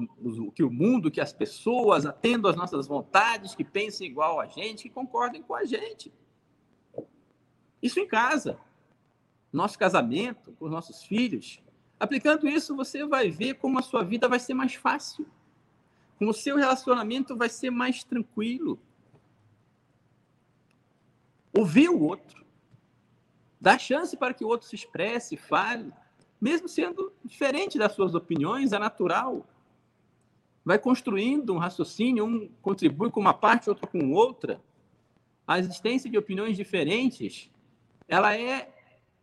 que 0.55 0.63
o 0.63 0.71
mundo, 0.71 1.11
que 1.11 1.21
as 1.21 1.31
pessoas 1.31 2.05
atendam 2.05 2.49
às 2.49 2.57
nossas 2.57 2.87
vontades, 2.87 3.53
que 3.53 3.63
pensem 3.63 4.07
igual 4.07 4.39
a 4.39 4.47
gente, 4.47 4.83
que 4.83 4.89
concordem 4.89 5.43
com 5.43 5.53
a 5.53 5.65
gente. 5.65 6.11
Isso 7.81 7.99
em 7.99 8.07
casa, 8.07 8.59
nosso 9.51 9.77
casamento, 9.77 10.51
com 10.53 10.65
os 10.65 10.71
nossos 10.71 11.03
filhos. 11.03 11.61
Aplicando 11.99 12.47
isso, 12.47 12.75
você 12.75 13.05
vai 13.05 13.29
ver 13.29 13.55
como 13.55 13.79
a 13.79 13.81
sua 13.81 14.03
vida 14.03 14.27
vai 14.27 14.39
ser 14.39 14.53
mais 14.53 14.75
fácil, 14.75 15.27
como 16.17 16.31
o 16.31 16.33
seu 16.33 16.57
relacionamento 16.57 17.35
vai 17.35 17.49
ser 17.49 17.69
mais 17.69 18.03
tranquilo. 18.03 18.79
Ouvir 21.57 21.89
o 21.89 22.01
outro, 22.01 22.44
Dá 23.65 23.79
chance 23.79 24.15
para 24.15 24.31
que 24.31 24.45
o 24.45 24.47
outro 24.47 24.67
se 24.67 24.75
expresse, 24.75 25.35
fale, 25.35 25.91
mesmo 26.39 26.69
sendo 26.69 27.11
diferente 27.23 27.79
das 27.79 27.93
suas 27.93 28.13
opiniões, 28.13 28.73
é 28.73 28.77
natural. 28.77 29.43
Vai 30.63 30.77
construindo 30.77 31.51
um 31.51 31.57
raciocínio, 31.57 32.25
um 32.25 32.47
contribui 32.61 33.09
com 33.09 33.19
uma 33.19 33.33
parte, 33.33 33.67
outro 33.67 33.87
com 33.87 34.11
outra. 34.11 34.61
A 35.47 35.57
existência 35.57 36.07
de 36.07 36.15
opiniões 36.15 36.55
diferentes, 36.55 37.49
ela 38.07 38.37
é 38.37 38.71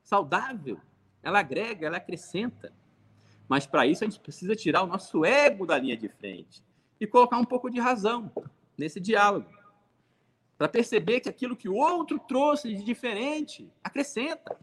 saudável, 0.03 0.77
ela 1.23 1.39
agrega, 1.39 1.87
ela 1.87 1.99
acrescenta. 1.99 2.73
Mas 3.49 3.65
para 3.65 3.87
isso 3.87 4.03
a 4.03 4.09
gente 4.09 4.19
precisa 4.19 4.57
tirar 4.57 4.83
o 4.83 4.89
nosso 4.89 5.25
ego 5.25 5.65
da 5.65 5.79
linha 5.79 5.97
de 5.97 6.09
frente 6.09 6.65
e 7.01 7.07
colocar 7.07 7.39
um 7.39 7.45
pouco 7.45 7.71
de 7.71 7.79
razão 7.79 8.29
nesse 8.77 8.99
diálogo 8.99 9.62
para 10.63 10.69
perceber 10.69 11.19
que 11.19 11.29
aquilo 11.29 11.57
que 11.57 11.69
o 11.69 11.75
outro 11.75 12.21
trouxe 12.21 12.69
de 12.69 12.85
diferente 12.85 13.69
acrescenta, 13.83 14.57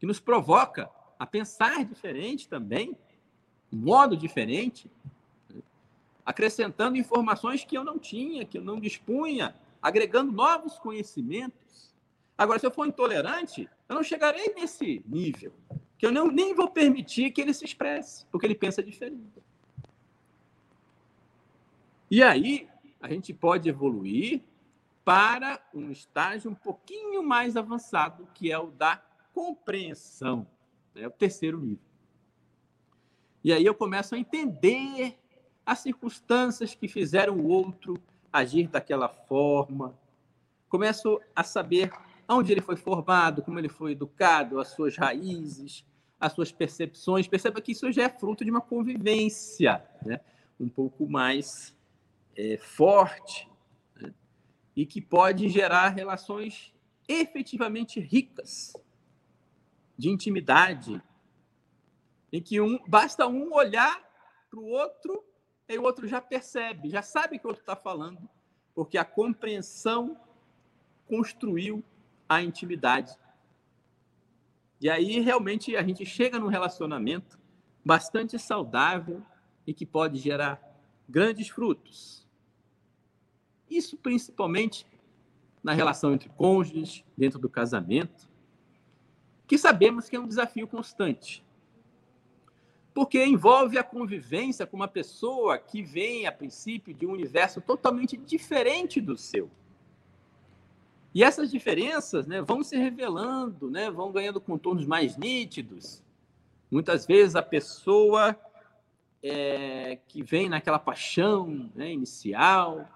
que 0.00 0.06
nos 0.06 0.18
provoca 0.18 0.90
a 1.18 1.26
pensar 1.26 1.84
diferente 1.84 2.48
também, 2.48 2.96
um 3.70 3.76
modo 3.76 4.16
diferente, 4.16 4.90
acrescentando 6.24 6.96
informações 6.96 7.66
que 7.66 7.76
eu 7.76 7.84
não 7.84 7.98
tinha, 7.98 8.46
que 8.46 8.56
eu 8.56 8.62
não 8.62 8.80
dispunha, 8.80 9.54
agregando 9.82 10.32
novos 10.32 10.78
conhecimentos. 10.78 11.94
Agora, 12.38 12.58
se 12.58 12.64
eu 12.64 12.70
for 12.70 12.86
intolerante, 12.86 13.68
eu 13.86 13.94
não 13.94 14.02
chegarei 14.02 14.54
nesse 14.54 15.04
nível, 15.06 15.52
que 15.98 16.06
eu 16.06 16.10
não, 16.10 16.28
nem 16.28 16.54
vou 16.54 16.70
permitir 16.70 17.30
que 17.30 17.42
ele 17.42 17.52
se 17.52 17.66
expresse, 17.66 18.24
porque 18.32 18.46
ele 18.46 18.54
pensa 18.54 18.82
diferente. 18.82 19.42
E 22.10 22.22
aí, 22.22 22.66
a 23.00 23.08
gente 23.08 23.32
pode 23.32 23.68
evoluir 23.68 24.42
para 25.04 25.60
um 25.72 25.90
estágio 25.90 26.50
um 26.50 26.54
pouquinho 26.54 27.22
mais 27.22 27.56
avançado, 27.56 28.28
que 28.34 28.52
é 28.52 28.58
o 28.58 28.66
da 28.66 29.02
compreensão, 29.32 30.46
é 30.94 31.06
o 31.06 31.10
terceiro 31.10 31.58
nível. 31.58 31.88
E 33.42 33.52
aí 33.52 33.64
eu 33.64 33.74
começo 33.74 34.14
a 34.14 34.18
entender 34.18 35.16
as 35.64 35.78
circunstâncias 35.78 36.74
que 36.74 36.88
fizeram 36.88 37.36
o 37.36 37.48
outro 37.48 37.94
agir 38.32 38.68
daquela 38.68 39.08
forma, 39.08 39.98
começo 40.68 41.20
a 41.34 41.42
saber 41.42 41.90
onde 42.28 42.52
ele 42.52 42.60
foi 42.60 42.76
formado, 42.76 43.42
como 43.42 43.58
ele 43.58 43.68
foi 43.68 43.92
educado, 43.92 44.60
as 44.60 44.68
suas 44.68 44.96
raízes, 44.96 45.86
as 46.20 46.32
suas 46.32 46.52
percepções. 46.52 47.26
Perceba 47.26 47.60
que 47.60 47.72
isso 47.72 47.90
já 47.90 48.02
é 48.02 48.08
fruto 48.08 48.44
de 48.44 48.50
uma 48.50 48.60
convivência 48.60 49.82
né? 50.04 50.20
um 50.60 50.68
pouco 50.68 51.08
mais 51.08 51.74
é, 52.38 52.56
forte 52.56 53.50
né? 54.00 54.14
e 54.76 54.86
que 54.86 55.00
pode 55.00 55.48
gerar 55.48 55.88
relações 55.88 56.72
efetivamente 57.08 57.98
ricas 57.98 58.72
de 59.96 60.08
intimidade, 60.08 61.02
em 62.32 62.40
que 62.40 62.60
um, 62.60 62.78
basta 62.86 63.26
um 63.26 63.52
olhar 63.52 64.00
para 64.48 64.60
o 64.60 64.66
outro 64.66 65.24
e 65.68 65.76
o 65.76 65.82
outro 65.82 66.06
já 66.06 66.20
percebe, 66.20 66.88
já 66.88 67.02
sabe 67.02 67.38
que 67.38 67.44
o 67.44 67.48
outro 67.48 67.62
está 67.62 67.74
falando, 67.74 68.28
porque 68.72 68.96
a 68.96 69.04
compreensão 69.04 70.16
construiu 71.08 71.82
a 72.28 72.40
intimidade. 72.40 73.12
E 74.80 74.88
aí 74.88 75.18
realmente 75.18 75.74
a 75.74 75.82
gente 75.82 76.06
chega 76.06 76.38
num 76.38 76.46
relacionamento 76.46 77.38
bastante 77.84 78.38
saudável 78.38 79.22
e 79.66 79.74
que 79.74 79.84
pode 79.84 80.18
gerar 80.18 80.62
grandes 81.08 81.48
frutos. 81.48 82.27
Isso 83.70 83.96
principalmente 83.96 84.86
na 85.62 85.72
relação 85.72 86.14
entre 86.14 86.28
cônjuges, 86.30 87.04
dentro 87.16 87.38
do 87.38 87.48
casamento, 87.48 88.28
que 89.46 89.58
sabemos 89.58 90.08
que 90.08 90.16
é 90.16 90.20
um 90.20 90.26
desafio 90.26 90.66
constante. 90.68 91.44
Porque 92.94 93.24
envolve 93.24 93.78
a 93.78 93.84
convivência 93.84 94.66
com 94.66 94.76
uma 94.76 94.88
pessoa 94.88 95.58
que 95.58 95.82
vem, 95.82 96.26
a 96.26 96.32
princípio, 96.32 96.94
de 96.94 97.06
um 97.06 97.12
universo 97.12 97.60
totalmente 97.60 98.16
diferente 98.16 99.00
do 99.00 99.16
seu. 99.16 99.50
E 101.14 101.22
essas 101.22 101.50
diferenças 101.50 102.26
né, 102.26 102.42
vão 102.42 102.62
se 102.62 102.76
revelando, 102.76 103.70
né, 103.70 103.90
vão 103.90 104.12
ganhando 104.12 104.40
contornos 104.40 104.84
mais 104.84 105.16
nítidos. 105.16 106.02
Muitas 106.70 107.06
vezes 107.06 107.34
a 107.34 107.42
pessoa 107.42 108.38
é, 109.22 109.98
que 110.06 110.22
vem 110.22 110.48
naquela 110.48 110.78
paixão 110.78 111.70
né, 111.74 111.92
inicial, 111.92 112.86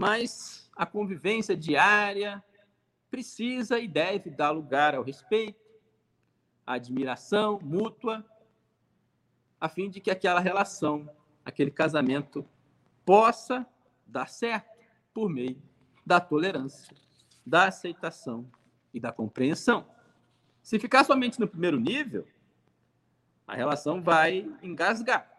mas 0.00 0.66
a 0.74 0.86
convivência 0.86 1.54
diária 1.54 2.42
precisa 3.10 3.78
e 3.78 3.86
deve 3.86 4.30
dar 4.30 4.50
lugar 4.50 4.94
ao 4.94 5.02
respeito, 5.02 5.60
à 6.66 6.72
admiração 6.72 7.60
mútua, 7.62 8.24
a 9.60 9.68
fim 9.68 9.90
de 9.90 10.00
que 10.00 10.10
aquela 10.10 10.40
relação, 10.40 11.06
aquele 11.44 11.70
casamento 11.70 12.48
possa 13.04 13.66
dar 14.06 14.26
certo 14.26 14.70
por 15.12 15.28
meio 15.28 15.62
da 16.06 16.18
tolerância, 16.18 16.96
da 17.44 17.68
aceitação 17.68 18.50
e 18.94 18.98
da 18.98 19.12
compreensão. 19.12 19.86
Se 20.62 20.78
ficar 20.78 21.04
somente 21.04 21.38
no 21.38 21.46
primeiro 21.46 21.78
nível, 21.78 22.26
a 23.46 23.54
relação 23.54 24.00
vai 24.00 24.50
engasgar, 24.62 25.30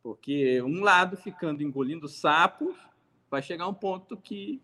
porque 0.00 0.62
um 0.62 0.80
lado 0.80 1.16
ficando 1.16 1.60
engolindo 1.60 2.06
sapos 2.06 2.88
vai 3.30 3.42
chegar 3.42 3.68
um 3.68 3.74
ponto 3.74 4.16
que 4.16 4.60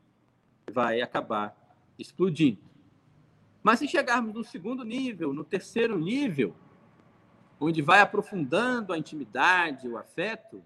vai 0.73 1.01
acabar 1.01 1.57
explodindo. 1.99 2.61
Mas 3.63 3.79
se 3.79 3.89
chegarmos 3.89 4.35
no 4.35 4.45
segundo 4.45 4.85
nível, 4.85 5.33
no 5.33 5.45
terceiro 5.45 5.99
nível, 5.99 6.55
onde 7.61 7.81
vai 7.81 8.01
aprofundando 8.01 8.93
a 8.93 8.99
intimidade, 8.99 9.89
o 9.89 9.97
afeto, 9.97 10.63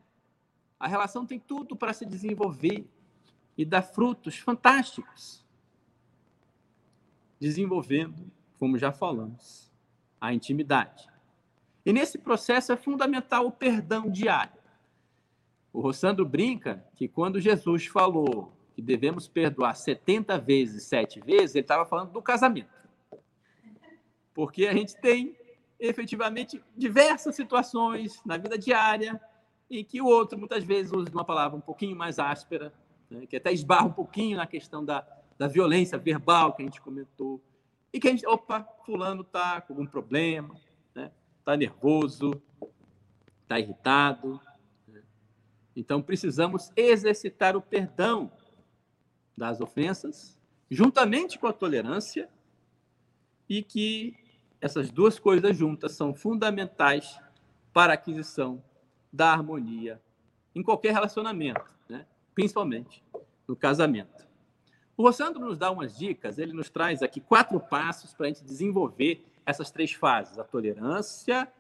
a 0.79 0.89
relação 0.89 1.27
tem 1.27 1.39
tudo 1.39 1.77
para 1.77 1.93
se 1.93 2.05
desenvolver 2.05 2.87
e 3.57 3.65
dar 3.65 3.83
frutos 3.83 4.39
fantásticos. 4.39 5.45
Desenvolvendo, 7.39 8.31
como 8.59 8.79
já 8.79 8.93
falamos, 8.93 9.71
a 10.21 10.33
intimidade. 10.33 11.09
E 11.85 11.93
nesse 11.93 12.19
processo 12.19 12.73
é 12.73 12.77
fundamental 12.77 13.47
o 13.47 13.53
perdão 13.53 14.11
diário. 14.11 14.60
O 15.73 15.81
Rossandro 15.81 16.25
brinca 16.25 16.85
que 16.97 17.07
quando 17.09 17.41
Jesus 17.41 17.87
falou 17.87 18.53
que 18.75 18.83
devemos 18.83 19.29
perdoar 19.29 19.75
70 19.75 20.39
vezes, 20.39 20.85
sete 20.85 21.21
vezes, 21.21 21.55
ele 21.55 21.65
estava 21.65 21.85
falando 21.87 22.13
do 22.13 22.23
casamento. 22.23 22.71
Porque 24.35 24.67
a 24.67 24.73
gente 24.73 24.97
tem 24.97 25.37
efetivamente 25.79 26.63
diversas 26.77 27.35
situações 27.35 28.21
na 28.25 28.37
vida 28.37 28.59
diária 28.59 29.21
em 29.71 29.85
que 29.85 30.01
o 30.01 30.07
outro 30.07 30.39
muitas 30.39 30.65
vezes 30.65 30.93
usa 30.93 31.11
uma 31.11 31.25
palavra 31.25 31.57
um 31.57 31.61
pouquinho 31.61 31.97
mais 31.97 32.19
áspera, 32.19 32.73
né, 33.09 33.27
que 33.27 33.37
até 33.37 33.53
esbarra 33.53 33.87
um 33.87 33.93
pouquinho 33.93 34.37
na 34.37 34.47
questão 34.47 34.85
da, 34.85 35.07
da 35.39 35.47
violência 35.47 35.97
verbal 35.97 36.53
que 36.53 36.63
a 36.63 36.65
gente 36.65 36.81
comentou, 36.81 37.41
e 37.93 37.99
que 37.99 38.09
a 38.09 38.11
gente, 38.11 38.27
opa, 38.27 38.67
fulano 38.85 39.23
está 39.23 39.61
com 39.61 39.73
algum 39.73 39.87
problema, 39.87 40.55
está 40.89 41.01
né, 41.01 41.11
tá 41.45 41.57
nervoso, 41.57 42.41
está 43.43 43.59
irritado. 43.59 44.41
Então 45.75 46.03
precisamos 46.03 46.71
exercitar 46.77 47.57
o 47.57 47.63
perdão 47.63 48.31
das 49.37 49.61
ofensas, 49.61 50.37
juntamente 50.71 51.39
com 51.39 51.47
a 51.47 51.53
tolerância, 51.53 52.29
e 53.49 53.63
que 53.63 54.15
essas 54.61 54.91
duas 54.91 55.19
coisas 55.19 55.57
juntas 55.57 55.93
são 55.93 56.15
fundamentais 56.15 57.19
para 57.73 57.93
a 57.93 57.95
aquisição 57.95 58.63
da 59.13 59.33
harmonia 59.33 60.01
em 60.55 60.63
qualquer 60.63 60.93
relacionamento, 60.93 61.65
né? 61.89 62.07
principalmente 62.35 63.03
no 63.47 63.57
casamento. 63.57 64.29
O 64.97 65.03
Rossandro 65.03 65.41
nos 65.41 65.57
dá 65.57 65.71
umas 65.71 65.97
dicas, 65.97 66.39
ele 66.39 66.53
nos 66.53 66.69
traz 66.69 67.03
aqui 67.03 67.21
quatro 67.21 67.59
passos 67.59 68.13
para 68.13 68.27
a 68.27 68.29
gente 68.29 68.45
desenvolver 68.45 69.25
essas 69.47 69.71
três 69.71 69.93
fases: 69.93 70.39
a 70.39 70.45
tolerância, 70.45 71.51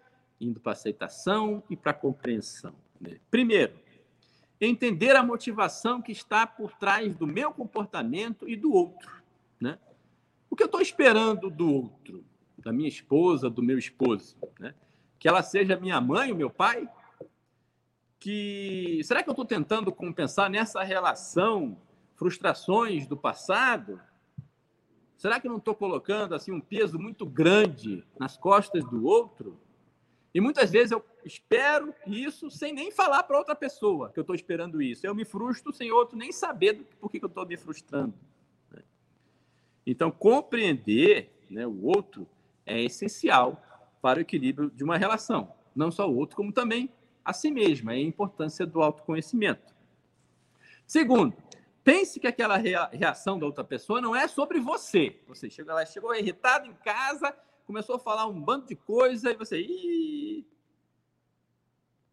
indo 0.41 0.61
para 0.61 0.73
a 0.73 0.75
aceitação 0.75 1.63
e 1.71 1.77
para 1.77 1.93
a 1.93 1.95
compreensão. 1.95 2.75
Né? 3.01 3.19
Primeiro, 3.31 3.73
entender 4.61 5.17
a 5.17 5.23
motivação 5.23 6.03
que 6.03 6.13
está 6.13 6.47
por 6.47 6.73
trás 6.73 7.15
do 7.17 7.27
meu 7.27 7.53
comportamento 7.53 8.49
e 8.49 8.57
do 8.57 8.73
outro. 8.73 9.11
Né? 9.61 9.79
O 10.51 10.57
que 10.57 10.63
eu 10.63 10.67
estou 10.67 10.81
esperando 10.81 11.49
do 11.49 11.73
outro? 11.73 12.25
da 12.61 12.73
minha 12.73 12.89
esposa, 12.89 13.51
do 13.51 13.63
meu 13.63 13.79
esposo, 13.79 14.37
né? 14.59 14.75
que 15.19 15.29
ela 15.29 15.43
seja 15.43 15.79
minha 15.79 16.01
mãe, 16.01 16.33
o 16.33 16.37
meu 16.37 16.51
pai, 16.51 16.89
que 18.19 19.01
será 19.05 19.23
que 19.23 19.29
eu 19.29 19.33
estou 19.33 19.47
tentando 19.47 19.91
compensar 19.91 20.51
nessa 20.51 20.83
relação 20.83 21.77
frustrações 22.15 23.07
do 23.07 23.17
passado? 23.17 24.01
Será 25.17 25.41
que 25.41 25.47
eu 25.47 25.51
não 25.51 25.59
estou 25.59 25.75
colocando 25.75 26.35
assim 26.35 26.53
um 26.53 26.61
peso 26.61 26.99
muito 26.99 27.25
grande 27.27 28.05
nas 28.19 28.37
costas 28.37 28.85
do 28.85 29.05
outro? 29.05 29.59
E 30.33 30.41
muitas 30.41 30.71
vezes 30.71 30.93
eu 30.93 31.05
espero 31.25 31.93
isso 32.07 32.51
sem 32.51 32.73
nem 32.73 32.91
falar 32.91 33.25
para 33.25 33.37
outra 33.37 33.55
pessoa 33.55 34.11
que 34.11 34.19
eu 34.19 34.23
estou 34.23 34.35
esperando 34.35 34.81
isso. 34.81 35.07
Eu 35.07 35.15
me 35.15 35.25
frustro 35.25 35.73
sem 35.73 35.91
outro 35.91 36.17
nem 36.17 36.33
saber 36.33 36.85
por 37.01 37.11
que, 37.11 37.23
eu 37.23 37.27
estou 37.27 37.47
me 37.47 37.57
frustrando. 37.57 38.15
Né? 38.71 38.83
Então, 39.85 40.11
compreender 40.11 41.33
né, 41.51 41.67
o 41.67 41.85
outro 41.85 42.29
é 42.65 42.81
essencial 42.81 43.61
para 44.01 44.19
o 44.19 44.23
equilíbrio 44.23 44.71
de 44.71 44.85
uma 44.85 44.97
relação. 44.97 45.53
Não 45.75 45.91
só 45.91 46.09
o 46.09 46.17
outro, 46.17 46.37
como 46.37 46.53
também 46.53 46.91
a 47.25 47.33
si 47.33 47.51
mesma. 47.51 47.93
É 47.93 47.97
a 47.97 48.01
importância 48.01 48.65
do 48.65 48.81
autoconhecimento. 48.81 49.75
Segundo, 50.87 51.37
pense 51.83 52.21
que 52.21 52.27
aquela 52.27 52.57
reação 52.57 53.39
da 53.39 53.47
outra 53.47 53.65
pessoa 53.65 54.01
não 54.01 54.15
é 54.15 54.29
sobre 54.29 54.61
você. 54.61 55.21
Você 55.27 55.51
chegou 55.51 55.75
lá, 55.75 55.85
chegou 55.85 56.15
irritado 56.15 56.67
em 56.67 56.75
casa, 56.75 57.35
começou 57.71 57.95
a 57.95 57.99
falar 58.01 58.27
um 58.27 58.41
bando 58.41 58.67
de 58.67 58.75
coisa 58.75 59.31
e 59.31 59.37
você. 59.37 59.61
Ih! 59.61 60.45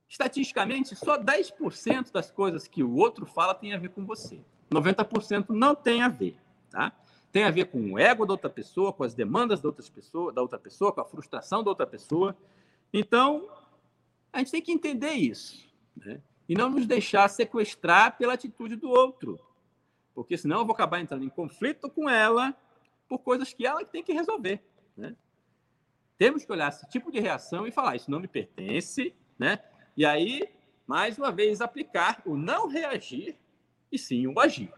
Estatisticamente, 0.08 0.96
só 0.96 1.18
10% 1.18 2.12
das 2.12 2.30
coisas 2.30 2.68
que 2.68 2.84
o 2.84 2.96
outro 2.96 3.26
fala 3.26 3.56
tem 3.56 3.74
a 3.74 3.78
ver 3.80 3.90
com 3.90 4.06
você. 4.06 4.40
90% 4.72 5.50
não 5.50 5.74
tem 5.74 6.04
a 6.04 6.10
ver, 6.10 6.38
tá? 6.70 6.94
tem 7.32 7.44
a 7.44 7.50
ver 7.50 7.66
com 7.66 7.94
o 7.94 8.00
ego 8.00 8.24
da 8.24 8.34
outra 8.34 8.52
pessoa, 8.52 8.94
com 8.94 9.04
as 9.04 9.16
demandas 9.16 9.60
da, 9.60 9.68
outras 9.68 9.90
pessoa, 9.90 10.32
da 10.32 10.44
outra 10.44 10.60
pessoa, 10.60 10.94
com 10.94 11.02
a 11.02 11.06
frustração 11.06 11.64
da 11.64 11.72
outra 11.72 11.88
pessoa. 11.88 12.38
Então, 12.94 13.50
a 14.32 14.38
gente 14.38 14.52
tem 14.52 14.62
que 14.62 14.72
entender 14.72 15.14
isso. 15.14 15.68
Né? 15.96 16.22
E 16.48 16.54
não 16.54 16.70
nos 16.70 16.86
deixar 16.86 17.28
sequestrar 17.30 18.16
pela 18.16 18.34
atitude 18.34 18.76
do 18.76 18.90
outro. 18.90 19.40
Porque 20.14 20.38
senão 20.38 20.60
eu 20.60 20.66
vou 20.66 20.76
acabar 20.76 21.00
entrando 21.00 21.26
em 21.26 21.30
conflito 21.30 21.90
com 21.90 22.08
ela 22.08 22.56
por 23.10 23.20
coisas 23.20 23.52
que 23.54 23.66
ela 23.66 23.84
tem 23.84 24.04
que 24.04 24.14
resolver. 24.14 24.64
Né? 24.96 25.16
Temos 26.18 26.44
que 26.44 26.52
olhar 26.52 26.70
esse 26.70 26.88
tipo 26.90 27.12
de 27.12 27.20
reação 27.20 27.68
e 27.68 27.72
falar: 27.72 27.96
isso 27.96 28.10
não 28.10 28.20
me 28.20 28.28
pertence. 28.28 29.14
Né? 29.38 29.60
E 29.96 30.06
aí, 30.06 30.50
mais 30.86 31.18
uma 31.18 31.32
vez, 31.32 31.62
aplicar 31.62 32.22
o 32.26 32.36
não 32.36 32.68
reagir 32.68 33.38
e 33.92 33.98
sim 33.98 34.28
o 34.28 34.40
agir 34.40 34.74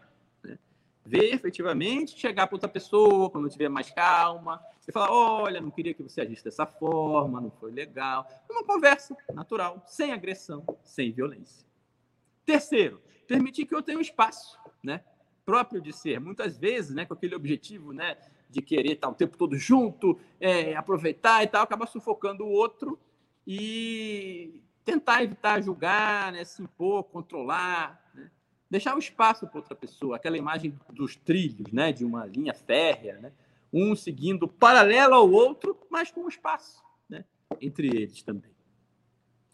ver 1.10 1.34
efetivamente, 1.34 2.16
chegar 2.16 2.46
para 2.46 2.54
outra 2.54 2.68
pessoa 2.68 3.28
quando 3.30 3.48
tiver 3.48 3.68
mais 3.68 3.90
calma, 3.90 4.64
e 4.86 4.92
falar: 4.92 5.10
olha, 5.10 5.60
não 5.60 5.70
queria 5.70 5.94
que 5.94 6.02
você 6.02 6.20
agisse 6.20 6.44
dessa 6.44 6.66
forma, 6.66 7.40
não 7.40 7.50
foi 7.50 7.72
legal. 7.72 8.26
Uma 8.48 8.64
conversa 8.64 9.16
natural, 9.34 9.82
sem 9.86 10.12
agressão, 10.12 10.64
sem 10.84 11.10
violência. 11.10 11.66
Terceiro, 12.44 13.02
permitir 13.26 13.66
que 13.66 13.74
eu 13.74 13.82
tenha 13.82 13.98
um 13.98 14.00
espaço, 14.00 14.58
né? 14.82 15.02
Próprio 15.44 15.80
de 15.80 15.92
ser, 15.92 16.20
muitas 16.20 16.58
vezes, 16.58 16.94
né, 16.94 17.04
com 17.04 17.14
aquele 17.14 17.34
objetivo, 17.34 17.92
né, 17.92 18.16
de 18.50 18.60
querer 18.60 18.92
estar 18.92 19.08
o 19.08 19.14
tempo 19.14 19.36
todo 19.36 19.56
junto, 19.56 20.18
é, 20.40 20.74
aproveitar 20.74 21.42
e 21.42 21.46
tal, 21.46 21.62
acaba 21.62 21.86
sufocando 21.86 22.44
o 22.44 22.50
outro 22.50 22.98
e 23.46 24.60
tentar 24.84 25.22
evitar 25.22 25.62
julgar, 25.62 26.32
né, 26.32 26.44
se 26.44 26.62
impor, 26.62 27.04
controlar, 27.04 28.10
né? 28.14 28.30
deixar 28.68 28.92
o 28.92 28.96
um 28.96 28.98
espaço 28.98 29.46
para 29.46 29.58
outra 29.58 29.74
pessoa, 29.74 30.16
aquela 30.16 30.36
imagem 30.36 30.78
dos 30.90 31.16
trilhos, 31.16 31.72
né, 31.72 31.92
de 31.92 32.04
uma 32.04 32.26
linha 32.26 32.54
férrea, 32.54 33.18
né, 33.18 33.32
um 33.72 33.94
seguindo 33.94 34.48
paralelo 34.48 35.14
ao 35.14 35.30
outro, 35.30 35.78
mas 35.90 36.10
com 36.10 36.22
um 36.22 36.28
espaço 36.28 36.82
né, 37.08 37.24
entre 37.60 37.86
eles 37.88 38.22
também. 38.22 38.50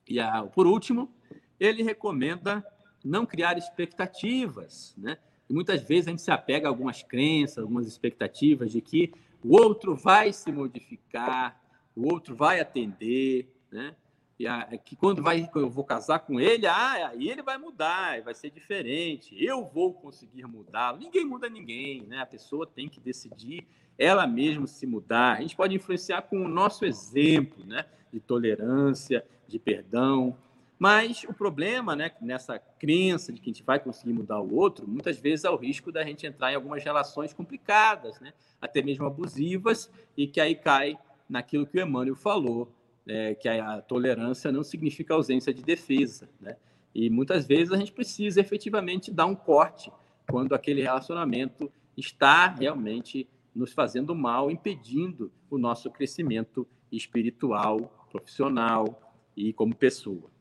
E 0.08 0.20
a, 0.20 0.42
por 0.44 0.66
último, 0.66 1.10
ele 1.58 1.82
recomenda 1.82 2.64
não 3.04 3.24
criar 3.24 3.56
expectativas, 3.56 4.94
né? 4.96 5.18
E 5.48 5.52
muitas 5.52 5.82
vezes 5.82 6.08
a 6.08 6.10
gente 6.10 6.22
se 6.22 6.30
apega 6.30 6.66
a 6.66 6.70
algumas 6.70 7.02
crenças, 7.02 7.58
algumas 7.58 7.86
expectativas 7.86 8.72
de 8.72 8.80
que 8.80 9.12
o 9.44 9.54
outro 9.56 9.94
vai 9.94 10.32
se 10.32 10.50
modificar, 10.50 11.60
o 11.94 12.12
outro 12.12 12.34
vai 12.34 12.60
atender, 12.60 13.48
né? 13.70 13.94
E 14.38 14.46
a, 14.46 14.68
é 14.70 14.76
que 14.76 14.94
quando 14.94 15.22
vai, 15.22 15.48
eu 15.54 15.70
vou 15.70 15.84
casar 15.84 16.18
com 16.18 16.38
ele, 16.38 16.66
ah, 16.66 17.08
aí 17.08 17.30
ele 17.30 17.42
vai 17.42 17.56
mudar, 17.56 18.20
vai 18.20 18.34
ser 18.34 18.50
diferente. 18.50 19.34
Eu 19.42 19.64
vou 19.64 19.94
conseguir 19.94 20.44
mudá-lo. 20.46 20.98
Ninguém 20.98 21.24
muda 21.24 21.48
ninguém, 21.48 22.02
né? 22.02 22.20
A 22.20 22.26
pessoa 22.26 22.66
tem 22.66 22.88
que 22.88 23.00
decidir 23.00 23.66
ela 23.98 24.26
mesma 24.26 24.66
se 24.66 24.86
mudar. 24.86 25.38
A 25.38 25.40
gente 25.40 25.56
pode 25.56 25.74
influenciar 25.74 26.22
com 26.22 26.44
o 26.44 26.48
nosso 26.48 26.84
exemplo, 26.84 27.64
né? 27.64 27.86
De 28.12 28.20
tolerância, 28.20 29.24
de 29.48 29.58
perdão. 29.58 30.36
Mas 30.78 31.24
o 31.24 31.32
problema, 31.32 31.96
né, 31.96 32.12
nessa 32.20 32.58
crença 32.58 33.32
de 33.32 33.40
que 33.40 33.48
a 33.48 33.52
gente 33.52 33.62
vai 33.62 33.80
conseguir 33.80 34.12
mudar 34.12 34.40
o 34.40 34.54
outro, 34.54 34.86
muitas 34.86 35.18
vezes 35.18 35.44
é 35.44 35.50
o 35.50 35.56
risco 35.56 35.90
da 35.90 36.04
gente 36.04 36.26
entrar 36.26 36.52
em 36.52 36.54
algumas 36.54 36.84
relações 36.84 37.32
complicadas, 37.32 38.20
né? 38.20 38.34
Até 38.60 38.82
mesmo 38.82 39.06
abusivas, 39.06 39.90
e 40.16 40.26
que 40.26 40.40
aí 40.40 40.54
cai 40.54 40.98
naquilo 41.28 41.66
que 41.66 41.78
o 41.78 41.82
Emmanuel 41.82 42.14
falou, 42.14 42.70
é, 43.06 43.34
que 43.34 43.48
a 43.48 43.80
tolerância 43.80 44.52
não 44.52 44.62
significa 44.62 45.14
ausência 45.14 45.52
de 45.52 45.62
defesa, 45.62 46.28
né? 46.40 46.56
E 46.94 47.08
muitas 47.08 47.46
vezes 47.46 47.72
a 47.72 47.76
gente 47.76 47.92
precisa 47.92 48.40
efetivamente 48.40 49.10
dar 49.10 49.26
um 49.26 49.34
corte 49.34 49.90
quando 50.28 50.54
aquele 50.54 50.82
relacionamento 50.82 51.70
está 51.96 52.48
realmente 52.48 53.28
nos 53.54 53.72
fazendo 53.72 54.14
mal, 54.14 54.50
impedindo 54.50 55.32
o 55.50 55.56
nosso 55.56 55.90
crescimento 55.90 56.66
espiritual, 56.92 58.06
profissional 58.10 59.14
e 59.34 59.52
como 59.52 59.74
pessoa. 59.74 60.35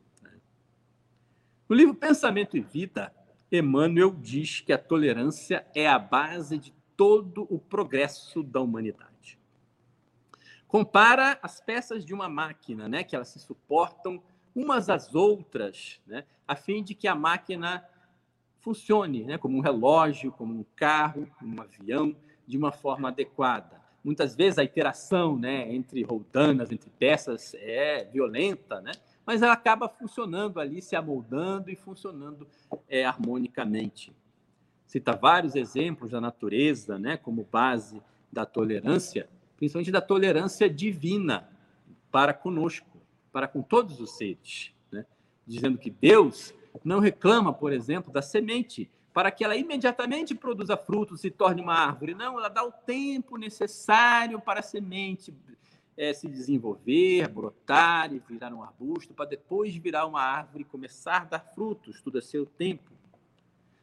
No 1.68 1.76
livro 1.76 1.96
Pensamento 1.96 2.56
e 2.56 2.62
Vida, 2.62 3.12
Emmanuel 3.52 4.16
diz 4.22 4.62
que 4.62 4.72
a 4.72 4.78
tolerância 4.78 5.66
é 5.74 5.88
a 5.88 5.98
base 5.98 6.60
de 6.60 6.72
todo 6.96 7.48
o 7.50 7.58
progresso 7.58 8.44
da 8.44 8.62
humanidade. 8.62 9.40
Compara 10.68 11.40
as 11.42 11.60
peças 11.60 12.06
de 12.06 12.14
uma 12.14 12.30
máquina, 12.30 12.88
né, 12.88 13.04
que 13.04 13.16
elas 13.16 13.30
se 13.30 13.40
suportam 13.40 14.22
umas 14.54 14.90
às 14.90 15.16
outras, 15.16 16.00
né, 16.06 16.26
a 16.48 16.56
fim 16.56 16.84
de 16.84 16.94
que 16.94 17.08
a 17.08 17.16
máquina 17.16 17.84
funcione, 18.60 19.24
né, 19.24 19.40
como 19.40 19.58
um 19.58 19.62
relógio, 19.62 20.32
como 20.32 20.54
um 20.54 20.66
carro, 20.76 21.28
um 21.42 21.60
avião, 21.60 22.16
de 22.46 22.60
uma 22.60 22.72
forma 22.72 23.08
adequada. 23.08 23.82
muitas 24.04 24.36
vezes 24.36 24.60
a 24.60 24.64
interação 24.64 25.36
né, 25.36 25.74
entre 25.74 26.04
roldanas, 26.04 26.72
entre 26.72 26.92
peças, 26.92 27.56
é 27.56 28.04
violenta, 28.04 28.80
né? 28.80 28.92
Mas 29.26 29.42
ela 29.42 29.54
acaba 29.54 29.90
funcionando 29.90 30.60
ali, 30.60 30.82
se 30.82 30.96
amoldando 30.96 31.72
e 31.72 31.76
funcionando 31.76 32.48
é, 32.88 33.06
harmonicamente. 33.06 34.14
Cita 34.86 35.16
vários 35.16 35.56
exemplos 35.56 36.12
da 36.12 36.22
natureza 36.22 37.00
né, 37.00 37.18
como 37.18 37.48
base 37.52 38.02
da 38.32 38.46
tolerância, 38.46 39.28
principalmente 39.58 39.92
da 39.92 40.02
tolerância 40.02 40.70
divina 40.70 41.50
para 42.12 42.34
conosco, 42.34 43.02
para 43.32 43.48
com 43.48 43.62
todos 43.62 44.00
os 44.00 44.12
seres. 44.16 44.72
Né? 44.92 45.06
Dizendo 45.46 45.78
que 45.78 45.90
Deus 45.90 46.54
não 46.84 47.00
reclama, 47.00 47.52
por 47.52 47.74
exemplo, 47.74 48.12
da 48.14 48.22
semente 48.22 48.90
para 49.16 49.32
que 49.32 49.46
ela 49.46 49.56
imediatamente 49.56 50.36
produza 50.36 50.76
frutos, 50.76 51.22
se 51.22 51.32
torne 51.32 51.62
uma 51.62 51.74
árvore. 51.74 52.14
Não, 52.14 52.38
ela 52.38 52.50
dá 52.50 52.66
o 52.66 52.72
tempo 52.72 53.38
necessário 53.38 54.42
para 54.42 54.60
a 54.60 54.64
semente 54.64 55.34
é, 55.98 56.14
se 56.14 56.28
desenvolver, 56.28 57.28
brotar 57.30 58.14
e 58.14 58.20
virar 58.20 58.54
um 58.54 58.62
arbusto, 58.62 59.14
para 59.14 59.26
depois 59.26 59.76
virar 59.76 60.06
uma 60.06 60.22
árvore 60.22 60.64
e 60.64 60.66
começar 60.66 61.22
a 61.22 61.26
dar 61.26 61.40
frutos, 61.56 62.02
tudo 62.02 62.18
a 62.18 62.22
seu 62.22 62.46
tempo. 62.46 62.92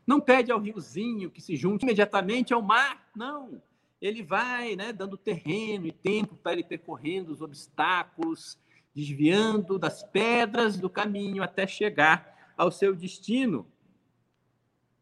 Não 0.07 0.21
pede 0.21 0.51
ao 0.51 0.61
riozinho 0.61 1.31
que 1.31 1.41
se 1.41 1.57
junte 1.57 1.85
imediatamente 1.85 2.53
ao 2.53 2.61
mar, 2.61 3.09
não. 3.15 3.63
Ele 4.01 4.23
vai 4.23 4.75
né, 4.75 4.93
dando 4.93 5.17
terreno 5.17 5.87
e 5.87 5.93
tempo 5.93 6.35
para 6.37 6.53
ele 6.53 6.65
percorrendo 6.65 7.33
os 7.33 7.41
obstáculos, 7.41 8.59
desviando 8.95 9.79
das 9.79 10.03
pedras 10.03 10.77
do 10.77 10.91
caminho 10.91 11.43
até 11.43 11.67
chegar 11.67 12.53
ao 12.57 12.71
seu 12.71 12.95
destino. 12.95 13.67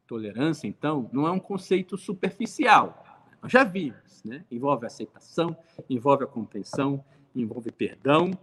Tolerância, 0.06 0.68
então, 0.68 1.08
não 1.12 1.26
é 1.26 1.30
um 1.30 1.40
conceito 1.40 1.96
superficial. 1.96 3.09
Nós 3.42 3.50
já 3.50 3.64
vimos, 3.64 4.22
né? 4.24 4.44
Envolve 4.50 4.86
aceitação, 4.86 5.56
envolve 5.88 6.24
a 6.24 6.26
compreensão, 6.26 7.04
envolve 7.34 7.72
perdão. 7.72 8.38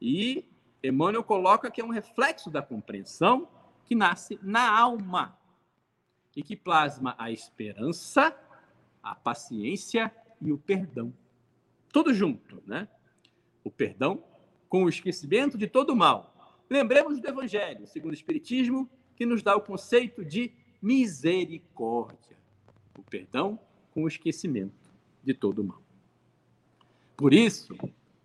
E 0.00 0.44
Emmanuel 0.82 1.24
coloca 1.24 1.70
que 1.70 1.80
é 1.80 1.84
um 1.84 1.90
reflexo 1.90 2.50
da 2.50 2.62
compreensão 2.62 3.48
que 3.84 3.94
nasce 3.94 4.38
na 4.42 4.78
alma 4.78 5.38
e 6.34 6.42
que 6.42 6.54
plasma 6.54 7.14
a 7.18 7.30
esperança, 7.30 8.36
a 9.02 9.14
paciência 9.14 10.14
e 10.40 10.52
o 10.52 10.58
perdão. 10.58 11.12
Tudo 11.90 12.12
junto, 12.12 12.62
né? 12.66 12.88
O 13.64 13.70
perdão 13.70 14.22
com 14.68 14.84
o 14.84 14.88
esquecimento 14.88 15.56
de 15.56 15.66
todo 15.66 15.90
o 15.90 15.96
mal. 15.96 16.34
Lembremos 16.68 17.20
do 17.20 17.28
Evangelho, 17.28 17.86
segundo 17.86 18.10
o 18.10 18.14
Espiritismo, 18.14 18.90
que 19.14 19.24
nos 19.24 19.42
dá 19.42 19.56
o 19.56 19.62
conceito 19.62 20.24
de 20.24 20.52
misericórdia. 20.82 22.36
O 22.98 23.02
perdão 23.02 23.58
com 23.96 24.02
o 24.02 24.08
esquecimento 24.08 24.74
de 25.24 25.32
todo 25.32 25.60
o 25.60 25.64
mal. 25.64 25.80
Por 27.16 27.32
isso, 27.32 27.74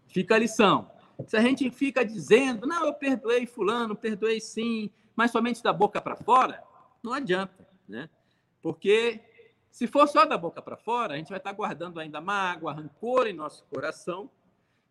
fica 0.09 0.36
a 0.36 0.38
lição. 0.38 0.91
Se 1.26 1.38
a 1.38 1.41
gente 1.41 1.72
fica 1.72 2.03
dizendo, 2.03 2.67
não, 2.67 2.86
eu 2.86 2.93
perdoei 2.93 3.45
fulano, 3.45 3.95
perdoei 3.95 4.41
sim, 4.41 4.91
mas 5.15 5.32
somente 5.32 5.63
da 5.63 5.72
boca 5.72 6.01
para 6.01 6.17
fora, 6.17 6.61
não 7.01 7.13
adianta, 7.13 7.65
né? 7.88 8.09
Porque 8.61 9.22
se 9.72 9.88
for 9.88 10.09
só 10.09 10.26
da 10.26 10.38
boca 10.38 10.61
para 10.61 10.76
fora, 10.76 11.13
a 11.13 11.17
gente 11.17 11.30
vai 11.30 11.38
estar 11.38 11.53
guardando 11.53 12.01
ainda 12.01 12.19
mágoa, 12.19 12.74
rancor 12.74 13.26
em 13.28 13.34
nosso 13.34 13.63
coração 13.74 14.30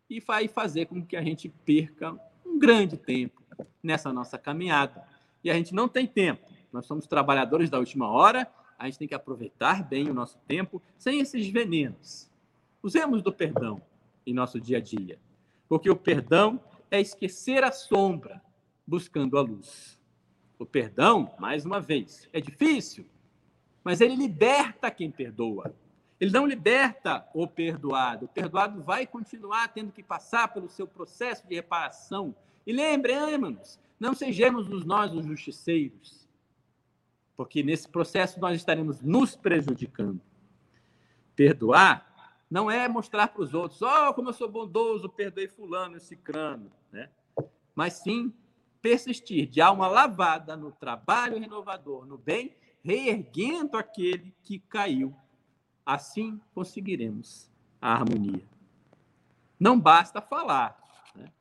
e 0.09 0.19
vai 0.19 0.47
fazer 0.47 0.87
com 0.87 1.05
que 1.05 1.15
a 1.15 1.21
gente 1.21 1.47
perca 1.47 2.19
um 2.43 2.57
grande 2.57 2.97
tempo 2.97 3.39
nessa 3.83 4.11
nossa 4.11 4.35
caminhada. 4.35 5.07
E 5.43 5.51
a 5.51 5.53
gente 5.53 5.75
não 5.75 5.87
tem 5.87 6.07
tempo. 6.07 6.49
Nós 6.73 6.87
somos 6.87 7.05
trabalhadores 7.05 7.69
da 7.69 7.77
última 7.77 8.09
hora, 8.09 8.51
a 8.81 8.85
gente 8.85 8.97
tem 8.97 9.07
que 9.07 9.13
aproveitar 9.13 9.83
bem 9.83 10.09
o 10.09 10.13
nosso 10.13 10.39
tempo 10.47 10.81
sem 10.97 11.19
esses 11.19 11.47
venenos. 11.47 12.27
Usemos 12.81 13.21
do 13.21 13.31
perdão 13.31 13.79
em 14.25 14.33
nosso 14.33 14.59
dia 14.59 14.79
a 14.79 14.81
dia, 14.81 15.19
porque 15.69 15.87
o 15.87 15.95
perdão 15.95 16.59
é 16.89 16.99
esquecer 16.99 17.63
a 17.63 17.71
sombra 17.71 18.41
buscando 18.85 19.37
a 19.37 19.41
luz. 19.41 19.99
O 20.57 20.65
perdão, 20.65 21.31
mais 21.39 21.63
uma 21.63 21.79
vez, 21.79 22.27
é 22.33 22.41
difícil, 22.41 23.05
mas 23.83 24.01
ele 24.01 24.15
liberta 24.15 24.89
quem 24.89 25.11
perdoa. 25.11 25.75
Ele 26.19 26.31
não 26.31 26.47
liberta 26.47 27.27
o 27.35 27.45
perdoado. 27.45 28.25
O 28.25 28.29
perdoado 28.29 28.81
vai 28.81 29.05
continuar 29.05 29.67
tendo 29.67 29.91
que 29.91 30.01
passar 30.01 30.47
pelo 30.47 30.69
seu 30.69 30.87
processo 30.87 31.47
de 31.47 31.53
reparação. 31.53 32.35
E 32.65 32.73
lembremos, 32.73 33.79
não 33.99 34.15
sejamos 34.15 34.67
nós 34.85 35.13
os 35.13 35.25
justiceiros 35.25 36.27
porque 37.35 37.63
nesse 37.63 37.87
processo 37.87 38.39
nós 38.39 38.55
estaremos 38.55 39.01
nos 39.01 39.35
prejudicando. 39.35 40.21
Perdoar 41.35 42.11
não 42.49 42.69
é 42.69 42.87
mostrar 42.87 43.29
para 43.29 43.41
os 43.41 43.53
outros, 43.53 43.81
oh, 43.81 44.13
como 44.13 44.29
eu 44.29 44.33
sou 44.33 44.49
bondoso, 44.49 45.07
perdoei 45.07 45.47
fulano, 45.47 45.95
esse 45.95 46.17
crânio, 46.17 46.71
né? 46.91 47.09
Mas 47.73 47.93
sim 47.93 48.33
persistir 48.81 49.47
de 49.47 49.61
alma 49.61 49.87
lavada 49.87 50.57
no 50.57 50.71
trabalho 50.71 51.39
renovador, 51.39 52.05
no 52.05 52.17
bem, 52.17 52.55
reerguendo 52.83 53.77
aquele 53.77 54.33
que 54.43 54.59
caiu. 54.59 55.15
Assim 55.85 56.41
conseguiremos 56.53 57.49
a 57.81 57.93
harmonia. 57.93 58.43
Não 59.59 59.79
basta 59.79 60.21
falar. 60.21 60.77
Né? 61.15 61.31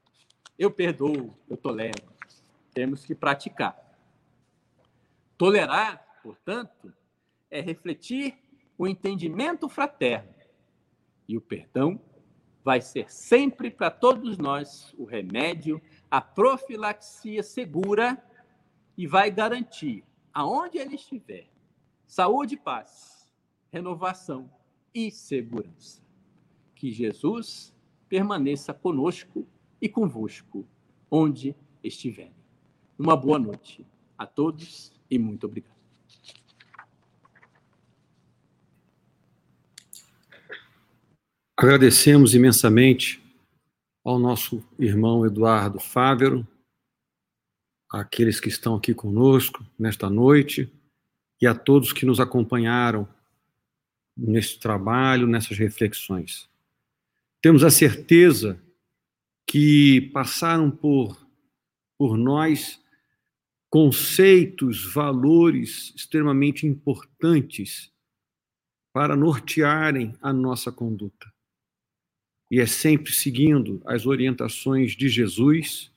Eu 0.58 0.70
perdoo, 0.70 1.34
eu 1.48 1.56
tolero. 1.56 2.10
Temos 2.72 3.04
que 3.04 3.14
praticar. 3.14 3.76
Tolerar, 5.40 6.06
portanto, 6.22 6.92
é 7.50 7.62
refletir 7.62 8.36
o 8.76 8.86
entendimento 8.86 9.70
fraterno. 9.70 10.34
E 11.26 11.34
o 11.34 11.40
perdão 11.40 11.98
vai 12.62 12.82
ser 12.82 13.10
sempre 13.10 13.70
para 13.70 13.90
todos 13.90 14.36
nós 14.36 14.94
o 14.98 15.06
remédio, 15.06 15.80
a 16.10 16.20
profilaxia 16.20 17.42
segura 17.42 18.22
e 18.98 19.06
vai 19.06 19.30
garantir, 19.30 20.04
aonde 20.30 20.76
ele 20.76 20.96
estiver, 20.96 21.48
saúde 22.06 22.58
paz, 22.58 23.26
renovação 23.72 24.52
e 24.92 25.10
segurança. 25.10 26.02
Que 26.74 26.92
Jesus 26.92 27.74
permaneça 28.10 28.74
conosco 28.74 29.48
e 29.80 29.88
convosco, 29.88 30.68
onde 31.10 31.56
estiverem. 31.82 32.36
Uma 32.98 33.16
boa 33.16 33.38
noite 33.38 33.86
a 34.18 34.26
todos 34.26 34.99
e 35.10 35.18
muito 35.18 35.46
obrigado. 35.46 35.80
Agradecemos 41.56 42.34
imensamente 42.34 43.22
ao 44.02 44.18
nosso 44.18 44.64
irmão 44.78 45.26
Eduardo 45.26 45.78
Fávero, 45.78 46.46
àqueles 47.90 48.40
que 48.40 48.48
estão 48.48 48.76
aqui 48.76 48.94
conosco 48.94 49.62
nesta 49.78 50.08
noite 50.08 50.72
e 51.40 51.46
a 51.46 51.54
todos 51.54 51.92
que 51.92 52.06
nos 52.06 52.18
acompanharam 52.18 53.06
nesse 54.16 54.58
trabalho, 54.58 55.26
nessas 55.26 55.58
reflexões. 55.58 56.48
Temos 57.42 57.64
a 57.64 57.70
certeza 57.70 58.58
que 59.46 60.10
passaram 60.12 60.70
por, 60.70 61.26
por 61.98 62.16
nós 62.16 62.80
conceitos, 63.70 64.92
valores 64.92 65.94
extremamente 65.94 66.66
importantes 66.66 67.92
para 68.92 69.14
nortearem 69.14 70.12
a 70.20 70.32
nossa 70.32 70.72
conduta. 70.72 71.32
E 72.50 72.58
é 72.58 72.66
sempre 72.66 73.12
seguindo 73.12 73.80
as 73.86 74.06
orientações 74.06 74.96
de 74.96 75.08
Jesus, 75.08 75.92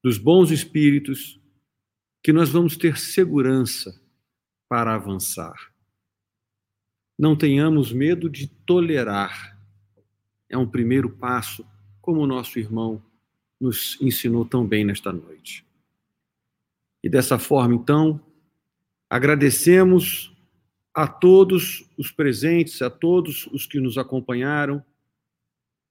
dos 0.00 0.18
bons 0.18 0.52
espíritos, 0.52 1.40
que 2.22 2.32
nós 2.32 2.48
vamos 2.48 2.76
ter 2.76 2.96
segurança 2.96 4.00
para 4.68 4.94
avançar. 4.94 5.72
Não 7.18 7.34
tenhamos 7.34 7.92
medo 7.92 8.30
de 8.30 8.46
tolerar. 8.46 9.58
É 10.48 10.56
um 10.56 10.66
primeiro 10.66 11.10
passo, 11.10 11.66
como 12.00 12.20
o 12.20 12.26
nosso 12.26 12.56
irmão 12.60 13.02
nos 13.60 14.00
ensinou 14.00 14.44
tão 14.44 14.64
bem 14.64 14.84
nesta 14.84 15.12
noite. 15.12 15.68
E 17.02 17.08
dessa 17.08 17.38
forma, 17.38 17.74
então, 17.74 18.20
agradecemos 19.08 20.34
a 20.94 21.06
todos 21.06 21.88
os 21.96 22.10
presentes, 22.10 22.82
a 22.82 22.90
todos 22.90 23.46
os 23.48 23.66
que 23.66 23.80
nos 23.80 23.96
acompanharam 23.96 24.84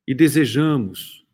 e 0.08 0.14
desejamos 0.14 1.26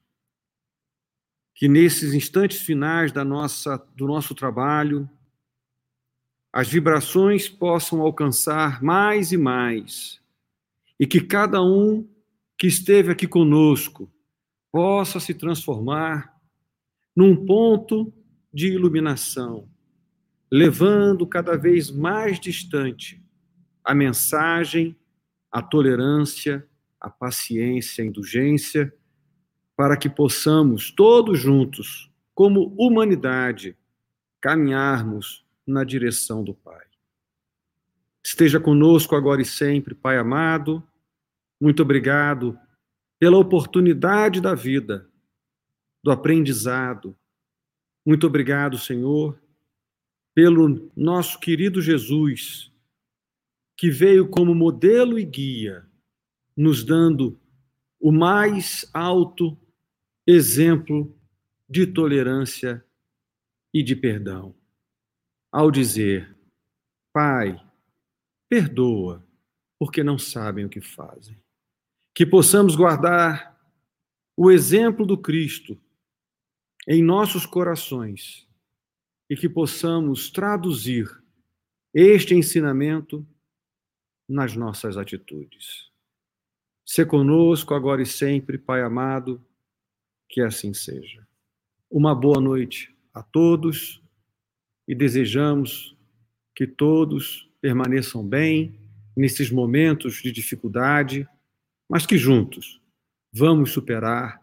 que 1.54 1.68
nesses 1.68 2.14
instantes 2.14 2.62
finais 2.62 3.12
da 3.12 3.24
nossa 3.24 3.78
do 3.96 4.06
nosso 4.06 4.36
trabalho 4.36 5.10
as 6.52 6.68
vibrações 6.68 7.50
possam 7.50 8.02
alcançar 8.02 8.84
mais 8.84 9.32
e 9.32 9.38
mais 9.38 10.22
e 11.00 11.08
que 11.08 11.22
cada 11.22 11.62
um 11.62 12.08
que 12.58 12.68
esteve 12.68 13.12
aqui 13.12 13.28
conosco 13.28 14.12
possa 14.72 15.20
se 15.20 15.34
transformar 15.34 16.38
num 17.16 17.46
ponto 17.46 18.14
de 18.56 18.70
iluminação, 18.70 19.68
levando 20.50 21.28
cada 21.28 21.58
vez 21.58 21.92
mais 21.92 22.40
distante 22.40 23.22
a 23.84 23.94
mensagem, 23.94 24.96
a 25.52 25.62
tolerância, 25.62 26.66
a 26.98 27.10
paciência, 27.10 28.02
a 28.02 28.08
indulgência, 28.08 28.96
para 29.76 29.98
que 29.98 30.10
possamos 30.10 30.90
todos 30.90 31.38
juntos, 31.38 32.10
como 32.34 32.74
humanidade, 32.80 33.78
caminharmos 34.40 35.46
na 35.68 35.84
direção 35.84 36.42
do 36.42 36.54
Pai. 36.54 36.86
Esteja 38.24 38.58
conosco 38.58 39.18
agora 39.18 39.42
e 39.42 39.46
sempre, 39.46 39.94
Pai 39.94 40.18
amado. 40.18 40.82
Muito 41.60 41.84
obrigado 41.84 42.58
pela 43.20 43.38
oportunidade 43.38 44.40
da 44.40 44.56
vida, 44.56 45.10
do 46.02 46.10
aprendizado. 46.10 47.18
Muito 48.06 48.28
obrigado, 48.28 48.78
Senhor, 48.78 49.42
pelo 50.36 50.92
nosso 50.96 51.40
querido 51.40 51.82
Jesus, 51.82 52.72
que 53.76 53.90
veio 53.90 54.30
como 54.30 54.54
modelo 54.54 55.18
e 55.18 55.26
guia, 55.26 55.86
nos 56.56 56.84
dando 56.84 57.40
o 58.00 58.12
mais 58.12 58.88
alto 58.94 59.58
exemplo 60.28 61.18
de 61.68 61.88
tolerância 61.88 62.86
e 63.74 63.82
de 63.82 63.96
perdão. 63.96 64.54
Ao 65.52 65.72
dizer, 65.72 66.36
Pai, 67.12 67.60
perdoa, 68.48 69.26
porque 69.80 70.04
não 70.04 70.18
sabem 70.18 70.66
o 70.66 70.70
que 70.70 70.82
fazem. 70.82 71.38
Que 72.14 72.26
possamos 72.26 72.76
guardar 72.76 73.58
o 74.38 74.52
exemplo 74.52 75.06
do 75.06 75.18
Cristo 75.18 75.80
em 76.88 77.04
nossos 77.04 77.46
corações 77.46 78.48
e 79.30 79.36
que 79.36 79.50
possamos 79.50 80.30
traduzir 80.30 81.10
este 81.94 82.36
ensinamento 82.36 83.26
nas 84.28 84.56
nossas 84.56 84.98
atitudes. 84.98 85.90
Se 86.86 87.06
conosco 87.06 87.74
agora 87.74 88.02
e 88.02 88.06
sempre, 88.06 88.58
Pai 88.58 88.82
amado, 88.82 89.44
que 90.30 90.42
assim 90.42 90.74
seja. 90.74 91.28
Uma 91.90 92.14
boa 92.14 92.40
noite 92.40 92.96
a 93.14 93.24
todos 93.24 94.04
e 94.88 94.94
desejamos 94.94 95.96
que 96.56 96.68
todos 96.68 97.50
permaneçam 97.60 98.24
bem 98.24 98.78
nesses 99.16 99.50
momentos 99.50 100.22
de 100.22 100.32
dificuldade, 100.32 101.28
mas 101.90 102.06
que 102.06 102.18
juntos 102.18 102.80
vamos 103.34 103.72
superar 103.72 104.42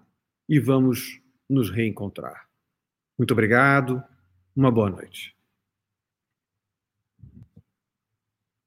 e 0.49 0.59
vamos 0.59 1.22
nos 1.53 1.71
reencontrar. 1.71 2.49
Muito 3.19 3.33
obrigado, 3.33 4.03
uma 4.57 4.71
boa 4.71 4.91
noite. 4.91 5.37